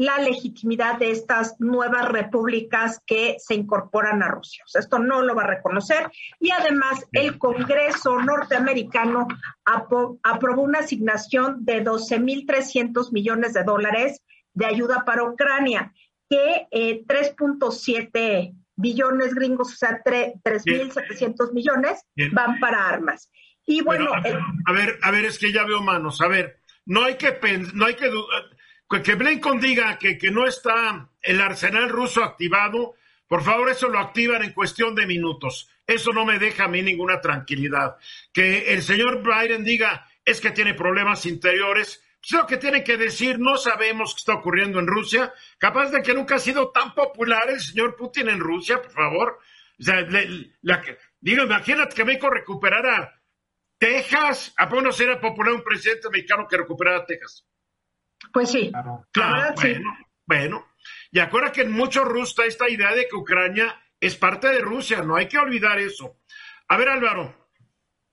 la 0.00 0.16
legitimidad 0.16 0.98
de 0.98 1.10
estas 1.10 1.60
nuevas 1.60 2.08
repúblicas 2.08 3.02
que 3.04 3.36
se 3.38 3.54
incorporan 3.54 4.22
a 4.22 4.28
Rusia. 4.28 4.64
esto 4.72 4.98
no 4.98 5.20
lo 5.20 5.34
va 5.34 5.42
a 5.42 5.48
reconocer. 5.48 6.10
Y 6.38 6.52
además 6.52 7.06
el 7.12 7.38
Congreso 7.38 8.18
norteamericano 8.18 9.28
aprobó 9.66 10.62
una 10.62 10.78
asignación 10.78 11.66
de 11.66 11.84
12.300 11.84 13.12
millones 13.12 13.52
de 13.52 13.62
dólares 13.62 14.22
de 14.54 14.66
ayuda 14.66 15.04
para 15.04 15.24
Ucrania, 15.24 15.92
que 16.28 16.68
3.7 16.70 18.10
eh, 18.14 18.52
billones 18.76 19.34
gringos, 19.34 19.72
o 19.72 19.76
sea, 19.76 20.02
3.700 20.02 21.52
millones, 21.52 22.00
van 22.32 22.58
para 22.60 22.88
armas. 22.88 23.30
Y 23.66 23.82
bueno, 23.82 24.12
a, 24.12 24.72
ver, 24.72 24.98
a 25.02 25.10
ver, 25.10 25.24
es 25.24 25.38
que 25.38 25.52
ya 25.52 25.64
veo 25.64 25.82
manos. 25.82 26.20
A 26.20 26.28
ver, 26.28 26.60
no 26.86 27.04
hay 27.04 27.16
que 27.16 27.38
no 27.74 27.86
hay 27.86 27.94
que 27.94 28.10
que 29.04 29.14
Blinken 29.14 29.60
diga 29.60 29.98
que, 29.98 30.18
que 30.18 30.30
no 30.30 30.46
está 30.46 31.08
el 31.22 31.40
arsenal 31.40 31.88
ruso 31.88 32.24
activado, 32.24 32.96
por 33.28 33.44
favor, 33.44 33.70
eso 33.70 33.88
lo 33.88 34.00
activan 34.00 34.42
en 34.42 34.52
cuestión 34.52 34.96
de 34.96 35.06
minutos. 35.06 35.70
Eso 35.86 36.12
no 36.12 36.24
me 36.24 36.40
deja 36.40 36.64
a 36.64 36.68
mí 36.68 36.82
ninguna 36.82 37.20
tranquilidad. 37.20 37.96
Que 38.32 38.72
el 38.74 38.82
señor 38.82 39.22
Biden 39.22 39.62
diga 39.62 40.08
es 40.24 40.40
que 40.40 40.50
tiene 40.50 40.74
problemas 40.74 41.26
interiores, 41.26 42.02
pues 42.20 42.32
lo 42.32 42.46
que 42.46 42.58
tiene 42.58 42.84
que 42.84 42.96
decir, 42.96 43.38
no 43.38 43.56
sabemos 43.56 44.14
qué 44.14 44.18
está 44.18 44.34
ocurriendo 44.34 44.78
en 44.78 44.86
Rusia. 44.86 45.32
Capaz 45.58 45.90
de 45.90 46.02
que 46.02 46.12
nunca 46.12 46.36
ha 46.36 46.38
sido 46.38 46.70
tan 46.70 46.94
popular 46.94 47.48
el 47.48 47.60
señor 47.60 47.96
Putin 47.96 48.28
en 48.28 48.40
Rusia, 48.40 48.82
por 48.82 48.92
favor. 48.92 49.38
O 49.78 49.82
sea, 49.82 50.02
la, 50.60 50.82
digo, 51.20 51.44
imagínate 51.44 51.94
que 51.94 52.04
México 52.04 52.28
recuperara 52.28 53.22
Texas. 53.78 54.52
¿A 54.58 54.68
poco 54.68 54.82
no 54.82 54.92
sería 54.92 55.18
popular 55.18 55.54
un 55.54 55.62
presidente 55.62 56.10
mexicano 56.10 56.46
que 56.46 56.58
recuperara 56.58 57.06
Texas? 57.06 57.46
Pues 58.32 58.50
sí, 58.50 58.70
claro. 59.10 59.54
bueno, 59.56 59.98
bueno, 60.26 60.68
y 61.10 61.18
acuerda 61.20 61.50
que 61.50 61.62
en 61.62 61.72
mucho 61.72 62.04
rusta 62.04 62.44
esta 62.44 62.68
idea 62.68 62.94
de 62.94 63.08
que 63.08 63.16
Ucrania 63.16 63.80
es 63.98 64.14
parte 64.16 64.48
de 64.48 64.60
Rusia, 64.60 65.02
no 65.02 65.16
hay 65.16 65.26
que 65.26 65.38
olvidar 65.38 65.78
eso. 65.78 66.18
A 66.68 66.76
ver, 66.76 66.90
Álvaro. 66.90 67.39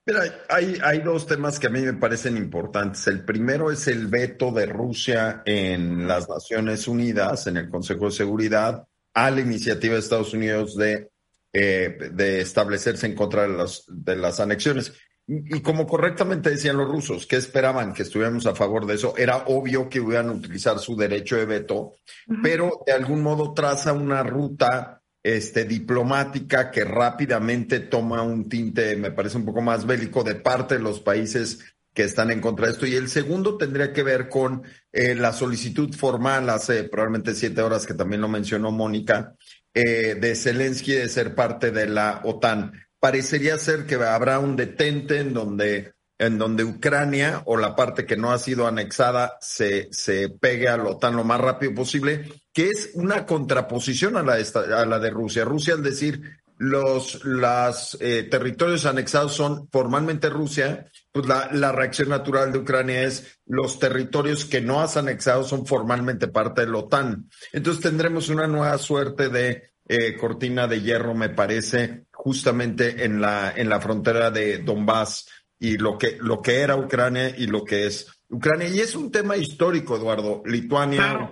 Mira, 0.08 0.22
hay, 0.48 0.78
hay 0.82 1.00
dos 1.00 1.26
temas 1.26 1.58
que 1.58 1.66
a 1.66 1.70
mí 1.70 1.82
me 1.82 1.92
parecen 1.92 2.38
importantes. 2.38 3.06
El 3.08 3.26
primero 3.26 3.70
es 3.70 3.88
el 3.88 4.06
veto 4.06 4.50
de 4.50 4.64
Rusia 4.64 5.42
en 5.44 6.08
las 6.08 6.26
Naciones 6.30 6.88
Unidas, 6.88 7.46
en 7.46 7.58
el 7.58 7.68
Consejo 7.68 8.06
de 8.06 8.12
Seguridad, 8.12 8.88
a 9.12 9.30
la 9.30 9.40
iniciativa 9.42 9.92
de 9.92 10.00
Estados 10.00 10.32
Unidos 10.32 10.78
de, 10.78 11.10
eh, 11.52 12.10
de 12.10 12.40
establecerse 12.40 13.04
en 13.04 13.14
contra 13.14 13.42
de, 13.42 13.48
las 13.48 13.84
de 13.86 14.16
las 14.16 14.40
anexiones. 14.40 14.94
Y 15.26 15.60
como 15.60 15.86
correctamente 15.86 16.48
decían 16.48 16.78
los 16.78 16.88
rusos, 16.88 17.26
que 17.26 17.36
esperaban 17.36 17.92
que 17.92 18.04
estuviéramos 18.04 18.46
a 18.46 18.54
favor 18.54 18.86
de 18.86 18.94
eso? 18.94 19.12
Era 19.14 19.44
obvio 19.48 19.90
que 19.90 19.98
iban 19.98 20.30
a 20.30 20.32
utilizar 20.32 20.78
su 20.78 20.96
derecho 20.96 21.36
de 21.36 21.44
veto, 21.44 21.96
pero 22.42 22.82
de 22.86 22.92
algún 22.92 23.22
modo 23.22 23.52
traza 23.52 23.92
una 23.92 24.22
ruta 24.22 24.97
este, 25.22 25.64
diplomática 25.64 26.70
que 26.70 26.84
rápidamente 26.84 27.80
toma 27.80 28.22
un 28.22 28.48
tinte, 28.48 28.96
me 28.96 29.10
parece 29.10 29.36
un 29.36 29.44
poco 29.44 29.60
más 29.60 29.86
bélico, 29.86 30.22
de 30.24 30.36
parte 30.36 30.76
de 30.76 30.82
los 30.82 31.00
países 31.00 31.60
que 31.92 32.04
están 32.04 32.30
en 32.30 32.40
contra 32.40 32.66
de 32.66 32.72
esto. 32.72 32.86
Y 32.86 32.94
el 32.94 33.08
segundo 33.08 33.56
tendría 33.56 33.92
que 33.92 34.02
ver 34.02 34.28
con 34.28 34.62
eh, 34.92 35.14
la 35.14 35.32
solicitud 35.32 35.94
formal 35.94 36.48
hace 36.50 36.84
probablemente 36.84 37.34
siete 37.34 37.62
horas, 37.62 37.86
que 37.86 37.94
también 37.94 38.20
lo 38.20 38.28
mencionó 38.28 38.70
Mónica, 38.70 39.34
eh, 39.74 40.14
de 40.14 40.34
Zelensky 40.34 40.92
de 40.92 41.08
ser 41.08 41.34
parte 41.34 41.70
de 41.70 41.86
la 41.88 42.20
OTAN 42.24 42.72
parecería 43.00 43.58
ser 43.58 43.86
que 43.86 43.96
habrá 43.96 44.38
un 44.38 44.56
detente 44.56 45.20
en 45.20 45.32
donde, 45.32 45.94
en 46.18 46.38
donde 46.38 46.64
Ucrania 46.64 47.42
o 47.46 47.56
la 47.56 47.76
parte 47.76 48.06
que 48.06 48.16
no 48.16 48.32
ha 48.32 48.38
sido 48.38 48.66
anexada 48.66 49.36
se, 49.40 49.88
se 49.92 50.28
pegue 50.28 50.68
a 50.68 50.76
la 50.76 50.90
OTAN 50.90 51.16
lo 51.16 51.24
más 51.24 51.40
rápido 51.40 51.74
posible, 51.74 52.28
que 52.58 52.70
es 52.70 52.90
una 52.94 53.24
contraposición 53.24 54.16
a 54.16 54.24
la, 54.24 54.98
de 54.98 55.10
Rusia. 55.10 55.44
Rusia, 55.44 55.74
al 55.74 55.82
decir 55.84 56.40
los 56.56 57.96
eh, 58.00 58.24
territorios 58.28 58.84
anexados 58.84 59.32
son 59.32 59.68
formalmente 59.70 60.28
Rusia, 60.28 60.90
pues 61.12 61.28
la, 61.28 61.50
la, 61.52 61.70
reacción 61.70 62.08
natural 62.08 62.50
de 62.50 62.58
Ucrania 62.58 63.04
es 63.04 63.38
los 63.46 63.78
territorios 63.78 64.44
que 64.44 64.60
no 64.60 64.80
has 64.80 64.96
anexado 64.96 65.44
son 65.44 65.66
formalmente 65.66 66.26
parte 66.26 66.62
de 66.62 66.72
la 66.72 66.78
OTAN. 66.78 67.30
Entonces 67.52 67.80
tendremos 67.80 68.28
una 68.28 68.48
nueva 68.48 68.76
suerte 68.78 69.28
de 69.28 69.70
eh, 69.86 70.16
cortina 70.16 70.66
de 70.66 70.80
hierro, 70.80 71.14
me 71.14 71.28
parece, 71.28 72.06
justamente 72.10 73.04
en 73.04 73.20
la, 73.20 73.52
en 73.54 73.68
la 73.68 73.80
frontera 73.80 74.32
de 74.32 74.58
Donbass 74.58 75.28
y 75.60 75.78
lo 75.78 75.96
que, 75.96 76.18
lo 76.20 76.42
que 76.42 76.62
era 76.62 76.74
Ucrania 76.74 77.32
y 77.38 77.46
lo 77.46 77.62
que 77.62 77.86
es 77.86 78.17
Ucrania. 78.28 78.68
Y 78.68 78.80
es 78.80 78.94
un 78.94 79.10
tema 79.10 79.36
histórico, 79.36 79.96
Eduardo. 79.96 80.42
Lituania, 80.44 81.30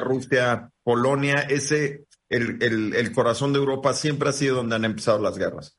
Rusia, 0.00 0.70
Polonia, 0.82 1.40
ese, 1.48 2.06
el, 2.28 2.62
el, 2.62 2.94
el 2.94 3.12
corazón 3.12 3.52
de 3.52 3.58
Europa 3.58 3.92
siempre 3.94 4.30
ha 4.30 4.32
sido 4.32 4.56
donde 4.56 4.76
han 4.76 4.84
empezado 4.84 5.20
las 5.20 5.36
guerras. 5.38 5.76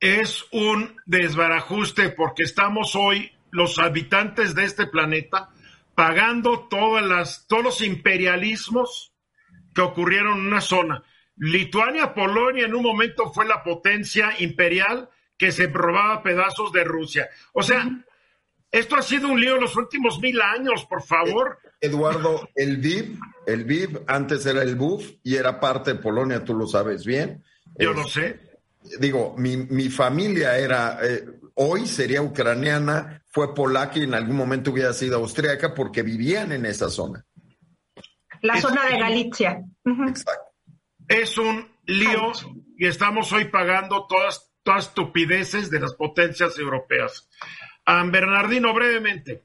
Es 0.00 0.44
un 0.52 0.96
desbarajuste 1.06 2.10
porque 2.10 2.42
estamos 2.42 2.94
hoy, 2.94 3.32
los 3.50 3.78
habitantes 3.78 4.54
de 4.54 4.64
este 4.64 4.86
planeta, 4.86 5.50
pagando 5.94 6.68
todas 6.68 7.04
las, 7.04 7.46
todos 7.46 7.64
los 7.64 7.80
imperialismos 7.80 9.14
que 9.74 9.80
ocurrieron 9.80 10.38
en 10.38 10.46
una 10.46 10.60
zona. 10.60 11.02
Lituania, 11.36 12.14
Polonia 12.14 12.66
en 12.66 12.74
un 12.74 12.82
momento 12.82 13.32
fue 13.32 13.46
la 13.46 13.62
potencia 13.62 14.34
imperial 14.38 15.08
que 15.36 15.52
se 15.52 15.68
probaba 15.68 16.22
pedazos 16.22 16.72
de 16.72 16.84
Rusia. 16.84 17.28
O 17.52 17.62
sea, 17.62 17.88
esto 18.78 18.96
ha 18.96 19.02
sido 19.02 19.28
un 19.28 19.40
lío 19.40 19.56
los 19.56 19.76
últimos 19.76 20.20
mil 20.20 20.40
años, 20.40 20.84
por 20.86 21.02
favor. 21.02 21.58
Eduardo, 21.80 22.48
el 22.54 22.78
VIP, 22.78 23.18
el 23.46 23.64
VIP 23.64 23.98
antes 24.06 24.46
era 24.46 24.62
el 24.62 24.76
BUF 24.76 25.12
y 25.22 25.36
era 25.36 25.60
parte 25.60 25.94
de 25.94 26.00
Polonia, 26.00 26.44
tú 26.44 26.54
lo 26.54 26.66
sabes 26.66 27.04
bien. 27.04 27.42
Yo 27.78 27.92
lo 27.92 28.06
sé. 28.08 28.40
Digo, 29.00 29.34
mi, 29.36 29.56
mi 29.56 29.88
familia 29.88 30.58
era, 30.58 30.98
eh, 31.02 31.24
hoy 31.54 31.86
sería 31.86 32.22
ucraniana, 32.22 33.22
fue 33.26 33.54
polaca 33.54 33.98
y 33.98 34.04
en 34.04 34.14
algún 34.14 34.36
momento 34.36 34.70
hubiera 34.70 34.92
sido 34.92 35.16
austríaca 35.18 35.74
porque 35.74 36.02
vivían 36.02 36.52
en 36.52 36.66
esa 36.66 36.88
zona. 36.88 37.24
La 38.42 38.60
zona 38.60 38.86
de 38.86 38.98
Galicia. 38.98 39.64
Exacto 40.08 40.46
es 41.08 41.38
un 41.38 41.68
lío 41.86 42.32
y 42.76 42.86
estamos 42.86 43.32
hoy 43.32 43.46
pagando 43.46 44.06
todas, 44.06 44.52
todas 44.62 44.88
estupideces 44.88 45.70
de 45.70 45.80
las 45.80 45.94
potencias 45.94 46.58
europeas. 46.58 47.28
Bernardino, 47.86 48.74
brevemente. 48.74 49.44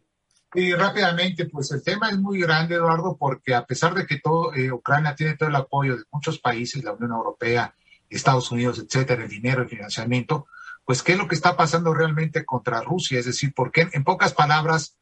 Y 0.54 0.74
rápidamente, 0.74 1.46
pues 1.46 1.72
el 1.72 1.82
tema 1.82 2.10
es 2.10 2.18
muy 2.18 2.42
grande, 2.42 2.76
Eduardo, 2.76 3.16
porque 3.18 3.56
a 3.56 3.66
pesar 3.66 3.94
de 3.94 4.06
que 4.06 4.20
todo 4.20 4.54
eh, 4.54 4.72
Ucrania 4.72 5.16
tiene 5.16 5.38
todo 5.38 5.48
el 5.48 5.56
apoyo 5.56 5.96
de 5.96 6.04
muchos 6.12 6.40
países, 6.40 6.84
la 6.84 6.92
Unión 6.92 7.12
Europea, 7.12 7.74
Estados 8.10 8.52
Unidos, 8.52 8.80
etcétera, 8.80 9.24
el 9.24 9.30
dinero, 9.30 9.62
el 9.62 9.70
financiamiento, 9.70 10.48
pues 10.84 11.04
qué 11.04 11.14
es 11.14 11.18
lo 11.18 11.28
que 11.28 11.36
está 11.36 11.56
pasando 11.56 11.94
realmente 11.94 12.44
contra 12.44 12.82
Rusia, 12.82 13.20
es 13.20 13.26
decir, 13.26 13.54
por 13.54 13.72
qué, 13.72 13.88
en 13.94 14.04
pocas 14.04 14.34
palabras, 14.34 14.98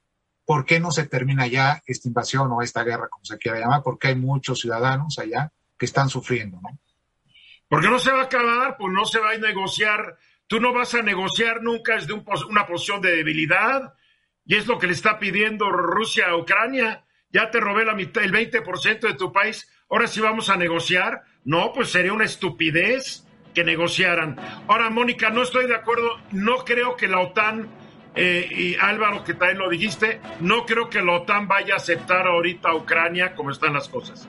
¿por 0.45 0.65
qué 0.65 0.79
no 0.79 0.91
se 0.91 1.07
termina 1.07 1.47
ya 1.47 1.81
esta 1.87 2.07
invasión 2.07 2.51
o 2.51 2.61
esta 2.61 2.83
guerra, 2.83 3.07
como 3.09 3.25
se 3.25 3.39
quiera 3.39 3.59
llamar? 3.59 3.81
Porque 3.81 4.09
hay 4.09 4.15
muchos 4.15 4.59
ciudadanos 4.59 5.17
allá 5.17 5.51
que 5.77 5.85
están 5.85 6.09
sufriendo, 6.09 6.59
¿no? 6.61 6.77
Porque 7.67 7.87
no 7.87 7.99
se 7.99 8.11
va 8.11 8.21
a 8.21 8.25
acabar, 8.25 8.75
pues 8.77 8.93
no 8.93 9.05
se 9.05 9.19
va 9.19 9.31
a 9.31 9.37
negociar. 9.37 10.17
Tú 10.49 10.59
no 10.59 10.73
vas 10.73 10.95
a 10.95 11.03
negociar 11.03 11.61
nunca 11.61 11.93
desde 11.93 12.13
una 12.13 12.65
posición 12.65 13.01
de 13.01 13.15
debilidad. 13.15 13.93
Y 14.45 14.55
es 14.55 14.65
lo 14.65 14.79
que 14.79 14.87
le 14.87 14.93
está 14.93 15.19
pidiendo 15.19 15.69
Rusia 15.69 16.29
a 16.29 16.37
Ucrania. 16.37 17.05
Ya 17.29 17.51
te 17.51 17.59
robé 17.59 17.85
la 17.85 17.93
mitad, 17.93 18.23
el 18.23 18.33
20% 18.33 18.99
de 18.99 19.13
tu 19.13 19.31
país. 19.31 19.71
Ahora 19.91 20.07
sí 20.07 20.19
vamos 20.21 20.49
a 20.49 20.57
negociar. 20.57 21.21
No, 21.43 21.71
pues 21.71 21.91
sería 21.91 22.13
una 22.13 22.25
estupidez 22.25 23.27
que 23.53 23.63
negociaran. 23.63 24.37
Ahora, 24.67 24.89
Mónica, 24.89 25.29
no 25.29 25.43
estoy 25.43 25.67
de 25.67 25.75
acuerdo. 25.75 26.17
No 26.31 26.65
creo 26.65 26.97
que 26.97 27.07
la 27.07 27.19
OTAN, 27.19 27.69
eh, 28.15 28.49
y 28.49 28.75
Álvaro, 28.77 29.23
que 29.23 29.35
también 29.35 29.59
lo 29.59 29.69
dijiste, 29.69 30.19
no 30.39 30.65
creo 30.65 30.89
que 30.89 31.03
la 31.03 31.11
OTAN 31.11 31.47
vaya 31.47 31.75
a 31.75 31.77
aceptar 31.77 32.25
ahorita 32.25 32.69
a 32.69 32.75
Ucrania 32.75 33.35
como 33.35 33.51
están 33.51 33.73
las 33.73 33.87
cosas. 33.87 34.27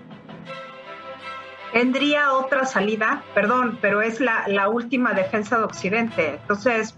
Tendría 1.73 2.33
otra 2.33 2.65
salida, 2.67 3.23
perdón, 3.35 3.79
pero 3.81 4.03
es 4.03 4.21
la, 4.21 4.69
última 4.69 5.13
defensa 5.13 5.59
de 5.59 5.65
Occidente. 5.65 6.35
Entonces, 6.43 6.97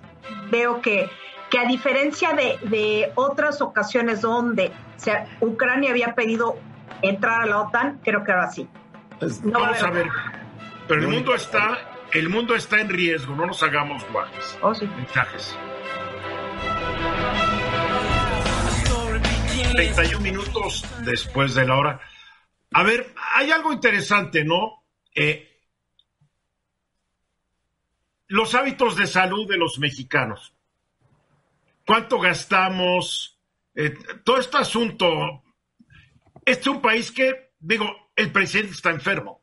veo 0.50 0.80
que 0.80 1.10
que 1.50 1.58
a 1.58 1.66
diferencia 1.66 2.32
de, 2.32 3.12
otras 3.14 3.60
ocasiones 3.60 4.22
donde 4.22 4.72
Ucrania 5.40 5.90
había 5.90 6.14
pedido 6.14 6.56
entrar 7.02 7.42
a 7.42 7.46
la 7.46 7.60
OTAN, 7.60 8.00
creo 8.02 8.24
que 8.24 8.32
ahora 8.32 8.50
sí. 8.50 8.66
Vamos 9.42 9.82
a, 9.82 9.90
ver. 9.90 10.08
Pero 10.88 11.02
el 11.02 11.08
mundo 11.08 11.34
está, 11.34 11.78
el 12.12 12.30
mundo 12.30 12.54
está 12.54 12.80
en 12.80 12.88
riesgo, 12.88 13.36
no 13.36 13.44
nos 13.44 13.62
hagamos 13.62 14.02
guajes. 14.10 14.58
Oh, 14.62 14.74
sí. 14.74 14.86
Mensajes. 14.96 15.54
31 19.72 20.20
minutos 20.20 20.84
después 21.04 21.54
de 21.54 21.66
la 21.66 21.76
hora. 21.76 22.00
A 22.74 22.82
ver, 22.82 23.14
hay 23.34 23.50
algo 23.50 23.72
interesante, 23.72 24.44
¿no? 24.44 24.84
Eh, 25.14 25.48
los 28.28 28.54
hábitos 28.54 28.96
de 28.96 29.06
salud 29.06 29.46
de 29.48 29.58
los 29.58 29.78
mexicanos. 29.78 30.54
¿Cuánto 31.86 32.18
gastamos? 32.18 33.38
Eh, 33.74 33.94
todo 34.24 34.38
este 34.38 34.56
asunto. 34.56 35.42
Este 36.44 36.62
es 36.62 36.66
un 36.66 36.80
país 36.80 37.10
que, 37.10 37.52
digo, 37.60 38.10
el 38.16 38.32
presidente 38.32 38.72
está 38.72 38.90
enfermo 38.90 39.42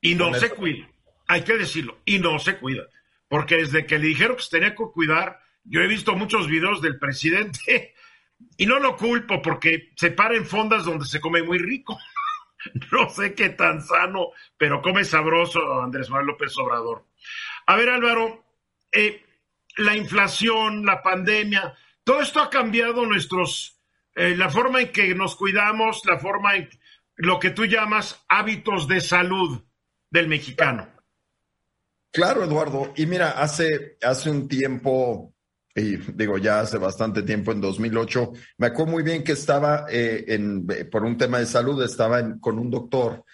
y 0.00 0.14
no 0.14 0.34
se 0.34 0.50
cuida. 0.50 0.88
Hay 1.26 1.42
que 1.42 1.56
decirlo, 1.56 1.98
y 2.04 2.18
no 2.18 2.38
se 2.38 2.58
cuida. 2.58 2.84
Porque 3.28 3.56
desde 3.56 3.86
que 3.86 3.98
le 3.98 4.08
dijeron 4.08 4.36
que 4.36 4.42
se 4.42 4.50
tenía 4.50 4.74
que 4.74 4.84
cuidar, 4.92 5.40
yo 5.64 5.80
he 5.80 5.88
visto 5.88 6.14
muchos 6.14 6.46
videos 6.46 6.80
del 6.80 6.98
presidente 6.98 7.94
y 8.56 8.66
no 8.66 8.78
lo 8.78 8.96
culpo 8.96 9.42
porque 9.42 9.92
se 9.96 10.10
para 10.10 10.36
en 10.36 10.46
fondas 10.46 10.84
donde 10.84 11.06
se 11.06 11.20
come 11.20 11.42
muy 11.42 11.58
rico. 11.58 11.98
no 12.92 13.08
sé 13.08 13.34
qué 13.34 13.50
tan 13.50 13.82
sano, 13.82 14.30
pero 14.56 14.82
come 14.82 15.04
sabroso 15.04 15.82
Andrés 15.82 16.10
Manuel 16.10 16.28
López 16.28 16.56
Obrador. 16.58 17.06
A 17.66 17.76
ver, 17.76 17.90
Álvaro, 17.90 18.44
eh, 18.92 19.24
la 19.76 19.96
inflación, 19.96 20.84
la 20.84 21.02
pandemia, 21.02 21.74
todo 22.04 22.20
esto 22.20 22.40
ha 22.40 22.50
cambiado 22.50 23.04
nuestros, 23.04 23.80
eh, 24.14 24.36
la 24.36 24.48
forma 24.48 24.80
en 24.80 24.92
que 24.92 25.14
nos 25.14 25.36
cuidamos, 25.36 26.02
la 26.06 26.18
forma 26.18 26.56
en 26.56 26.68
lo 27.16 27.38
que 27.38 27.50
tú 27.50 27.64
llamas 27.66 28.24
hábitos 28.28 28.86
de 28.88 29.00
salud 29.00 29.62
del 30.10 30.28
mexicano. 30.28 30.88
Claro, 32.12 32.44
Eduardo. 32.44 32.92
Y 32.96 33.06
mira, 33.06 33.32
hace, 33.32 33.98
hace 34.02 34.30
un 34.30 34.48
tiempo, 34.48 35.34
y 35.76 35.96
digo 36.14 36.38
ya 36.38 36.60
hace 36.60 36.78
bastante 36.78 37.22
tiempo, 37.22 37.52
en 37.52 37.60
2008, 37.60 38.32
me 38.58 38.68
acuerdo 38.68 38.92
muy 38.92 39.02
bien 39.02 39.22
que 39.22 39.32
estaba 39.32 39.84
eh, 39.90 40.24
en, 40.28 40.66
por 40.90 41.04
un 41.04 41.18
tema 41.18 41.38
de 41.38 41.46
salud, 41.46 41.82
estaba 41.84 42.38
con 42.40 42.58
un 42.58 42.70
doctor 42.70 43.24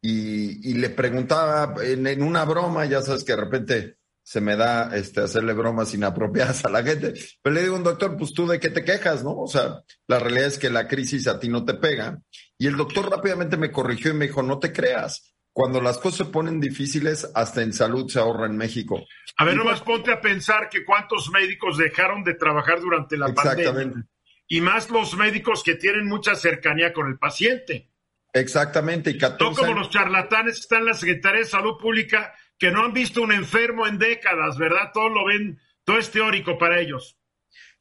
y, 0.00 0.74
le 0.74 0.90
preguntaba 0.90 1.74
en, 1.82 2.22
una 2.22 2.44
broma, 2.44 2.86
ya 2.86 3.02
sabes 3.02 3.24
que 3.24 3.32
de 3.32 3.40
repente 3.40 3.96
se 4.22 4.40
me 4.40 4.56
da 4.56 4.94
este, 4.94 5.22
hacerle 5.22 5.54
bromas 5.54 5.92
inapropiadas 5.92 6.64
a 6.64 6.68
la 6.68 6.84
gente, 6.84 7.14
pero 7.42 7.54
le 7.54 7.62
digo, 7.62 7.74
un 7.74 7.82
doctor, 7.82 8.16
pues 8.16 8.32
tú 8.32 8.46
de 8.46 8.60
qué 8.60 8.70
te 8.70 8.84
quejas, 8.84 9.24
¿no? 9.24 9.36
O 9.36 9.48
sea, 9.48 9.82
la 10.06 10.20
realidad 10.20 10.46
es 10.46 10.58
que 10.58 10.70
la 10.70 10.86
crisis 10.86 11.26
a 11.26 11.40
ti 11.40 11.48
no 11.48 11.64
te 11.64 11.74
pega. 11.74 12.20
Y 12.58 12.66
el 12.66 12.76
doctor 12.76 13.10
rápidamente 13.10 13.56
me 13.56 13.72
corrigió 13.72 14.10
y 14.10 14.14
me 14.14 14.26
dijo, 14.26 14.42
no 14.42 14.58
te 14.58 14.72
creas, 14.72 15.34
cuando 15.58 15.80
las 15.80 15.98
cosas 15.98 16.18
se 16.18 16.24
ponen 16.26 16.60
difíciles, 16.60 17.28
hasta 17.34 17.62
en 17.62 17.72
salud 17.72 18.08
se 18.08 18.20
ahorra 18.20 18.46
en 18.46 18.56
México. 18.56 19.04
A 19.38 19.44
ver, 19.44 19.56
nomás 19.56 19.80
ponte 19.80 20.12
a 20.12 20.20
pensar 20.20 20.68
que 20.68 20.84
cuántos 20.84 21.32
médicos 21.32 21.76
dejaron 21.76 22.22
de 22.22 22.34
trabajar 22.34 22.78
durante 22.78 23.16
la 23.16 23.34
pandemia. 23.34 24.06
Y 24.46 24.60
más 24.60 24.88
los 24.88 25.16
médicos 25.16 25.64
que 25.64 25.74
tienen 25.74 26.06
mucha 26.06 26.36
cercanía 26.36 26.92
con 26.92 27.08
el 27.08 27.18
paciente. 27.18 27.90
Exactamente, 28.32 29.10
y 29.10 29.18
No 29.18 29.52
como 29.52 29.74
los 29.74 29.90
charlatanes 29.90 30.54
que 30.54 30.60
están 30.60 30.78
en 30.82 30.86
la 30.86 30.94
Secretaría 30.94 31.40
de 31.40 31.46
Salud 31.46 31.76
Pública 31.76 32.32
que 32.56 32.70
no 32.70 32.84
han 32.84 32.92
visto 32.92 33.20
un 33.20 33.32
enfermo 33.32 33.84
en 33.88 33.98
décadas, 33.98 34.58
¿verdad? 34.58 34.92
Todo 34.94 35.08
lo 35.08 35.24
ven, 35.24 35.58
todo 35.82 35.98
es 35.98 36.08
teórico 36.12 36.56
para 36.56 36.78
ellos. 36.78 37.17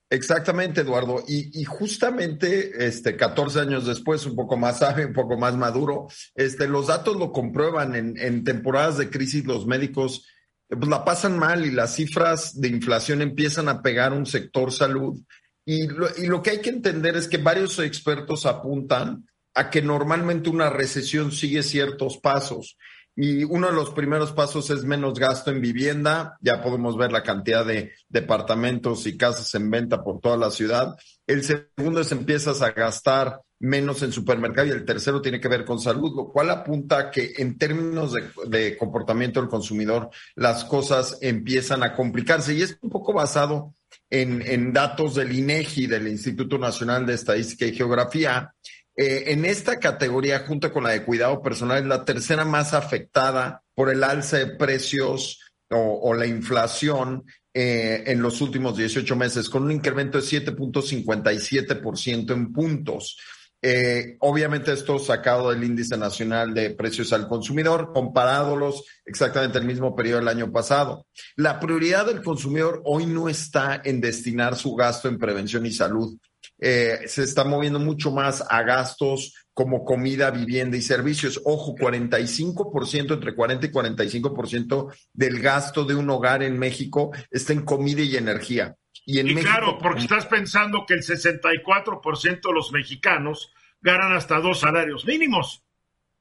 Exactamente, 0.10 0.82
Eduardo. 0.82 1.24
Y, 1.28 1.64
justamente, 1.66 2.86
este, 2.88 3.18
14 3.18 3.60
años 3.60 3.86
después, 3.86 4.26
un 4.26 4.36
poco 4.36 4.56
más 4.56 4.80
sabe, 4.80 5.06
un 5.06 5.14
poco 5.14 5.38
más 5.38 5.56
maduro, 5.58 6.08
este, 6.36 6.68
los 6.68 6.88
datos 6.88 7.18
lo 7.18 7.32
comprueban. 7.32 7.96
En, 7.96 8.44
temporadas 8.44 8.98
de 8.98 9.10
crisis, 9.10 9.46
los 9.46 9.66
médicos 9.66 10.26
pues, 10.70 10.88
la 10.88 11.04
pasan 11.04 11.38
mal 11.38 11.66
y 11.66 11.72
las 11.72 11.96
cifras 11.96 12.60
de 12.60 12.70
inflación 12.70 13.22
empiezan 13.22 13.68
a 13.68 13.82
pegar 13.82 14.14
un 14.14 14.26
sector 14.26 14.72
salud. 14.72 15.20
Y 15.66 15.84
y 15.84 16.28
lo 16.28 16.42
que 16.42 16.52
hay 16.52 16.62
que 16.62 16.70
entender 16.70 17.18
es 17.18 17.28
que 17.28 17.38
varios 17.38 17.78
expertos 17.80 18.46
apuntan 18.46 19.26
a 19.54 19.70
que 19.70 19.82
normalmente 19.82 20.50
una 20.50 20.70
recesión 20.70 21.32
sigue 21.34 21.64
ciertos 21.64 22.18
pasos. 22.18 22.78
Y 23.20 23.44
uno 23.46 23.66
de 23.66 23.74
los 23.74 23.90
primeros 23.90 24.32
pasos 24.32 24.70
es 24.70 24.84
menos 24.84 25.18
gasto 25.18 25.50
en 25.50 25.60
vivienda. 25.60 26.38
Ya 26.40 26.62
podemos 26.62 26.96
ver 26.96 27.12
la 27.12 27.24
cantidad 27.24 27.66
de 27.66 27.94
departamentos 28.08 29.08
y 29.08 29.18
casas 29.18 29.56
en 29.56 29.72
venta 29.72 30.04
por 30.04 30.20
toda 30.20 30.38
la 30.38 30.52
ciudad. 30.52 30.96
El 31.26 31.44
segundo 31.44 32.00
es 32.00 32.12
empiezas 32.12 32.62
a 32.62 32.74
gastar 32.74 33.42
menos 33.60 34.04
en 34.04 34.12
supermercado 34.12 34.68
y 34.68 34.72
el 34.72 34.86
tercero 34.86 35.20
tiene 35.20 35.40
que 35.40 35.48
ver 35.48 35.66
con 35.66 35.80
salud, 35.80 36.16
lo 36.16 36.32
cual 36.32 36.52
apunta 36.52 37.00
a 37.00 37.12
que 37.12 37.34
en 37.38 37.58
términos 37.58 38.14
de, 38.46 38.78
comportamiento 38.78 39.42
del 39.42 39.50
consumidor 39.50 40.12
las 40.36 40.64
cosas 40.64 41.18
empiezan 41.22 41.82
a 41.82 41.96
complicarse 41.96 42.54
y 42.54 42.62
es 42.62 42.78
un 42.82 42.92
poco 42.92 43.14
basado 43.14 43.74
en, 44.12 44.44
en 44.46 44.72
datos 44.74 45.16
del 45.16 45.32
INEGI, 45.32 45.88
del 45.88 46.08
Instituto 46.08 46.60
Nacional 46.60 47.08
de 47.08 47.16
Estadística 47.16 47.66
y 47.66 47.74
Geografía, 47.74 48.54
eh, 48.98 49.32
en 49.32 49.46
esta 49.46 49.80
categoría, 49.80 50.40
junto 50.40 50.74
con 50.74 50.84
la 50.84 50.90
de 50.90 51.04
cuidado 51.04 51.44
personal, 51.44 51.84
es 51.84 51.86
la 51.86 52.04
tercera 52.04 52.46
más 52.46 52.74
afectada 52.74 53.62
por 53.76 53.92
el 53.92 54.04
alza 54.04 54.38
de 54.38 54.48
precios 54.48 55.40
o, 55.70 56.16
la 56.16 56.26
inflación 56.26 57.26
eh, 57.54 58.06
en 58.08 58.24
los 58.24 58.42
últimos 58.42 58.76
18 58.76 59.16
meses, 59.16 59.50
con 59.50 59.64
un 59.64 59.72
incremento 59.72 60.18
de 60.18 60.24
7.57% 60.24 62.34
en 62.34 62.52
puntos. 62.52 63.18
Eh, 63.62 64.18
obviamente 64.20 64.72
esto 64.72 65.00
sacado 65.00 65.50
del 65.50 65.64
índice 65.64 65.98
nacional 65.98 66.54
de 66.54 66.72
precios 66.72 67.12
al 67.12 67.28
consumidor, 67.28 67.92
comparándolos 67.94 68.84
exactamente 69.06 69.58
el 69.58 69.66
mismo 69.66 69.96
periodo 69.96 70.20
del 70.20 70.28
año 70.28 70.52
pasado. 70.52 71.08
La 71.36 71.60
prioridad 71.60 72.06
del 72.06 72.24
consumidor 72.24 72.82
hoy 72.86 73.06
no 73.06 73.30
está 73.30 73.82
en 73.84 74.00
destinar 74.00 74.56
su 74.56 74.76
gasto 74.76 75.08
en 75.08 75.18
prevención 75.18 75.66
y 75.66 75.72
salud, 75.72 76.18
eh, 76.60 77.02
se 77.08 77.24
está 77.24 77.44
moviendo 77.44 77.80
mucho 77.80 78.12
más 78.12 78.44
a 78.50 78.64
gastos 78.64 79.34
como 79.54 79.84
comida, 79.84 80.32
vivienda 80.32 80.78
y 80.78 80.82
servicios. 80.82 81.42
Ojo, 81.44 81.76
45%, 81.76 83.14
entre 83.14 83.36
40 83.36 83.66
y 83.66 83.70
45% 83.72 84.94
del 85.14 85.40
gasto 85.40 85.84
de 85.84 85.96
un 85.96 86.10
hogar 86.10 86.44
en 86.44 86.58
México 86.58 87.12
está 87.32 87.54
en 87.54 87.66
comida 87.66 88.02
y 88.02 88.16
energía. 88.18 88.76
Y, 89.06 89.20
en 89.20 89.34
claro, 89.40 89.78
porque 89.78 90.02
estás 90.02 90.26
pensando 90.26 90.86
que 90.86 90.96
el 90.96 91.02
64% 91.02 92.42
de 92.42 92.54
los 92.54 92.72
mexicanos 92.72 93.52
ganan 93.82 94.14
hasta 94.14 94.40
dos 94.40 94.60
salarios 94.60 95.06
mínimos. 95.06 95.64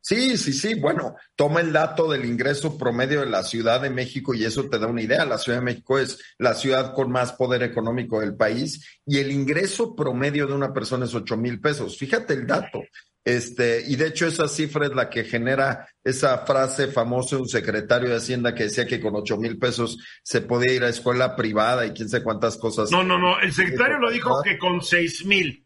Sí, 0.07 0.37
sí, 0.37 0.53
sí. 0.53 0.75
Bueno, 0.77 1.17
toma 1.35 1.61
el 1.61 1.73
dato 1.73 2.09
del 2.09 2.27
ingreso 2.27 2.79
promedio 2.79 3.23
de 3.23 3.27
la 3.27 3.43
Ciudad 3.43 3.81
de 3.81 3.91
México 3.91 4.35
y 4.35 4.45
eso 4.45 4.69
te 4.69 4.79
da 4.79 4.87
una 4.87 5.03
idea. 5.03 5.25
La 5.25 5.37
Ciudad 5.37 5.59
de 5.59 5.65
México 5.65 5.99
es 5.99 6.21
la 6.39 6.55
ciudad 6.55 6.95
con 6.95 7.11
más 7.11 7.33
poder 7.33 7.65
económico 7.65 8.21
del 8.21 8.37
país 8.37 9.01
y 9.05 9.19
el 9.19 9.33
ingreso 9.33 9.97
promedio 9.97 10.47
de 10.47 10.53
una 10.53 10.73
persona 10.73 11.07
es 11.07 11.15
ocho 11.17 11.37
mil 11.37 11.61
pesos. 11.61 11.99
Fíjate 11.99 12.35
el 12.35 12.47
dato. 12.47 12.85
Este, 13.25 13.83
y 13.85 13.97
de 13.97 14.07
hecho 14.07 14.29
esa 14.29 14.47
cifra 14.47 14.87
es 14.87 14.95
la 14.95 15.11
que 15.11 15.25
genera 15.25 15.89
esa 16.05 16.39
frase 16.47 16.87
famosa 16.87 17.35
de 17.35 17.43
un 17.43 17.49
secretario 17.49 18.09
de 18.09 18.19
Hacienda 18.19 18.55
que 18.55 18.63
decía 18.63 18.87
que 18.87 19.01
con 19.01 19.17
ocho 19.17 19.37
mil 19.39 19.59
pesos 19.59 19.99
se 20.23 20.41
podía 20.41 20.73
ir 20.73 20.85
a 20.85 20.89
escuela 20.89 21.35
privada 21.35 21.85
y 21.85 21.91
quién 21.91 22.09
sé 22.09 22.23
cuántas 22.23 22.59
cosas. 22.59 22.93
No, 22.93 23.03
no, 23.03 23.19
no. 23.19 23.41
El 23.41 23.53
secretario 23.53 23.99
lo 23.99 24.13
dijo 24.13 24.41
que 24.45 24.57
con 24.57 24.81
seis 24.83 25.27
mil. 25.27 25.66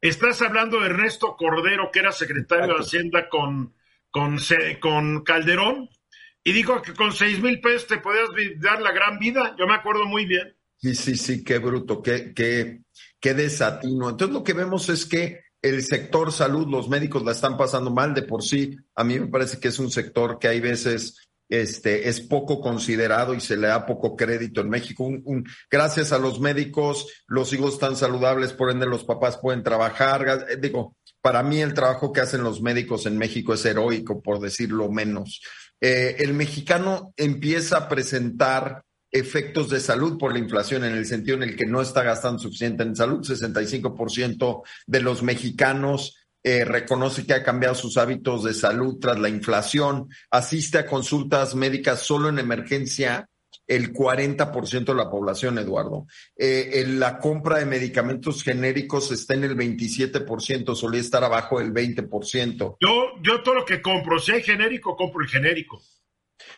Estás 0.00 0.42
hablando 0.42 0.80
de 0.80 0.86
Ernesto 0.86 1.36
Cordero, 1.36 1.90
que 1.92 2.00
era 2.00 2.12
secretario 2.12 2.74
de 2.74 2.80
Hacienda 2.80 3.28
con, 3.28 3.74
con, 4.10 4.38
con 4.80 5.24
Calderón, 5.24 5.88
y 6.44 6.52
dijo 6.52 6.82
que 6.82 6.92
con 6.92 7.12
seis 7.12 7.40
mil 7.40 7.60
pesos 7.60 7.86
te 7.86 7.98
podías 7.98 8.28
dar 8.60 8.80
la 8.80 8.92
gran 8.92 9.18
vida. 9.18 9.56
Yo 9.58 9.66
me 9.66 9.74
acuerdo 9.74 10.04
muy 10.04 10.26
bien. 10.26 10.56
Sí, 10.76 10.94
sí, 10.94 11.16
sí, 11.16 11.42
qué 11.42 11.58
bruto, 11.58 12.02
qué, 12.02 12.32
qué, 12.34 12.82
qué 13.18 13.34
desatino. 13.34 14.10
Entonces 14.10 14.34
lo 14.34 14.44
que 14.44 14.52
vemos 14.52 14.88
es 14.88 15.06
que 15.06 15.40
el 15.62 15.82
sector 15.82 16.30
salud, 16.30 16.68
los 16.68 16.88
médicos 16.88 17.24
la 17.24 17.32
están 17.32 17.56
pasando 17.56 17.90
mal 17.90 18.14
de 18.14 18.22
por 18.22 18.42
sí. 18.42 18.76
A 18.94 19.02
mí 19.02 19.18
me 19.18 19.26
parece 19.26 19.58
que 19.58 19.68
es 19.68 19.78
un 19.78 19.90
sector 19.90 20.38
que 20.38 20.48
hay 20.48 20.60
veces 20.60 21.25
este, 21.48 22.08
es 22.08 22.20
poco 22.20 22.60
considerado 22.60 23.34
y 23.34 23.40
se 23.40 23.56
le 23.56 23.68
da 23.68 23.86
poco 23.86 24.16
crédito 24.16 24.60
en 24.60 24.70
México. 24.70 25.08
gracias 25.70 26.12
a 26.12 26.18
los 26.18 26.40
médicos, 26.40 27.06
los 27.26 27.52
hijos 27.52 27.74
están 27.74 27.96
saludables, 27.96 28.52
por 28.52 28.70
ende 28.70 28.86
los 28.86 29.04
papás 29.04 29.38
pueden 29.38 29.62
trabajar. 29.62 30.46
Eh, 30.50 30.56
digo, 30.60 30.96
para 31.20 31.42
mí 31.42 31.60
el 31.60 31.74
trabajo 31.74 32.12
que 32.12 32.20
hacen 32.20 32.42
los 32.42 32.60
médicos 32.60 33.06
en 33.06 33.18
México 33.18 33.54
es 33.54 33.64
heroico, 33.64 34.20
por 34.20 34.40
decirlo 34.40 34.90
menos. 34.90 35.40
Eh, 35.80 36.16
el 36.20 36.34
mexicano 36.34 37.12
empieza 37.16 37.76
a 37.76 37.88
presentar 37.88 38.82
efectos 39.10 39.70
de 39.70 39.80
salud 39.80 40.18
por 40.18 40.32
la 40.32 40.38
inflación 40.38 40.84
en 40.84 40.94
el 40.94 41.06
sentido 41.06 41.36
en 41.36 41.44
el 41.44 41.56
que 41.56 41.66
no 41.66 41.80
está 41.80 42.02
gastando 42.02 42.38
suficiente 42.38 42.82
en 42.82 42.96
salud. 42.96 43.24
65% 43.24 44.62
de 44.86 45.00
los 45.00 45.22
mexicanos 45.22 46.25
eh, 46.48 46.64
reconoce 46.64 47.26
que 47.26 47.34
ha 47.34 47.42
cambiado 47.42 47.74
sus 47.74 47.96
hábitos 47.96 48.44
de 48.44 48.54
salud 48.54 48.98
tras 49.00 49.18
la 49.18 49.28
inflación, 49.28 50.08
asiste 50.30 50.78
a 50.78 50.86
consultas 50.86 51.56
médicas 51.56 52.02
solo 52.02 52.28
en 52.28 52.38
emergencia 52.38 53.28
el 53.66 53.92
40% 53.92 54.84
de 54.84 54.94
la 54.94 55.10
población, 55.10 55.58
Eduardo. 55.58 56.06
Eh, 56.36 56.84
la 56.86 57.18
compra 57.18 57.58
de 57.58 57.66
medicamentos 57.66 58.44
genéricos 58.44 59.10
está 59.10 59.34
en 59.34 59.42
el 59.42 59.56
27%, 59.56 60.76
solía 60.76 61.00
estar 61.00 61.24
abajo 61.24 61.58
del 61.58 61.74
20%. 61.74 62.76
Yo, 62.78 63.04
yo 63.24 63.42
todo 63.42 63.56
lo 63.56 63.64
que 63.64 63.82
compro, 63.82 64.20
si 64.20 64.30
hay 64.30 64.42
genérico, 64.44 64.94
compro 64.94 65.22
el 65.22 65.28
genérico. 65.28 65.82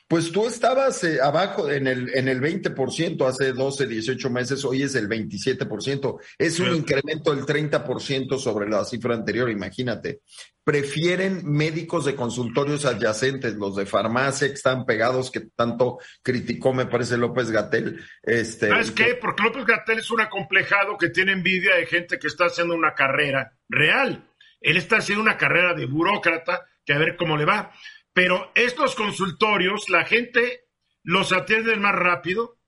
Pues 0.06 0.32
tú 0.32 0.46
estabas 0.46 1.04
eh, 1.04 1.20
abajo 1.22 1.70
en 1.70 1.86
el, 1.86 2.16
en 2.16 2.28
el 2.28 2.40
20% 2.40 3.26
hace 3.26 3.52
12, 3.52 3.86
18 3.86 4.30
meses, 4.30 4.64
hoy 4.64 4.82
es 4.82 4.94
el 4.94 5.08
27%. 5.08 6.18
Es 6.38 6.58
un 6.60 6.74
incremento 6.74 7.34
del 7.34 7.44
30% 7.44 8.38
sobre 8.38 8.68
la 8.68 8.84
cifra 8.84 9.14
anterior, 9.14 9.50
imagínate. 9.50 10.20
Prefieren 10.64 11.42
médicos 11.44 12.04
de 12.04 12.14
consultorios 12.14 12.84
adyacentes, 12.84 13.54
los 13.54 13.76
de 13.76 13.86
farmacia 13.86 14.48
que 14.48 14.54
están 14.54 14.84
pegados, 14.84 15.30
que 15.30 15.40
tanto 15.54 15.98
criticó, 16.22 16.72
me 16.72 16.86
parece, 16.86 17.16
López 17.16 17.50
Gatel. 17.50 18.02
Este, 18.22 18.68
¿Sabes 18.68 18.90
qué? 18.90 19.14
Porque 19.14 19.42
López 19.42 19.64
Gatel 19.64 19.98
es 19.98 20.10
un 20.10 20.20
acomplejado 20.20 20.98
que 20.98 21.10
tiene 21.10 21.32
envidia 21.32 21.76
de 21.76 21.86
gente 21.86 22.18
que 22.18 22.26
está 22.26 22.46
haciendo 22.46 22.74
una 22.74 22.94
carrera 22.94 23.52
real. 23.68 24.28
Él 24.60 24.76
está 24.76 24.96
haciendo 24.96 25.22
una 25.22 25.36
carrera 25.36 25.74
de 25.74 25.86
burócrata, 25.86 26.66
que 26.84 26.92
a 26.92 26.98
ver 26.98 27.16
cómo 27.16 27.36
le 27.36 27.44
va. 27.44 27.72
Pero 28.18 28.50
estos 28.56 28.96
consultorios, 28.96 29.88
la 29.90 30.04
gente 30.04 30.64
los 31.04 31.32
atiende 31.32 31.76
más 31.76 31.94
rápido 31.94 32.58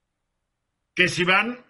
que 0.95 1.09
si 1.09 1.25
van 1.25 1.67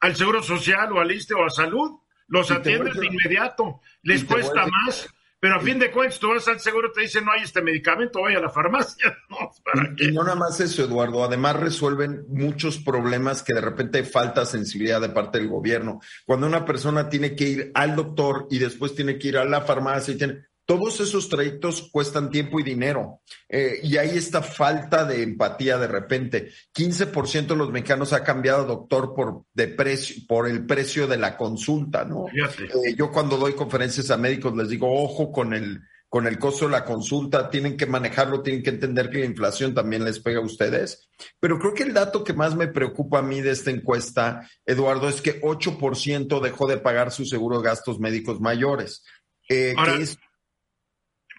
al 0.00 0.16
Seguro 0.16 0.42
Social 0.42 0.90
o 0.90 0.98
al 0.98 1.12
ISTE 1.12 1.34
o 1.34 1.44
a 1.44 1.50
Salud. 1.50 2.00
Los 2.26 2.50
atienden 2.50 2.94
de 2.94 3.06
inmediato. 3.06 3.82
Les 4.02 4.24
cuesta 4.24 4.66
más. 4.66 5.08
Pero 5.38 5.54
a 5.54 5.60
fin 5.60 5.78
de 5.78 5.92
cuentas, 5.92 6.18
tú 6.18 6.30
vas 6.30 6.48
al 6.48 6.58
seguro, 6.58 6.90
te 6.90 7.02
dicen 7.02 7.24
no 7.24 7.30
hay 7.30 7.44
este 7.44 7.62
medicamento, 7.62 8.22
vaya 8.22 8.38
a 8.38 8.42
la 8.42 8.50
farmacia. 8.50 9.16
y, 9.98 10.10
no 10.10 10.24
nada 10.24 10.34
más 10.34 10.58
eso, 10.58 10.82
Eduardo. 10.82 11.22
Además, 11.22 11.54
resuelven 11.54 12.24
muchos 12.28 12.78
problemas 12.78 13.44
que 13.44 13.54
de 13.54 13.60
repente 13.60 14.02
falta 14.02 14.44
sensibilidad 14.44 15.00
de 15.00 15.10
parte 15.10 15.38
del 15.38 15.46
gobierno. 15.46 16.00
Cuando 16.26 16.48
una 16.48 16.64
persona 16.64 17.08
tiene 17.08 17.36
que 17.36 17.44
ir 17.44 17.70
al 17.74 17.94
doctor 17.94 18.48
y 18.50 18.58
después 18.58 18.96
tiene 18.96 19.20
que 19.20 19.28
ir 19.28 19.38
a 19.38 19.44
la 19.44 19.60
farmacia 19.60 20.14
y 20.14 20.18
tiene 20.18 20.48
todos 20.68 21.00
esos 21.00 21.30
trayectos 21.30 21.88
cuestan 21.90 22.28
tiempo 22.28 22.60
y 22.60 22.62
dinero. 22.62 23.22
Eh, 23.48 23.80
y 23.82 23.96
hay 23.96 24.18
esta 24.18 24.42
falta 24.42 25.06
de 25.06 25.22
empatía 25.22 25.78
de 25.78 25.86
repente. 25.86 26.50
15% 26.76 27.46
de 27.46 27.56
los 27.56 27.72
mexicanos 27.72 28.12
ha 28.12 28.22
cambiado 28.22 28.66
doctor 28.66 29.14
por, 29.14 29.44
de 29.54 29.68
precio, 29.68 30.22
por 30.28 30.46
el 30.46 30.66
precio 30.66 31.06
de 31.06 31.16
la 31.16 31.38
consulta, 31.38 32.04
¿no? 32.04 32.26
Eh, 32.28 32.94
yo 32.94 33.10
cuando 33.10 33.38
doy 33.38 33.54
conferencias 33.54 34.10
a 34.10 34.18
médicos 34.18 34.54
les 34.54 34.68
digo, 34.68 34.92
ojo 34.92 35.32
con 35.32 35.54
el, 35.54 35.80
con 36.06 36.26
el 36.26 36.38
costo 36.38 36.66
de 36.66 36.72
la 36.72 36.84
consulta, 36.84 37.48
tienen 37.48 37.74
que 37.74 37.86
manejarlo, 37.86 38.42
tienen 38.42 38.62
que 38.62 38.68
entender 38.68 39.08
que 39.08 39.20
la 39.20 39.24
inflación 39.24 39.72
también 39.72 40.04
les 40.04 40.20
pega 40.20 40.40
a 40.40 40.44
ustedes. 40.44 41.08
Pero 41.40 41.58
creo 41.58 41.72
que 41.72 41.84
el 41.84 41.94
dato 41.94 42.22
que 42.22 42.34
más 42.34 42.54
me 42.54 42.68
preocupa 42.68 43.20
a 43.20 43.22
mí 43.22 43.40
de 43.40 43.52
esta 43.52 43.70
encuesta, 43.70 44.46
Eduardo, 44.66 45.08
es 45.08 45.22
que 45.22 45.40
8% 45.40 46.42
dejó 46.42 46.68
de 46.68 46.76
pagar 46.76 47.10
su 47.10 47.24
seguro 47.24 47.62
de 47.62 47.68
gastos 47.68 47.98
médicos 47.98 48.38
mayores. 48.38 49.02
Eh, 49.48 49.74
que 49.82 50.02
es 50.02 50.18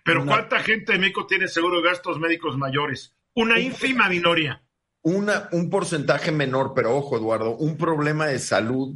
pero 0.09 0.25
¿cuánta 0.25 0.57
gente 0.59 0.93
de 0.93 0.97
México 0.97 1.27
tiene 1.27 1.47
seguro 1.47 1.77
de 1.77 1.87
gastos 1.87 2.19
médicos 2.19 2.57
mayores? 2.57 3.15
Una 3.35 3.59
ínfima 3.59 4.09
minoría. 4.09 4.63
Una, 5.03 5.47
un 5.51 5.69
porcentaje 5.69 6.31
menor, 6.31 6.73
pero 6.73 6.97
ojo, 6.97 7.15
Eduardo, 7.15 7.55
un 7.55 7.77
problema 7.77 8.25
de 8.25 8.39
salud 8.39 8.95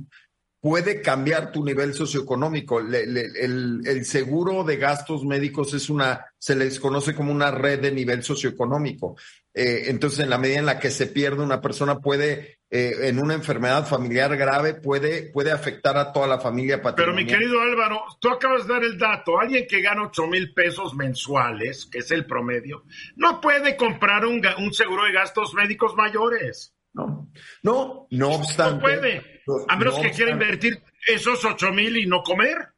puede 0.63 1.01
cambiar 1.01 1.51
tu 1.51 1.61
nivel 1.61 1.93
socioeconómico. 1.93 2.79
el, 2.79 4.05
seguro 4.05 4.63
de 4.63 4.77
gastos 4.77 5.25
médicos 5.25 5.73
es 5.73 5.89
una, 5.89 6.25
se 6.37 6.55
les 6.55 6.79
conoce 6.79 7.13
como 7.13 7.33
una 7.33 7.51
red 7.51 7.81
de 7.81 7.91
nivel 7.91 8.23
socioeconómico. 8.23 9.17
Eh, 9.53 9.83
entonces, 9.87 10.21
en 10.21 10.29
la 10.29 10.37
medida 10.37 10.59
en 10.59 10.65
la 10.65 10.79
que 10.79 10.89
se 10.89 11.07
pierde 11.07 11.43
una 11.43 11.59
persona 11.59 11.99
puede, 11.99 12.59
eh, 12.69 12.93
en 13.01 13.21
una 13.21 13.33
enfermedad 13.33 13.85
familiar 13.85 14.37
grave, 14.37 14.75
puede, 14.75 15.23
puede 15.33 15.51
afectar 15.51 15.97
a 15.97 16.13
toda 16.13 16.27
la 16.27 16.39
familia 16.39 16.81
Pero 16.95 17.13
mi 17.13 17.25
querido 17.25 17.59
Álvaro, 17.59 18.01
tú 18.21 18.29
acabas 18.29 18.65
de 18.65 18.73
dar 18.73 18.85
el 18.85 18.97
dato. 18.97 19.41
Alguien 19.41 19.67
que 19.67 19.81
gana 19.81 20.03
8 20.03 20.27
mil 20.27 20.53
pesos 20.53 20.95
mensuales, 20.95 21.87
que 21.87 21.97
es 21.97 22.11
el 22.11 22.25
promedio, 22.25 22.85
no 23.17 23.41
puede 23.41 23.75
comprar 23.75 24.25
un, 24.25 24.41
un 24.59 24.73
seguro 24.73 25.03
de 25.03 25.11
gastos 25.11 25.53
médicos 25.55 25.93
mayores. 25.97 26.73
No, 26.93 27.27
no, 27.63 28.07
no 28.11 28.29
obstante. 28.29 28.75
No 28.75 28.79
puede, 28.79 29.32
a 29.67 29.75
menos 29.75 29.99
que 29.99 30.11
quiera 30.11 30.31
invertir 30.31 30.81
esos 31.07 31.43
8 31.43 31.71
mil 31.71 31.97
y 31.97 32.05
no 32.05 32.23
comer. 32.23 32.69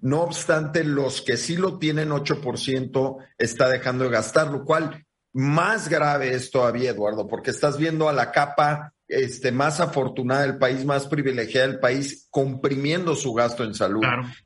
No 0.00 0.20
obstante, 0.20 0.84
los 0.84 1.22
que 1.22 1.36
sí 1.36 1.56
lo 1.56 1.78
tienen 1.78 2.10
8% 2.10 3.16
está 3.38 3.68
dejando 3.68 4.04
de 4.04 4.10
gastar, 4.10 4.48
lo 4.48 4.64
cual 4.64 5.04
más 5.32 5.88
grave 5.88 6.34
es 6.34 6.50
todavía, 6.50 6.90
Eduardo, 6.90 7.26
porque 7.26 7.50
estás 7.50 7.78
viendo 7.78 8.08
a 8.08 8.12
la 8.12 8.30
capa 8.30 8.92
este, 9.08 9.50
más 9.50 9.80
afortunada 9.80 10.42
del 10.42 10.58
país, 10.58 10.84
más 10.84 11.06
privilegiada 11.06 11.66
del 11.66 11.80
país, 11.80 12.26
comprimiendo 12.30 13.16
su 13.16 13.32
gasto 13.32 13.64
en 13.64 13.74
salud. 13.74 14.02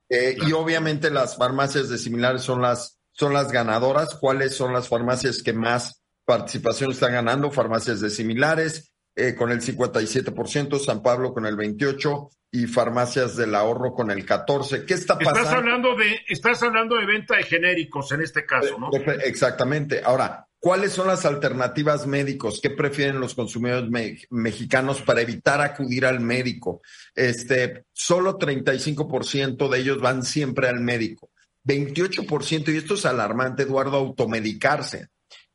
Eh, 0.08 0.36
y 0.46 0.52
obviamente 0.52 1.10
las 1.10 1.36
farmacias 1.36 1.88
de 1.88 1.98
similares 1.98 2.42
son 2.42 2.62
las, 2.62 2.98
son 3.12 3.32
las 3.32 3.52
ganadoras. 3.52 4.14
¿Cuáles 4.14 4.54
son 4.54 4.72
las 4.72 4.88
farmacias 4.88 5.42
que 5.42 5.52
más 5.52 6.02
participación 6.24 6.92
están 6.92 7.12
ganando? 7.12 7.50
Farmacias 7.50 8.00
de 8.00 8.10
similares, 8.10 8.92
eh, 9.18 9.34
con 9.34 9.50
el 9.50 9.60
57%, 9.60 10.78
San 10.78 11.02
Pablo 11.02 11.34
con 11.34 11.44
el 11.44 11.56
28% 11.56 12.28
y 12.50 12.66
farmacias 12.66 13.36
del 13.36 13.54
ahorro 13.54 13.92
con 13.92 14.10
el 14.10 14.24
14%. 14.24 14.86
¿Qué 14.86 14.94
está 14.94 15.18
pasando? 15.18 15.40
Estás 15.40 15.54
hablando 15.54 15.96
de, 15.96 16.20
estás 16.28 16.62
hablando 16.62 16.96
de 16.96 17.04
venta 17.04 17.36
de 17.36 17.42
genéricos 17.42 18.12
en 18.12 18.22
este 18.22 18.46
caso, 18.46 18.78
¿no? 18.78 18.90
Exactamente. 19.24 20.00
Ahora, 20.04 20.46
¿cuáles 20.58 20.92
son 20.92 21.08
las 21.08 21.26
alternativas 21.26 22.06
médicos? 22.06 22.60
¿Qué 22.62 22.70
prefieren 22.70 23.20
los 23.20 23.34
consumidores 23.34 23.90
mexicanos 24.30 25.02
para 25.02 25.20
evitar 25.20 25.60
acudir 25.60 26.06
al 26.06 26.20
médico? 26.20 26.80
Este, 27.14 27.84
solo 27.92 28.38
35% 28.38 29.68
de 29.68 29.78
ellos 29.78 30.00
van 30.00 30.22
siempre 30.22 30.68
al 30.68 30.80
médico. 30.80 31.30
28%, 31.64 32.72
y 32.72 32.76
esto 32.78 32.94
es 32.94 33.04
alarmante, 33.04 33.64
Eduardo, 33.64 33.96
automedicarse. 33.96 35.08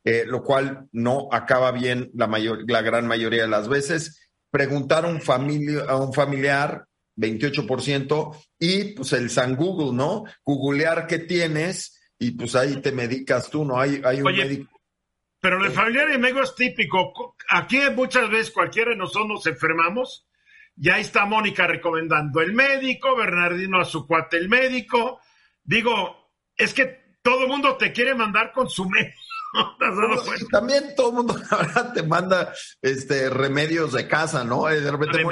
Eh, 0.06 0.24
lo 0.26 0.42
cual 0.42 0.86
no 0.92 1.28
acaba 1.32 1.72
bien 1.72 2.10
la, 2.12 2.26
mayor, 2.26 2.70
la 2.70 2.82
gran 2.82 3.06
mayoría 3.06 3.42
de 3.42 3.48
las 3.48 3.68
veces. 3.68 4.30
Preguntar 4.50 5.06
a 5.06 5.08
un, 5.08 5.22
a 5.88 5.96
un 5.96 6.12
familiar, 6.12 6.86
28%, 7.16 8.36
y 8.58 8.84
pues 8.92 9.14
el 9.14 9.30
San 9.30 9.56
Google, 9.56 9.96
¿no? 9.96 10.24
Googlear 10.44 11.06
qué 11.06 11.20
tienes 11.20 12.12
y 12.18 12.32
pues 12.32 12.54
ahí 12.54 12.82
te 12.82 12.92
medicas 12.92 13.48
tú, 13.48 13.64
¿no? 13.64 13.80
Hay, 13.80 14.02
hay 14.04 14.20
un 14.20 14.24
médico. 14.24 14.78
Pero 15.40 15.64
el 15.64 15.72
familiar 15.72 16.10
y 16.10 16.14
amigo 16.14 16.42
es 16.42 16.54
típico. 16.54 17.34
Aquí 17.48 17.78
muchas 17.94 18.30
veces 18.30 18.50
cualquiera 18.50 18.90
de 18.90 18.96
nosotros 18.96 19.28
nos 19.28 19.46
enfermamos. 19.46 20.26
Ya 20.76 20.98
está 20.98 21.24
Mónica 21.24 21.66
recomendando 21.66 22.40
el 22.40 22.52
médico, 22.52 23.16
Bernardino 23.16 23.80
a 23.80 23.84
su 23.84 24.06
cuate 24.06 24.36
el 24.36 24.48
médico. 24.48 25.20
Digo, 25.62 26.30
es 26.56 26.74
que 26.74 27.18
todo 27.22 27.42
el 27.42 27.48
mundo 27.48 27.76
te 27.76 27.92
quiere 27.92 28.14
mandar 28.14 28.52
con 28.52 28.68
su 28.68 28.88
médico 28.88 29.23
también 30.50 30.94
todo 30.96 31.10
el 31.10 31.14
mundo, 31.14 31.36
te 31.94 32.02
manda 32.02 32.52
este, 32.82 33.30
remedios 33.30 33.92
de 33.92 34.08
casa, 34.08 34.44
¿no? 34.44 34.66
De 34.66 34.90
repente, 34.90 35.22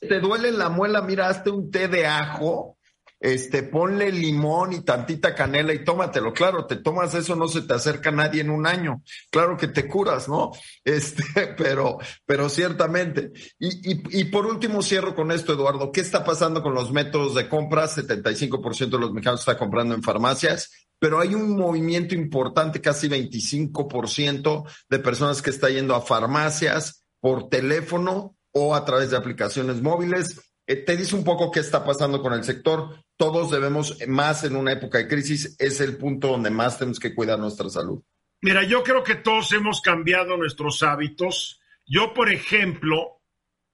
te 0.00 0.20
duele 0.20 0.52
la 0.52 0.68
muela, 0.68 1.02
mira, 1.02 1.28
hazte 1.28 1.50
un 1.50 1.70
té 1.70 1.88
de 1.88 2.06
ajo, 2.06 2.78
este, 3.22 3.62
ponle 3.62 4.10
limón 4.10 4.72
y 4.72 4.80
tantita 4.80 5.34
canela 5.34 5.72
y 5.72 5.84
tómatelo. 5.84 6.32
Claro, 6.32 6.66
te 6.66 6.76
tomas 6.76 7.14
eso, 7.14 7.36
no 7.36 7.46
se 7.46 7.62
te 7.62 7.74
acerca 7.74 8.10
nadie 8.10 8.40
en 8.40 8.50
un 8.50 8.66
año. 8.66 9.02
Claro 9.30 9.56
que 9.56 9.68
te 9.68 9.86
curas, 9.86 10.28
¿no? 10.28 10.50
Este, 10.84 11.22
pero, 11.56 11.98
pero 12.26 12.48
ciertamente. 12.48 13.30
Y, 13.60 13.92
y, 13.92 14.20
y 14.20 14.24
por 14.24 14.46
último, 14.46 14.82
cierro 14.82 15.14
con 15.14 15.30
esto, 15.30 15.52
Eduardo. 15.52 15.92
¿Qué 15.92 16.00
está 16.00 16.24
pasando 16.24 16.62
con 16.62 16.74
los 16.74 16.90
métodos 16.90 17.36
de 17.36 17.48
compra? 17.48 17.86
75% 17.86 18.90
de 18.90 18.98
los 18.98 19.12
mexicanos 19.12 19.40
está 19.40 19.56
comprando 19.56 19.94
en 19.94 20.02
farmacias 20.02 20.70
pero 21.02 21.18
hay 21.18 21.34
un 21.34 21.56
movimiento 21.56 22.14
importante, 22.14 22.80
casi 22.80 23.08
25% 23.08 24.64
de 24.88 24.98
personas 25.00 25.42
que 25.42 25.50
está 25.50 25.68
yendo 25.68 25.96
a 25.96 26.00
farmacias 26.00 27.04
por 27.18 27.48
teléfono 27.48 28.36
o 28.52 28.72
a 28.72 28.84
través 28.84 29.10
de 29.10 29.16
aplicaciones 29.16 29.82
móviles. 29.82 30.40
Eh, 30.64 30.76
te 30.76 30.96
dice 30.96 31.16
un 31.16 31.24
poco 31.24 31.50
qué 31.50 31.58
está 31.58 31.84
pasando 31.84 32.22
con 32.22 32.34
el 32.34 32.44
sector. 32.44 33.02
Todos 33.16 33.50
debemos, 33.50 33.98
más 34.06 34.44
en 34.44 34.54
una 34.54 34.74
época 34.74 34.98
de 34.98 35.08
crisis, 35.08 35.56
es 35.58 35.80
el 35.80 35.96
punto 35.96 36.28
donde 36.28 36.50
más 36.50 36.78
tenemos 36.78 37.00
que 37.00 37.16
cuidar 37.16 37.36
nuestra 37.36 37.68
salud. 37.68 38.00
Mira, 38.40 38.62
yo 38.62 38.84
creo 38.84 39.02
que 39.02 39.16
todos 39.16 39.50
hemos 39.50 39.80
cambiado 39.80 40.36
nuestros 40.36 40.84
hábitos. 40.84 41.60
Yo, 41.84 42.14
por 42.14 42.30
ejemplo, 42.30 43.20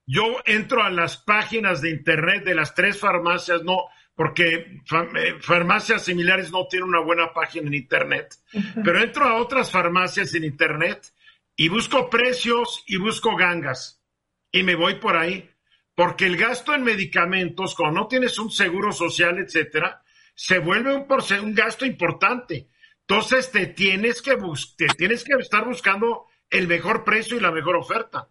yo 0.07 0.39
entro 0.47 0.83
a 0.83 0.89
las 0.89 1.19
páginas 1.19 1.83
de 1.83 1.91
internet 1.91 2.43
de 2.47 2.55
las 2.55 2.75
tres 2.75 2.99
farmacias, 2.99 3.63
no, 3.65 3.83
porque 4.19 4.83
eh, 5.15 5.39
farmacias 5.41 6.05
similares 6.05 6.51
no 6.51 6.67
tienen 6.67 6.89
una 6.89 6.99
buena 6.99 7.33
página 7.33 7.69
en 7.69 7.75
Internet, 7.75 8.35
pero 8.83 9.01
entro 9.01 9.25
a 9.25 9.41
otras 9.41 9.71
farmacias 9.71 10.35
en 10.35 10.43
Internet 10.43 11.13
y 11.55 11.69
busco 11.69 12.11
precios 12.11 12.83
y 12.89 12.97
busco 12.97 13.37
gangas 13.37 14.03
y 14.51 14.65
me 14.65 14.75
voy 14.75 14.97
por 14.97 15.17
ahí, 15.17 15.49
porque 15.95 16.27
el 16.27 16.37
gasto 16.37 16.75
en 16.75 16.83
medicamentos, 16.83 17.77
cuando 17.77 18.01
no 18.01 18.09
tienes 18.09 18.37
un 18.41 18.51
seguro 18.51 18.91
social, 18.91 19.39
etcétera, 19.39 20.03
se 20.35 20.59
vuelve 20.59 20.97
un, 20.97 21.07
un 21.45 21.55
gasto 21.55 21.87
importante. 21.87 22.71
Entonces 23.07 23.53
te 23.53 23.69
tienes 23.69 24.21
que 24.21 24.37
te 24.77 24.87
tienes 24.97 25.23
que 25.23 25.35
estar 25.35 25.65
buscando 25.65 26.27
el 26.51 26.67
mejor 26.67 27.05
precio 27.05 27.37
y 27.37 27.41
la 27.41 27.53
mejor 27.53 27.77
oferta. 27.77 28.29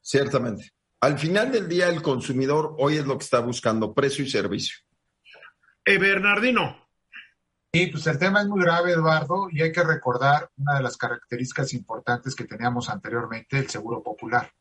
Ciertamente. 0.00 0.70
Al 1.00 1.18
final 1.18 1.50
del 1.50 1.68
día, 1.68 1.88
el 1.88 2.00
consumidor 2.00 2.76
hoy 2.78 2.98
es 2.98 3.06
lo 3.06 3.18
que 3.18 3.24
está 3.24 3.40
buscando, 3.40 3.92
precio 3.92 4.24
y 4.24 4.30
servicio. 4.30 4.78
Eh, 5.90 5.98
Bernardino. 5.98 6.76
Sí, 7.72 7.88
pues 7.88 8.06
el 8.06 8.16
tema 8.16 8.42
es 8.42 8.46
muy 8.46 8.62
grave, 8.62 8.92
Eduardo, 8.92 9.48
y 9.50 9.60
hay 9.60 9.72
que 9.72 9.82
recordar 9.82 10.48
una 10.56 10.74
de 10.74 10.84
las 10.84 10.96
características 10.96 11.74
importantes 11.74 12.36
que 12.36 12.44
teníamos 12.44 12.88
anteriormente, 12.88 13.58
el 13.58 13.68
seguro 13.68 14.00
popular, 14.00 14.52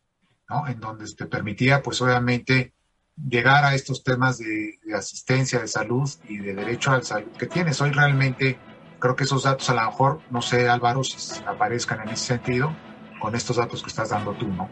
¿no? 0.50 0.68
En 0.68 0.80
donde 0.80 1.06
te 1.14 1.28
permitía, 1.28 1.84
pues 1.84 2.02
obviamente, 2.02 2.74
llegar 3.16 3.64
a 3.64 3.76
estos 3.76 4.04
temas 4.04 4.40
de, 4.40 4.80
asistencia, 4.96 5.60
de 5.60 5.68
salud 5.68 6.10
y 6.28 6.40
de 6.40 6.56
derecho 6.56 6.90
a 6.90 6.98
la 6.98 7.04
salud 7.04 7.32
que 7.38 7.46
tienes. 7.46 7.80
Hoy 7.80 7.92
realmente 7.92 8.58
creo 8.98 9.16
que 9.16 9.26
esos 9.26 9.44
datos 9.44 9.70
a 9.70 9.76
lo 9.76 9.86
mejor, 9.86 10.22
no 10.32 10.42
sé, 10.42 10.68
Álvaro, 10.68 11.04
si 11.04 11.44
aparezcan 11.44 12.02
en 12.02 12.10
ese 12.10 12.26
sentido, 12.26 12.76
con 13.20 13.36
estos 13.36 13.58
datos 13.58 13.84
que 13.84 13.90
estás 13.90 14.10
dando 14.10 14.34
tú, 14.34 14.48
¿no? 14.48 14.68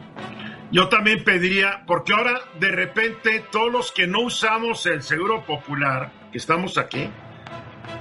Yo 0.71 0.89
también 0.89 1.23
pediría, 1.23 1.83
porque 1.85 2.13
ahora 2.13 2.41
de 2.59 2.71
repente 2.71 3.45
todos 3.51 3.71
los 3.71 3.91
que 3.91 4.07
no 4.07 4.21
usamos 4.21 4.87
el 4.87 5.03
seguro 5.03 5.45
popular, 5.45 6.11
que 6.31 6.37
estamos 6.37 6.77
aquí, 6.77 7.09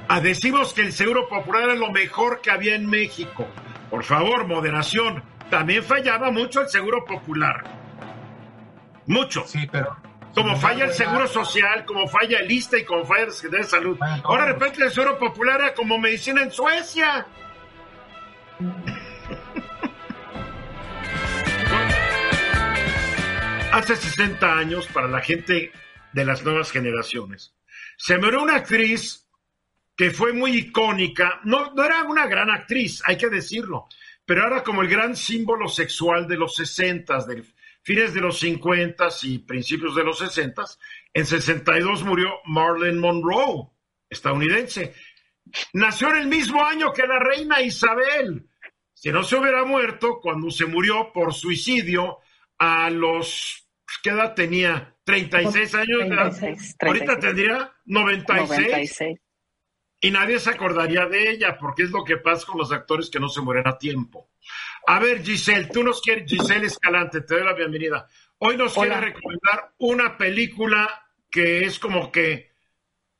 a 0.09 0.21
decimos 0.21 0.73
que 0.73 0.83
el 0.83 0.93
seguro 0.93 1.29
popular 1.29 1.71
es 1.71 1.79
lo 1.79 1.91
mejor 1.91 2.41
que 2.41 2.51
había 2.51 2.75
en 2.75 2.87
México. 2.87 3.47
Por 3.91 4.05
favor, 4.05 4.47
moderación. 4.47 5.23
También 5.51 5.83
fallaba 5.83 6.31
mucho 6.31 6.61
el 6.61 6.69
seguro 6.69 7.05
popular. 7.05 7.65
Mucho. 9.07 9.45
Sí, 9.47 9.69
pero. 9.71 9.97
Como 10.35 10.57
falla 10.57 10.85
el 10.85 10.93
seguro 10.93 11.27
social, 11.27 11.85
como 11.87 12.07
falla 12.09 12.41
el 12.41 12.51
ISTA 12.51 12.79
y 12.79 12.85
como 12.85 13.07
falla 13.07 13.25
el 13.25 13.33
Secretaría 13.33 13.65
de 13.65 13.71
Salud. 13.71 13.99
Ahora 14.23 14.45
de 14.45 14.53
repente 14.53 14.85
el 14.85 14.91
seguro 14.91 15.19
popular 15.19 15.61
era 15.61 15.73
como 15.73 15.97
medicina 15.99 16.43
en 16.43 16.51
Suecia. 16.51 17.27
Hace 23.73 23.97
60 23.97 24.59
años, 24.59 24.87
para 24.89 25.09
la 25.09 25.21
gente 25.21 25.73
de 26.13 26.25
las 26.25 26.43
nuevas 26.45 26.71
generaciones, 26.71 27.55
se 27.97 28.19
murió 28.19 28.43
una 28.43 28.57
actriz 28.57 29.27
que 29.97 30.11
fue 30.11 30.33
muy 30.33 30.53
icónica. 30.53 31.41
No, 31.45 31.73
era 31.83 32.05
una 32.05 32.27
gran 32.27 32.51
actriz, 32.51 33.03
hay 33.05 33.17
que 33.17 33.29
decirlo, 33.29 33.87
pero 34.25 34.47
era 34.47 34.63
como 34.63 34.83
el 34.83 34.89
gran 34.89 35.17
símbolo 35.17 35.69
sexual 35.69 36.29
de 36.29 36.37
los 36.37 36.55
60, 36.55 37.25
de 37.27 37.45
fines 37.83 38.13
de 38.13 38.21
los 38.21 38.39
50 38.41 39.09
y 39.23 39.39
principios 39.39 39.95
de 39.95 40.05
los 40.05 40.19
60. 40.19 40.63
En 41.15 41.25
62 41.25 42.05
murió 42.05 42.35
Marilyn 42.45 42.99
Monroe, 42.99 43.71
estadounidense. 44.11 44.95
Nació 45.73 46.11
en 46.11 46.17
el 46.17 46.27
mismo 46.27 46.65
año 46.65 46.93
que 46.93 47.07
la 47.07 47.19
reina 47.19 47.63
Isabel. 47.63 48.49
Si 48.93 49.11
no 49.11 49.23
se 49.23 49.37
hubiera 49.37 49.65
muerto 49.65 50.21
cuando 50.21 50.51
se 50.51 50.67
murió 50.67 51.13
por 51.13 51.33
suicidio 51.33 52.19
a 52.59 52.91
los, 52.91 53.66
¿qué 54.03 54.11
edad 54.11 54.35
tenía? 54.35 54.95
36 55.05 55.75
años. 55.75 56.39
36, 56.39 56.77
Ahorita 56.81 57.19
tendría 57.19 57.73
96. 57.85 58.59
96 58.59 59.21
y 60.01 60.11
nadie 60.11 60.39
se 60.39 60.51
acordaría 60.51 61.07
de 61.07 61.31
ella, 61.31 61.57
porque 61.59 61.85
es 61.85 61.91
lo 61.91 62.05
que 62.05 62.19
pasa 62.19 62.47
con 62.47 62.59
los 62.59 62.71
actores 62.71 63.11
que 63.11 63.19
no 63.19 63.29
se 63.29 63.41
mueren 63.41 63.67
a 63.67 63.79
tiempo. 63.79 64.31
A 64.87 65.01
ver, 65.01 65.23
Giselle, 65.23 65.69
tú 65.69 65.83
nos 65.83 66.01
quieres, 66.01 66.31
Giselle 66.31 66.67
Escalante, 66.67 67.23
te 67.23 67.35
doy 67.35 67.45
la 67.45 67.55
bienvenida. 67.55 68.07
Hoy 68.39 68.57
nos 68.57 68.75
quiere 68.75 69.01
recomendar 69.01 69.73
una 69.79 70.17
película 70.17 71.07
que 71.31 71.65
es 71.65 71.79
como 71.79 72.13
que, 72.13 72.53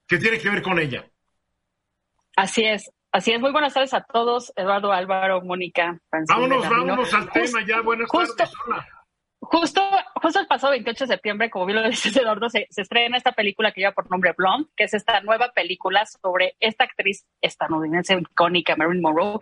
que 0.07 0.19
tiene 0.19 0.39
que 0.39 0.51
ver 0.51 0.63
con 0.63 0.79
ella. 0.79 1.11
Así 2.37 2.65
es, 2.65 2.91
así 3.11 3.33
es. 3.33 3.41
Muy 3.41 3.53
buenas 3.53 3.73
tardes 3.73 3.95
a 3.95 4.03
todos, 4.03 4.53
Eduardo, 4.55 4.93
Álvaro, 4.93 5.41
Mónica. 5.41 5.99
vámonos, 6.29 6.69
vámonos 6.69 7.15
al 7.15 7.33
tema 7.33 7.65
ya. 7.67 7.81
Buenas 7.81 8.09
tardes. 8.11 8.53
Hola. 8.67 8.87
Justo, 9.49 9.81
justo 10.17 10.41
el 10.41 10.47
pasado 10.49 10.73
28 10.73 11.05
de 11.05 11.15
septiembre, 11.15 11.51
como 11.51 11.67
bien 11.67 11.81
lo 11.81 11.89
dice 11.89 12.09
Eduardo, 12.09 12.51
se, 12.51 12.67
estrena 12.77 13.17
esta 13.17 13.33
película 13.33 13.71
que 13.71 13.81
lleva 13.81 13.93
por 13.93 14.11
nombre 14.11 14.35
Blonde, 14.37 14.69
que 14.77 14.85
es 14.85 14.95
esta 14.95 15.21
nueva 15.21 15.53
película 15.53 16.05
sobre 16.05 16.57
esta 16.59 16.85
actriz 16.85 17.25
estadounidense 17.41 18.15
icónica, 18.15 18.75
Marilyn 18.75 19.03
Monroe, 19.03 19.39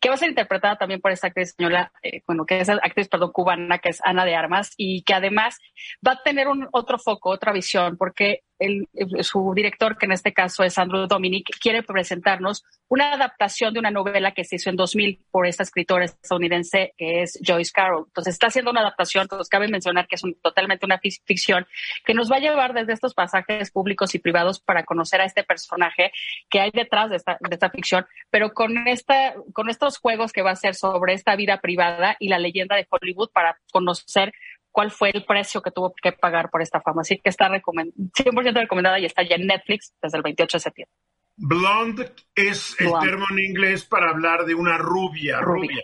que 0.00 0.08
va 0.08 0.14
a 0.14 0.18
ser 0.18 0.28
interpretada 0.28 0.76
también 0.76 1.00
por 1.00 1.10
esta 1.10 1.28
actriz 1.28 1.48
española, 1.48 1.92
eh, 2.02 2.22
bueno, 2.26 2.46
que 2.46 2.60
es 2.60 2.68
actriz, 2.68 3.08
perdón, 3.08 3.32
cubana, 3.32 3.78
que 3.78 3.88
es 3.88 4.00
Ana 4.04 4.24
de 4.24 4.36
Armas, 4.36 4.74
y 4.76 5.02
que 5.02 5.14
además 5.14 5.58
va 6.06 6.12
a 6.12 6.22
tener 6.22 6.46
un 6.46 6.68
otro 6.70 6.98
foco, 6.98 7.30
otra 7.30 7.52
visión, 7.52 7.96
porque 7.96 8.44
el, 8.58 8.88
su 9.22 9.52
director, 9.54 9.96
que 9.96 10.06
en 10.06 10.12
este 10.12 10.32
caso 10.32 10.64
es 10.64 10.78
Andrew 10.78 11.06
Dominic, 11.06 11.48
quiere 11.60 11.82
presentarnos 11.82 12.64
una 12.88 13.12
adaptación 13.12 13.72
de 13.72 13.80
una 13.80 13.90
novela 13.90 14.32
que 14.32 14.44
se 14.44 14.56
hizo 14.56 14.70
en 14.70 14.76
2000 14.76 15.20
por 15.30 15.46
esta 15.46 15.62
escritora 15.62 16.04
estadounidense 16.04 16.94
que 16.96 17.22
es 17.22 17.38
Joyce 17.44 17.72
Carol. 17.72 18.04
Entonces 18.06 18.34
está 18.34 18.48
haciendo 18.48 18.70
una 18.70 18.80
adaptación, 18.80 19.22
entonces 19.22 19.48
cabe 19.48 19.68
mencionar 19.68 20.06
que 20.06 20.16
es 20.16 20.22
totalmente 20.42 20.86
una 20.86 20.98
ficción 20.98 21.66
que 22.04 22.14
nos 22.14 22.30
va 22.30 22.36
a 22.36 22.40
llevar 22.40 22.72
desde 22.74 22.92
estos 22.92 23.14
pasajes 23.14 23.70
públicos 23.70 24.14
y 24.14 24.18
privados 24.18 24.60
para 24.60 24.84
conocer 24.84 25.20
a 25.20 25.24
este 25.24 25.44
personaje 25.44 26.12
que 26.48 26.60
hay 26.60 26.70
detrás 26.72 27.10
de 27.10 27.16
esta, 27.16 27.38
de 27.40 27.54
esta 27.54 27.70
ficción, 27.70 28.06
pero 28.30 28.52
con, 28.52 28.88
esta, 28.88 29.34
con 29.52 29.68
estos 29.68 29.98
juegos 29.98 30.32
que 30.32 30.42
va 30.42 30.52
a 30.52 30.56
ser 30.56 30.74
sobre 30.74 31.14
esta 31.14 31.36
vida 31.36 31.60
privada 31.60 32.16
y 32.18 32.28
la 32.28 32.38
leyenda 32.38 32.76
de 32.76 32.86
Hollywood 32.90 33.30
para 33.32 33.58
conocer 33.72 34.32
cuál 34.78 34.92
fue 34.92 35.10
el 35.12 35.24
precio 35.24 35.60
que 35.60 35.72
tuvo 35.72 35.92
que 36.00 36.12
pagar 36.12 36.50
por 36.50 36.62
esta 36.62 36.80
fama. 36.80 37.00
Así 37.00 37.18
que 37.18 37.30
está 37.30 37.48
100% 37.48 38.60
recomendada 38.60 39.00
y 39.00 39.06
está 39.06 39.24
ya 39.24 39.34
en 39.34 39.48
Netflix 39.48 39.92
desde 40.00 40.18
el 40.18 40.22
28 40.22 40.56
de 40.56 40.60
septiembre. 40.60 40.94
Blonde 41.36 42.12
es 42.32 42.76
el 42.78 42.92
término 43.00 43.26
en 43.32 43.38
inglés 43.40 43.84
para 43.84 44.10
hablar 44.10 44.44
de 44.44 44.54
una 44.54 44.78
rubia, 44.78 45.40
rubia, 45.40 45.82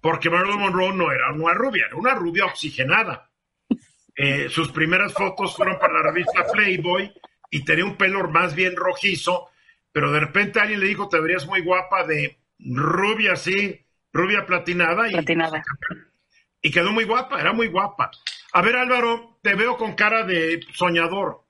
porque 0.00 0.30
Marilyn 0.30 0.60
Monroe 0.60 0.92
no 0.92 1.10
era 1.10 1.32
una 1.32 1.52
rubia, 1.52 1.86
era 1.86 1.96
una 1.96 2.14
rubia 2.14 2.46
oxigenada. 2.46 3.28
Eh, 4.20 4.48
sus 4.48 4.72
primeras 4.72 5.12
fotos 5.12 5.54
fueron 5.54 5.78
para 5.78 5.92
la 5.92 6.02
revista 6.02 6.44
Playboy 6.52 7.08
y 7.52 7.64
tenía 7.64 7.84
un 7.84 7.96
pelo 7.96 8.28
más 8.28 8.52
bien 8.52 8.74
rojizo, 8.74 9.48
pero 9.92 10.10
de 10.10 10.18
repente 10.18 10.58
alguien 10.58 10.80
le 10.80 10.86
dijo, 10.86 11.08
te 11.08 11.20
verías 11.20 11.46
muy 11.46 11.60
guapa 11.62 12.04
de 12.04 12.36
rubia 12.58 13.34
así, 13.34 13.86
rubia 14.12 14.44
platinada. 14.44 15.08
Platinada. 15.08 15.58
Y, 15.58 16.07
y 16.62 16.70
quedó 16.70 16.92
muy 16.92 17.04
guapa, 17.04 17.40
era 17.40 17.52
muy 17.52 17.68
guapa. 17.68 18.10
A 18.52 18.62
ver, 18.62 18.76
Álvaro, 18.76 19.38
te 19.42 19.54
veo 19.54 19.76
con 19.76 19.94
cara 19.94 20.24
de 20.24 20.60
soñador. 20.74 21.42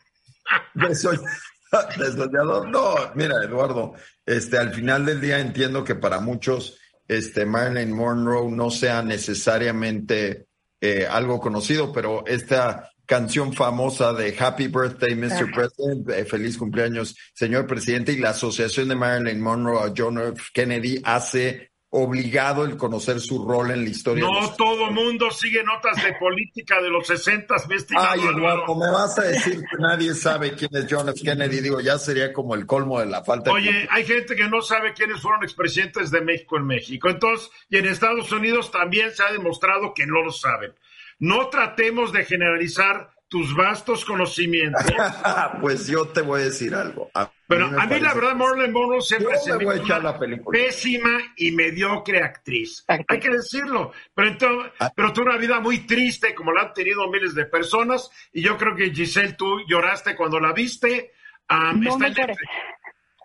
De, 0.74 0.94
soñador. 0.94 2.66
No, 2.68 2.94
mira, 3.14 3.34
Eduardo, 3.44 3.94
este, 4.24 4.56
al 4.56 4.72
final 4.72 5.04
del 5.04 5.20
día 5.20 5.38
entiendo 5.38 5.84
que 5.84 5.94
para 5.94 6.18
muchos 6.18 6.78
este, 7.06 7.44
Marilyn 7.44 7.92
Monroe 7.92 8.50
no 8.50 8.70
sea 8.70 9.02
necesariamente 9.02 10.46
eh, 10.80 11.06
algo 11.06 11.40
conocido, 11.40 11.92
pero 11.92 12.24
esta 12.26 12.90
canción 13.04 13.54
famosa 13.54 14.12
de 14.12 14.36
Happy 14.38 14.68
Birthday, 14.68 15.14
Mr. 15.14 15.50
President, 15.52 16.10
eh, 16.10 16.24
feliz 16.26 16.58
cumpleaños, 16.58 17.16
señor 17.34 17.66
presidente, 17.66 18.12
y 18.12 18.18
la 18.18 18.30
asociación 18.30 18.88
de 18.88 18.96
Marilyn 18.96 19.40
Monroe 19.40 19.82
a 19.82 19.92
John 19.96 20.18
F. 20.18 20.50
Kennedy 20.52 21.00
hace 21.04 21.72
obligado 21.90 22.66
el 22.66 22.76
conocer 22.76 23.18
su 23.18 23.46
rol 23.46 23.70
en 23.70 23.84
la 23.84 23.90
historia. 23.90 24.22
No 24.22 24.54
todo 24.54 24.90
mundo 24.90 25.30
sigue 25.30 25.62
notas 25.64 26.02
de 26.02 26.12
política 26.14 26.80
de 26.82 26.90
los 26.90 27.06
60, 27.06 27.54
Ay, 27.96 28.20
Eduardo, 28.20 28.74
me 28.74 28.90
vas 28.90 29.18
a 29.18 29.22
decir 29.22 29.60
que 29.60 29.76
nadie 29.78 30.14
sabe 30.14 30.52
quién 30.52 30.70
es 30.74 30.86
John 30.88 31.08
F. 31.08 31.20
Kennedy. 31.22 31.60
Digo, 31.60 31.80
ya 31.80 31.98
sería 31.98 32.32
como 32.32 32.54
el 32.54 32.66
colmo 32.66 33.00
de 33.00 33.06
la 33.06 33.24
falta 33.24 33.52
Oye, 33.52 33.88
hay 33.90 34.04
gente 34.04 34.36
que 34.36 34.48
no 34.48 34.60
sabe 34.60 34.92
quiénes 34.92 35.20
fueron 35.22 35.42
expresidentes 35.42 36.10
de 36.10 36.20
México 36.20 36.58
en 36.58 36.66
México. 36.66 37.08
Entonces, 37.08 37.50
y 37.70 37.78
en 37.78 37.86
Estados 37.86 38.30
Unidos 38.32 38.70
también 38.70 39.10
se 39.14 39.22
ha 39.22 39.32
demostrado 39.32 39.94
que 39.94 40.06
no 40.06 40.22
lo 40.22 40.32
saben. 40.32 40.74
No 41.18 41.48
tratemos 41.48 42.12
de 42.12 42.24
generalizar 42.24 43.10
tus 43.28 43.54
vastos 43.54 44.04
conocimientos. 44.04 44.82
pues 45.60 45.86
yo 45.86 46.08
te 46.08 46.22
voy 46.22 46.40
a 46.40 46.44
decir 46.46 46.74
algo. 46.74 47.10
Pero 47.46 47.66
a 47.66 47.86
mí 47.86 48.00
la 48.00 48.14
verdad 48.14 48.34
Marilyn 48.34 48.72
Monroe 48.72 49.00
siempre 49.00 49.38
se 49.38 49.56
me 49.56 49.66
una 49.66 50.18
pésima 50.50 51.18
y 51.36 51.52
mediocre 51.52 52.22
actriz. 52.22 52.84
Hay 52.86 53.20
que 53.20 53.30
decirlo. 53.30 53.92
Pero, 54.14 54.28
entonces, 54.28 54.72
ah. 54.80 54.92
pero 54.94 55.12
tuvo 55.12 55.26
una 55.26 55.36
vida 55.36 55.60
muy 55.60 55.86
triste 55.86 56.34
como 56.34 56.52
la 56.52 56.62
han 56.62 56.74
tenido 56.74 57.08
miles 57.08 57.34
de 57.34 57.46
personas 57.46 58.10
y 58.32 58.42
yo 58.42 58.56
creo 58.56 58.74
que 58.74 58.90
Giselle 58.90 59.34
tú 59.34 59.60
lloraste 59.68 60.16
cuando 60.16 60.40
la 60.40 60.52
viste. 60.52 61.12
no 61.48 61.98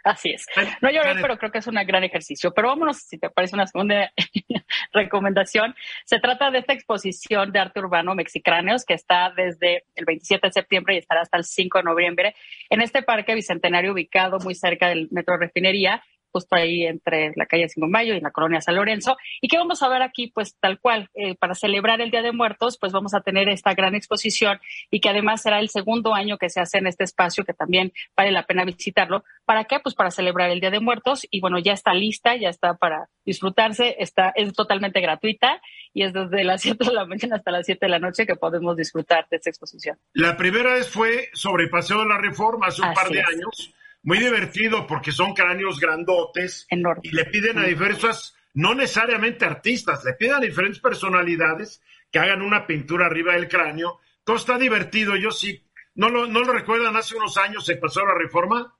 Así 0.13 0.31
es. 0.31 0.45
No 0.81 0.89
lloré, 0.91 1.15
pero 1.21 1.37
creo 1.37 1.51
que 1.51 1.59
es 1.59 1.67
un 1.67 1.75
gran 1.75 2.03
ejercicio. 2.03 2.51
Pero 2.53 2.67
vámonos, 2.69 2.97
si 2.97 3.17
te 3.17 3.29
parece, 3.29 3.55
una 3.55 3.67
segunda 3.67 4.11
recomendación. 4.93 5.73
Se 6.05 6.19
trata 6.19 6.51
de 6.51 6.59
esta 6.59 6.73
exposición 6.73 7.51
de 7.51 7.59
arte 7.59 7.79
urbano 7.79 8.13
Mexicráneos 8.13 8.83
que 8.85 8.93
está 8.93 9.31
desde 9.35 9.83
el 9.95 10.05
27 10.05 10.47
de 10.47 10.53
septiembre 10.53 10.95
y 10.95 10.97
estará 10.97 11.21
hasta 11.21 11.37
el 11.37 11.45
5 11.45 11.77
de 11.77 11.83
noviembre 11.83 12.35
en 12.69 12.81
este 12.81 13.01
parque 13.01 13.33
bicentenario 13.33 13.93
ubicado 13.93 14.39
muy 14.39 14.55
cerca 14.55 14.89
del 14.89 15.07
Metro 15.11 15.37
Refinería 15.37 16.03
justo 16.33 16.55
ahí 16.55 16.83
entre 16.83 17.31
la 17.35 17.45
calle 17.45 17.69
5 17.69 17.85
de 17.85 17.91
Mayo 17.91 18.13
y 18.15 18.19
la 18.19 18.31
colonia 18.31 18.59
San 18.59 18.75
Lorenzo. 18.75 19.15
Y 19.39 19.47
que 19.47 19.57
vamos 19.57 19.83
a 19.83 19.89
ver 19.89 20.01
aquí, 20.01 20.31
pues 20.33 20.57
tal 20.59 20.79
cual, 20.79 21.09
eh, 21.13 21.35
para 21.35 21.53
celebrar 21.53 22.01
el 22.01 22.11
Día 22.11 22.23
de 22.23 22.31
Muertos, 22.31 22.77
pues 22.79 22.91
vamos 22.91 23.13
a 23.13 23.21
tener 23.21 23.47
esta 23.47 23.73
gran 23.73 23.95
exposición 23.95 24.59
y 24.89 24.99
que 24.99 25.09
además 25.09 25.43
será 25.43 25.59
el 25.59 25.69
segundo 25.69 26.13
año 26.13 26.37
que 26.37 26.49
se 26.49 26.59
hace 26.59 26.79
en 26.79 26.87
este 26.87 27.03
espacio, 27.03 27.45
que 27.45 27.53
también 27.53 27.93
vale 28.17 28.31
la 28.31 28.45
pena 28.45 28.65
visitarlo. 28.65 29.23
¿Para 29.45 29.65
qué? 29.65 29.79
Pues 29.79 29.95
para 29.95 30.11
celebrar 30.11 30.49
el 30.49 30.59
Día 30.59 30.71
de 30.71 30.79
Muertos 30.79 31.27
y 31.29 31.39
bueno, 31.39 31.59
ya 31.59 31.73
está 31.73 31.93
lista, 31.93 32.35
ya 32.35 32.49
está 32.49 32.75
para 32.75 33.09
disfrutarse, 33.25 33.95
está, 33.99 34.33
es 34.35 34.51
totalmente 34.53 34.99
gratuita 34.99 35.61
y 35.93 36.03
es 36.03 36.13
desde 36.13 36.43
las 36.43 36.61
7 36.63 36.83
de 36.83 36.93
la 36.93 37.05
mañana 37.05 37.35
hasta 37.35 37.51
las 37.51 37.65
7 37.65 37.85
de 37.85 37.89
la 37.89 37.99
noche 37.99 38.25
que 38.25 38.35
podemos 38.35 38.75
disfrutar 38.75 39.27
de 39.29 39.37
esta 39.37 39.49
exposición. 39.49 39.97
La 40.13 40.35
primera 40.35 40.73
vez 40.73 40.89
fue 40.89 41.29
sobre 41.33 41.67
Paseo 41.67 41.99
de 41.99 42.07
la 42.07 42.17
Reforma 42.17 42.67
hace 42.67 42.81
un 42.81 42.93
par 42.93 43.09
de 43.09 43.19
años 43.19 43.73
muy 44.03 44.19
divertido 44.19 44.85
porque 44.85 45.11
son 45.11 45.33
cráneos 45.33 45.79
grandotes 45.79 46.67
y 47.01 47.11
le 47.11 47.25
piden 47.25 47.57
a 47.57 47.65
diversas, 47.65 48.35
no 48.53 48.75
necesariamente 48.75 49.45
artistas, 49.45 50.03
le 50.03 50.13
piden 50.13 50.35
a 50.35 50.39
diferentes 50.39 50.79
personalidades 50.79 51.81
que 52.11 52.19
hagan 52.19 52.41
una 52.41 52.67
pintura 52.67 53.07
arriba 53.07 53.33
del 53.33 53.47
cráneo. 53.47 53.99
Todo 54.23 54.35
está 54.35 54.57
divertido, 54.57 55.15
yo 55.15 55.31
sí, 55.31 55.65
¿no 55.95 56.09
lo, 56.09 56.27
no 56.27 56.41
lo 56.41 56.53
recuerdan? 56.53 56.95
Hace 56.95 57.15
unos 57.15 57.37
años 57.37 57.65
se 57.65 57.77
pasó 57.77 58.05
la 58.05 58.13
reforma. 58.13 58.75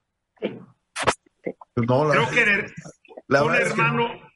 Creo 1.74 2.30
que 2.30 2.66
un, 3.28 3.54
hermano, 3.54 4.30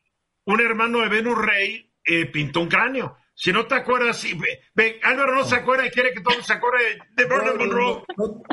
un 0.44 0.60
hermano 0.60 1.00
de 1.00 1.08
Venus 1.08 1.38
Rey 1.38 1.92
eh, 2.04 2.26
pintó 2.26 2.60
un 2.60 2.68
cráneo. 2.68 3.16
Si 3.40 3.52
no 3.52 3.66
te 3.66 3.76
acuerdas, 3.76 4.26
ve, 4.74 4.98
Álvaro 5.00 5.36
no 5.36 5.44
se 5.44 5.54
acuerda 5.54 5.86
y 5.86 5.90
quiere 5.90 6.12
que 6.12 6.22
todos 6.22 6.44
se 6.44 6.54
acuerden 6.54 6.98
de 7.12 7.24
Marilyn 7.24 7.56
Monroe. 7.56 8.02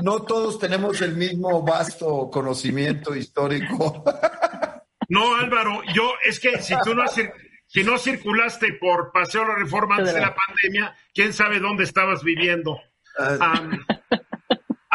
No, 0.03 0.21
todos 0.21 0.59
tenemos 0.59 1.01
el 1.01 1.15
mismo 1.15 1.63
vasto 1.63 2.29
conocimiento 2.31 3.15
histórico. 3.15 4.03
No, 5.07 5.35
Álvaro, 5.35 5.83
yo 5.93 6.13
es 6.23 6.39
que 6.39 6.59
si 6.63 6.73
tú 6.83 6.95
no, 6.95 7.03
si 7.07 7.83
no 7.83 7.99
circulaste 7.99 8.73
por 8.81 9.11
Paseo 9.11 9.41
de 9.41 9.49
la 9.49 9.55
Reforma 9.57 9.97
antes 9.97 10.15
de 10.15 10.19
la 10.19 10.33
pandemia, 10.33 10.95
quién 11.13 11.31
sabe 11.31 11.59
dónde 11.59 11.83
estabas 11.83 12.23
viviendo. 12.23 12.79
Ah. 13.19 13.69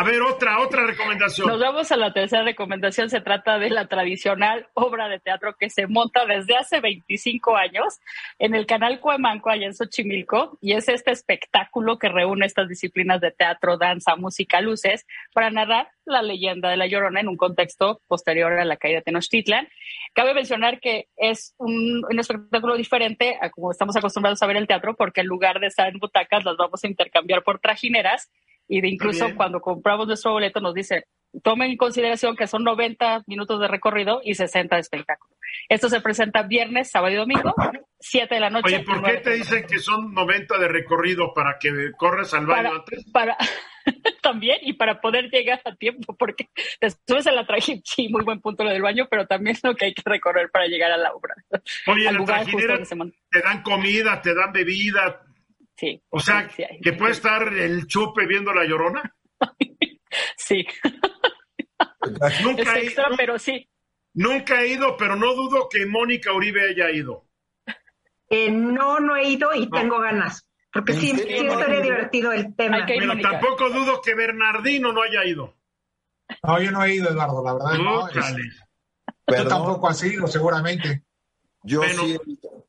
A 0.00 0.02
ver, 0.02 0.22
otra, 0.22 0.60
otra 0.60 0.86
recomendación. 0.86 1.46
Nos 1.46 1.60
vamos 1.60 1.92
a 1.92 1.96
la 1.98 2.10
tercera 2.10 2.42
recomendación. 2.42 3.10
Se 3.10 3.20
trata 3.20 3.58
de 3.58 3.68
la 3.68 3.86
tradicional 3.86 4.66
obra 4.72 5.08
de 5.08 5.20
teatro 5.20 5.54
que 5.58 5.68
se 5.68 5.86
monta 5.86 6.24
desde 6.24 6.56
hace 6.56 6.80
25 6.80 7.54
años 7.54 8.00
en 8.38 8.54
el 8.54 8.64
canal 8.64 8.98
Cuemanco, 8.98 9.50
allá 9.50 9.66
en 9.66 9.74
Xochimilco, 9.74 10.56
y 10.62 10.72
es 10.72 10.88
este 10.88 11.10
espectáculo 11.10 11.98
que 11.98 12.08
reúne 12.08 12.46
estas 12.46 12.66
disciplinas 12.66 13.20
de 13.20 13.30
teatro, 13.30 13.76
danza, 13.76 14.16
música, 14.16 14.62
luces, 14.62 15.04
para 15.34 15.50
narrar 15.50 15.90
la 16.06 16.22
leyenda 16.22 16.70
de 16.70 16.78
La 16.78 16.86
Llorona 16.86 17.20
en 17.20 17.28
un 17.28 17.36
contexto 17.36 18.00
posterior 18.08 18.54
a 18.54 18.64
la 18.64 18.78
caída 18.78 19.00
de 19.00 19.02
Tenochtitlan. 19.02 19.68
Cabe 20.14 20.32
mencionar 20.32 20.80
que 20.80 21.08
es 21.18 21.54
un, 21.58 22.06
un 22.10 22.18
espectáculo 22.18 22.74
diferente 22.78 23.36
a 23.38 23.50
como 23.50 23.70
estamos 23.70 23.94
acostumbrados 23.96 24.42
a 24.42 24.46
ver 24.46 24.56
el 24.56 24.66
teatro, 24.66 24.96
porque 24.96 25.20
en 25.20 25.26
lugar 25.26 25.60
de 25.60 25.66
estar 25.66 25.88
en 25.88 25.98
butacas, 25.98 26.46
las 26.46 26.56
vamos 26.56 26.82
a 26.82 26.86
intercambiar 26.86 27.42
por 27.42 27.58
trajineras 27.58 28.30
y 28.70 28.80
de 28.80 28.88
incluso 28.88 29.34
cuando 29.34 29.60
compramos 29.60 30.06
nuestro 30.06 30.30
boleto 30.30 30.60
nos 30.60 30.74
dice, 30.74 31.04
tomen 31.42 31.72
en 31.72 31.76
consideración 31.76 32.36
que 32.36 32.46
son 32.46 32.62
90 32.62 33.24
minutos 33.26 33.60
de 33.60 33.66
recorrido 33.66 34.20
y 34.22 34.36
60 34.36 34.76
de 34.76 34.80
espectáculo. 34.80 35.34
Esto 35.68 35.88
se 35.88 36.00
presenta 36.00 36.44
viernes, 36.44 36.88
sábado 36.88 37.12
y 37.12 37.16
domingo, 37.16 37.52
7 37.98 38.32
de 38.32 38.40
la 38.40 38.48
noche. 38.48 38.76
Oye, 38.76 38.84
¿por 38.84 39.02
qué 39.02 39.16
te 39.18 39.32
dicen 39.32 39.66
que 39.66 39.80
son 39.80 40.14
90 40.14 40.56
de 40.58 40.68
recorrido 40.68 41.34
para 41.34 41.58
que 41.58 41.90
corras 41.96 42.32
al 42.32 42.46
baño 42.46 42.76
antes? 42.76 43.04
Para, 43.10 43.36
también 44.22 44.58
y 44.62 44.74
para 44.74 45.00
poder 45.00 45.30
llegar 45.30 45.60
a 45.64 45.74
tiempo, 45.74 46.16
porque 46.16 46.48
te 46.78 46.90
subes 47.08 47.26
a 47.26 47.32
la 47.32 47.48
trajinera, 47.48 47.82
sí, 47.84 48.08
muy 48.08 48.22
buen 48.22 48.40
punto 48.40 48.62
lo 48.62 48.70
del 48.70 48.82
baño, 48.82 49.08
pero 49.10 49.26
también 49.26 49.56
es 49.56 49.64
lo 49.64 49.74
que 49.74 49.86
hay 49.86 49.94
que 49.94 50.02
recorrer 50.04 50.48
para 50.52 50.66
llegar 50.66 50.92
a 50.92 50.96
la 50.96 51.12
obra. 51.12 51.34
Oye, 51.88 52.06
en 52.06 52.18
la 52.18 52.24
trajinera 52.24 52.78
te 53.30 53.40
dan 53.40 53.62
comida, 53.62 54.22
te 54.22 54.32
dan 54.32 54.52
bebida, 54.52 55.22
o 56.10 56.20
sea, 56.20 56.48
que 56.82 56.92
puede 56.92 57.12
estar 57.12 57.52
el 57.52 57.86
chupe 57.86 58.26
viendo 58.26 58.52
la 58.52 58.64
llorona. 58.64 59.14
sí. 60.36 60.66
nunca 62.42 62.78
he, 62.78 62.84
extra, 62.84 63.08
pero 63.16 63.38
sí. 63.38 63.68
Nunca 64.14 64.62
he 64.62 64.68
ido, 64.68 64.96
pero 64.96 65.16
no 65.16 65.34
dudo 65.34 65.68
que 65.68 65.86
Mónica 65.86 66.32
Uribe 66.32 66.70
haya 66.70 66.90
ido. 66.90 67.26
Eh, 68.28 68.50
no, 68.50 69.00
no 69.00 69.16
he 69.16 69.28
ido 69.28 69.54
y 69.54 69.68
tengo 69.70 70.00
ganas. 70.00 70.46
Porque 70.72 70.92
sí, 70.92 71.08
sí 71.16 71.46
estaría 71.46 71.80
divertido 71.80 72.32
el 72.32 72.54
tema. 72.54 72.84
Pero 72.86 73.18
tampoco 73.20 73.70
dudo 73.70 74.00
que 74.00 74.14
Bernardino 74.14 74.92
no 74.92 75.02
haya 75.02 75.24
ido. 75.24 75.56
No, 76.44 76.60
yo 76.60 76.70
no 76.70 76.84
he 76.84 76.94
ido, 76.94 77.10
Eduardo, 77.10 77.42
la 77.44 77.54
verdad. 77.54 77.78
No, 77.78 78.08
Yo 79.26 79.48
tampoco 79.48 79.88
ha 79.88 79.94
sido, 79.94 80.28
seguramente. 80.28 81.02
Yo 81.64 81.82
sí 81.82 82.12
he 82.12 82.30
ido. 82.30 82.66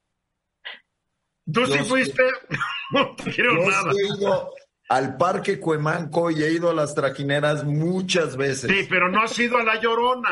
Tú 1.51 1.65
sí 1.65 1.79
fuiste, 1.79 2.23
no 2.91 3.15
te 3.15 3.31
quiero 3.31 3.53
nada. 3.55 3.91
he 3.91 4.17
ido 4.17 4.51
al 4.91 5.15
Parque 5.15 5.57
Cuemanco 5.57 6.29
y 6.31 6.43
he 6.43 6.51
ido 6.51 6.69
a 6.69 6.73
las 6.73 6.93
traquineras 6.93 7.63
muchas 7.63 8.35
veces. 8.35 8.69
Sí, 8.69 8.87
pero 8.89 9.07
no 9.07 9.23
has 9.23 9.39
ido 9.39 9.57
a 9.57 9.63
La 9.63 9.79
Llorona. 9.79 10.29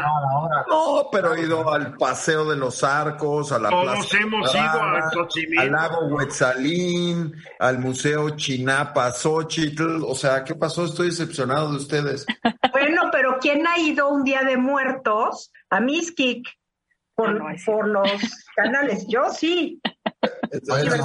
No, 0.69 1.07
pero 1.09 1.33
he 1.33 1.43
ido 1.43 1.71
al 1.71 1.95
Paseo 1.95 2.43
de 2.43 2.57
los 2.57 2.83
Arcos, 2.83 3.53
a 3.53 3.59
la 3.59 3.69
Todos 3.69 4.13
hemos 4.15 4.53
ido 4.53 4.61
a 4.61 5.11
Xochimilco. 5.13 5.61
Al 5.61 5.71
lago 5.71 6.07
Huetzalín, 6.07 7.33
al 7.57 7.79
Museo 7.79 8.31
Chinapa, 8.31 9.11
Xochitl. 9.11 10.03
O 10.05 10.13
sea, 10.13 10.43
¿qué 10.43 10.55
pasó? 10.55 10.83
Estoy 10.83 11.07
decepcionado 11.07 11.71
de 11.71 11.77
ustedes. 11.77 12.25
Bueno, 12.71 13.09
pero 13.11 13.37
¿quién 13.41 13.67
ha 13.67 13.77
ido 13.77 14.07
un 14.09 14.23
día 14.23 14.41
de 14.43 14.55
muertos 14.55 15.51
a 15.69 15.81
Miskik 15.81 16.47
por, 17.13 17.37
por 17.65 17.87
los 17.87 18.09
canales? 18.55 19.05
Yo 19.09 19.29
sí. 19.31 19.81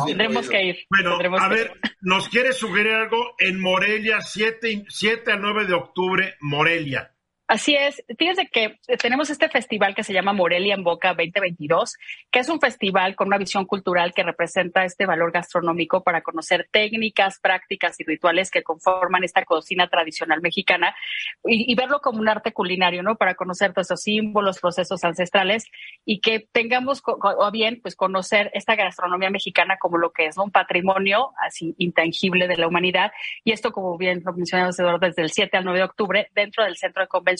Tendremos 0.06 0.48
que 0.48 0.62
ir. 0.62 0.76
Bueno, 0.90 1.18
a 1.38 1.48
ver, 1.48 1.72
¿nos 2.00 2.28
quiere 2.28 2.52
sugerir 2.52 2.92
algo 2.92 3.34
en 3.38 3.60
Morelia, 3.60 4.20
7, 4.20 4.84
7 4.88 5.32
al 5.32 5.40
9 5.40 5.66
de 5.66 5.74
octubre, 5.74 6.34
Morelia? 6.40 7.13
Así 7.46 7.74
es. 7.74 8.02
Fíjense 8.18 8.46
que 8.46 8.78
tenemos 8.98 9.28
este 9.28 9.50
festival 9.50 9.94
que 9.94 10.02
se 10.02 10.14
llama 10.14 10.32
Morelia 10.32 10.74
en 10.74 10.82
Boca 10.82 11.10
2022, 11.10 11.98
que 12.30 12.38
es 12.38 12.48
un 12.48 12.58
festival 12.58 13.14
con 13.16 13.26
una 13.26 13.36
visión 13.36 13.66
cultural 13.66 14.14
que 14.14 14.22
representa 14.22 14.86
este 14.86 15.04
valor 15.04 15.30
gastronómico 15.30 16.02
para 16.02 16.22
conocer 16.22 16.66
técnicas, 16.70 17.38
prácticas 17.40 18.00
y 18.00 18.04
rituales 18.04 18.50
que 18.50 18.62
conforman 18.62 19.24
esta 19.24 19.44
cocina 19.44 19.88
tradicional 19.88 20.40
mexicana 20.40 20.96
y, 21.44 21.74
verlo 21.74 22.00
como 22.00 22.20
un 22.20 22.28
arte 22.30 22.52
culinario, 22.52 23.02
¿no? 23.02 23.16
Para 23.16 23.34
conocer 23.34 23.74
todos 23.74 23.88
esos 23.88 24.00
símbolos, 24.00 24.58
procesos 24.58 25.04
ancestrales 25.04 25.66
y 26.06 26.20
que 26.20 26.48
tengamos 26.50 27.02
o 27.04 27.50
bien 27.50 27.78
pues 27.82 27.94
conocer 27.94 28.50
esta 28.54 28.74
gastronomía 28.74 29.28
mexicana 29.28 29.76
como 29.78 29.98
lo 29.98 30.12
que 30.12 30.26
es, 30.26 30.38
Un 30.38 30.50
patrimonio 30.50 31.32
así 31.44 31.74
intangible 31.76 32.48
de 32.48 32.56
la 32.56 32.68
humanidad. 32.68 33.12
Y 33.44 33.52
esto, 33.52 33.70
como 33.70 33.98
bien 33.98 34.22
lo 34.24 34.32
mencionamos, 34.32 34.78
desde 34.78 35.22
el 35.22 35.30
7 35.30 35.58
al 35.58 35.64
9 35.64 35.78
de 35.78 35.84
octubre 35.84 36.30
dentro 36.34 36.64
del 36.64 36.76
Centro 36.76 37.02
de 37.02 37.08
Convención 37.08 37.33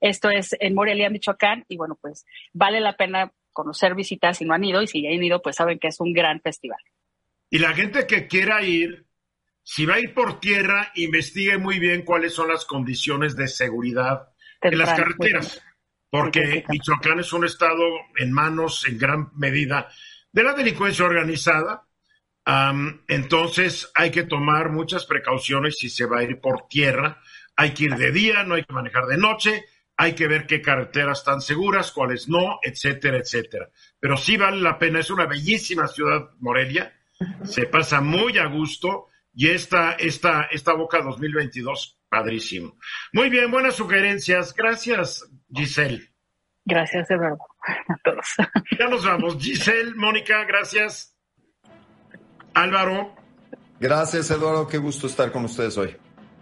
esto 0.00 0.30
es 0.30 0.56
en 0.58 0.74
Morelia, 0.74 1.10
Michoacán, 1.10 1.64
y 1.68 1.76
bueno, 1.76 1.98
pues 2.00 2.24
vale 2.52 2.80
la 2.80 2.96
pena 2.96 3.32
conocer, 3.52 3.94
visitas 3.94 4.38
si 4.38 4.44
no 4.44 4.52
han 4.52 4.64
ido, 4.64 4.82
y 4.82 4.86
si 4.86 5.02
ya 5.02 5.08
han 5.08 5.22
ido, 5.22 5.40
pues 5.40 5.56
saben 5.56 5.78
que 5.78 5.88
es 5.88 6.00
un 6.00 6.12
gran 6.12 6.40
festival. 6.40 6.78
Y 7.48 7.58
la 7.58 7.72
gente 7.72 8.06
que 8.06 8.26
quiera 8.26 8.62
ir, 8.62 9.06
si 9.62 9.86
va 9.86 9.94
a 9.94 10.00
ir 10.00 10.12
por 10.12 10.40
tierra, 10.40 10.90
investigue 10.96 11.56
muy 11.56 11.78
bien 11.78 12.02
cuáles 12.02 12.34
son 12.34 12.48
las 12.48 12.66
condiciones 12.66 13.36
de 13.36 13.48
seguridad 13.48 14.28
en 14.60 14.78
las 14.78 14.98
carreteras, 14.98 15.62
porque 16.10 16.64
Michoacán 16.68 17.20
es 17.20 17.32
un 17.32 17.44
estado 17.44 17.84
en 18.16 18.32
manos, 18.32 18.86
en 18.88 18.98
gran 18.98 19.30
medida, 19.36 19.88
de 20.32 20.42
la 20.42 20.52
delincuencia 20.52 21.04
organizada. 21.04 21.86
entonces 23.08 23.90
hay 23.94 24.10
que 24.10 24.24
tomar 24.24 24.70
muchas 24.70 25.06
precauciones 25.06 25.76
si 25.78 25.88
se 25.88 26.06
va 26.06 26.18
a 26.18 26.22
ir 26.24 26.40
por 26.40 26.66
tierra 26.68 27.22
hay 27.56 27.72
que 27.72 27.84
ir 27.84 27.96
de 27.96 28.12
día, 28.12 28.42
no 28.44 28.54
hay 28.54 28.64
que 28.64 28.72
manejar 28.72 29.06
de 29.06 29.16
noche, 29.16 29.64
hay 29.96 30.14
que 30.14 30.26
ver 30.26 30.46
qué 30.46 30.60
carreteras 30.60 31.18
están 31.18 31.40
seguras, 31.40 31.92
cuáles 31.92 32.28
no, 32.28 32.58
etcétera, 32.62 33.18
etcétera. 33.18 33.68
Pero 34.00 34.16
sí 34.16 34.36
vale 34.36 34.58
la 34.58 34.78
pena, 34.78 35.00
es 35.00 35.10
una 35.10 35.26
bellísima 35.26 35.86
ciudad, 35.86 36.30
Morelia, 36.40 36.92
se 37.44 37.66
pasa 37.66 38.00
muy 38.00 38.38
a 38.38 38.46
gusto 38.46 39.06
y 39.32 39.48
esta, 39.48 39.92
esta, 39.92 40.44
esta 40.50 40.74
Boca 40.74 41.00
2022, 41.00 42.00
padrísimo. 42.08 42.76
Muy 43.12 43.30
bien, 43.30 43.50
buenas 43.50 43.74
sugerencias. 43.74 44.54
Gracias, 44.54 45.28
Giselle. 45.52 46.12
Gracias, 46.64 47.10
Eduardo, 47.10 47.38
a 47.66 47.96
todos. 48.02 48.26
Ya 48.78 48.88
nos 48.88 49.04
vamos. 49.04 49.36
Giselle, 49.38 49.94
Mónica, 49.94 50.44
gracias. 50.44 51.16
Álvaro. 52.54 53.14
Gracias, 53.80 54.30
Eduardo, 54.30 54.66
qué 54.68 54.78
gusto 54.78 55.06
estar 55.06 55.30
con 55.30 55.44
ustedes 55.44 55.76
hoy. 55.76 55.96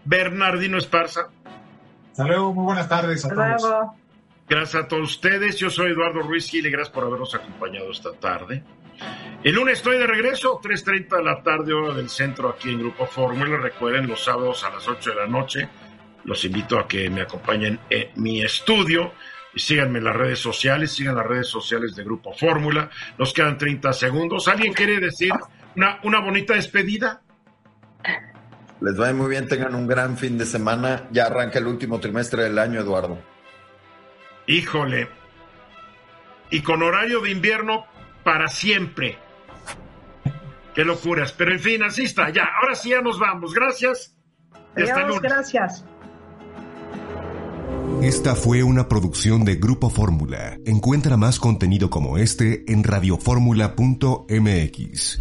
Bernardino 0.04 0.78
Esparza. 0.78 1.28
Hasta 2.10 2.24
luego, 2.24 2.52
muy 2.52 2.64
buenas 2.64 2.88
tardes 2.88 3.24
a 3.24 3.28
todos. 3.28 3.92
Gracias 4.48 4.84
a 4.84 4.88
todos 4.88 5.12
ustedes. 5.12 5.56
Yo 5.56 5.70
soy 5.70 5.92
Eduardo 5.92 6.20
Ruiz 6.20 6.50
Gil 6.50 6.66
y 6.66 6.70
gracias 6.70 6.92
por 6.92 7.04
habernos 7.04 7.34
acompañado 7.34 7.90
esta 7.90 8.12
tarde. 8.12 8.62
El 9.42 9.54
lunes 9.54 9.78
estoy 9.78 9.98
de 9.98 10.06
regreso, 10.06 10.60
3.30 10.60 11.16
de 11.16 11.24
la 11.24 11.42
tarde, 11.42 11.72
hora 11.72 11.94
del 11.94 12.08
centro, 12.08 12.50
aquí 12.50 12.70
en 12.70 12.80
Grupo 12.80 13.06
Fórmula. 13.06 13.56
Recuerden, 13.56 14.06
los 14.06 14.22
sábados 14.22 14.62
a 14.64 14.70
las 14.70 14.86
8 14.86 15.10
de 15.10 15.16
la 15.16 15.26
noche. 15.26 15.68
Los 16.24 16.44
invito 16.44 16.78
a 16.78 16.86
que 16.86 17.10
me 17.10 17.22
acompañen 17.22 17.80
en 17.90 18.10
mi 18.16 18.42
estudio 18.42 19.12
y 19.54 19.58
síganme 19.58 19.98
en 19.98 20.04
las 20.04 20.16
redes 20.16 20.38
sociales, 20.38 20.92
sigan 20.92 21.16
las 21.16 21.26
redes 21.26 21.48
sociales 21.48 21.96
de 21.96 22.04
Grupo 22.04 22.32
Fórmula. 22.32 22.90
Nos 23.18 23.32
quedan 23.32 23.58
30 23.58 23.92
segundos. 23.92 24.46
¿Alguien 24.48 24.72
quiere 24.72 25.00
decir 25.00 25.32
una, 25.74 25.98
una 26.04 26.20
bonita 26.20 26.54
despedida? 26.54 27.22
Les 28.82 29.00
va 29.00 29.12
muy 29.12 29.30
bien, 29.30 29.46
tengan 29.46 29.76
un 29.76 29.86
gran 29.86 30.16
fin 30.16 30.36
de 30.36 30.44
semana. 30.44 31.08
Ya 31.12 31.26
arranca 31.26 31.60
el 31.60 31.68
último 31.68 32.00
trimestre 32.00 32.42
del 32.44 32.58
año, 32.58 32.80
Eduardo. 32.80 33.18
Híjole. 34.46 35.08
Y 36.50 36.62
con 36.62 36.82
horario 36.82 37.20
de 37.20 37.30
invierno 37.30 37.86
para 38.24 38.48
siempre. 38.48 39.18
Qué 40.74 40.84
locuras. 40.84 41.32
Pero 41.32 41.52
en 41.52 41.60
fin, 41.60 41.84
así 41.84 42.02
está. 42.04 42.30
Ya, 42.30 42.48
ahora 42.60 42.74
sí 42.74 42.90
ya 42.90 43.00
nos 43.00 43.20
vamos. 43.20 43.54
Gracias. 43.54 44.16
Adiós, 44.74 45.20
gracias. 45.20 45.84
Esta 48.02 48.34
fue 48.34 48.64
una 48.64 48.88
producción 48.88 49.44
de 49.44 49.56
Grupo 49.56 49.90
Fórmula. 49.90 50.56
Encuentra 50.64 51.16
más 51.16 51.38
contenido 51.38 51.88
como 51.88 52.18
este 52.18 52.64
en 52.66 52.82
radioformula.mx. 52.82 55.20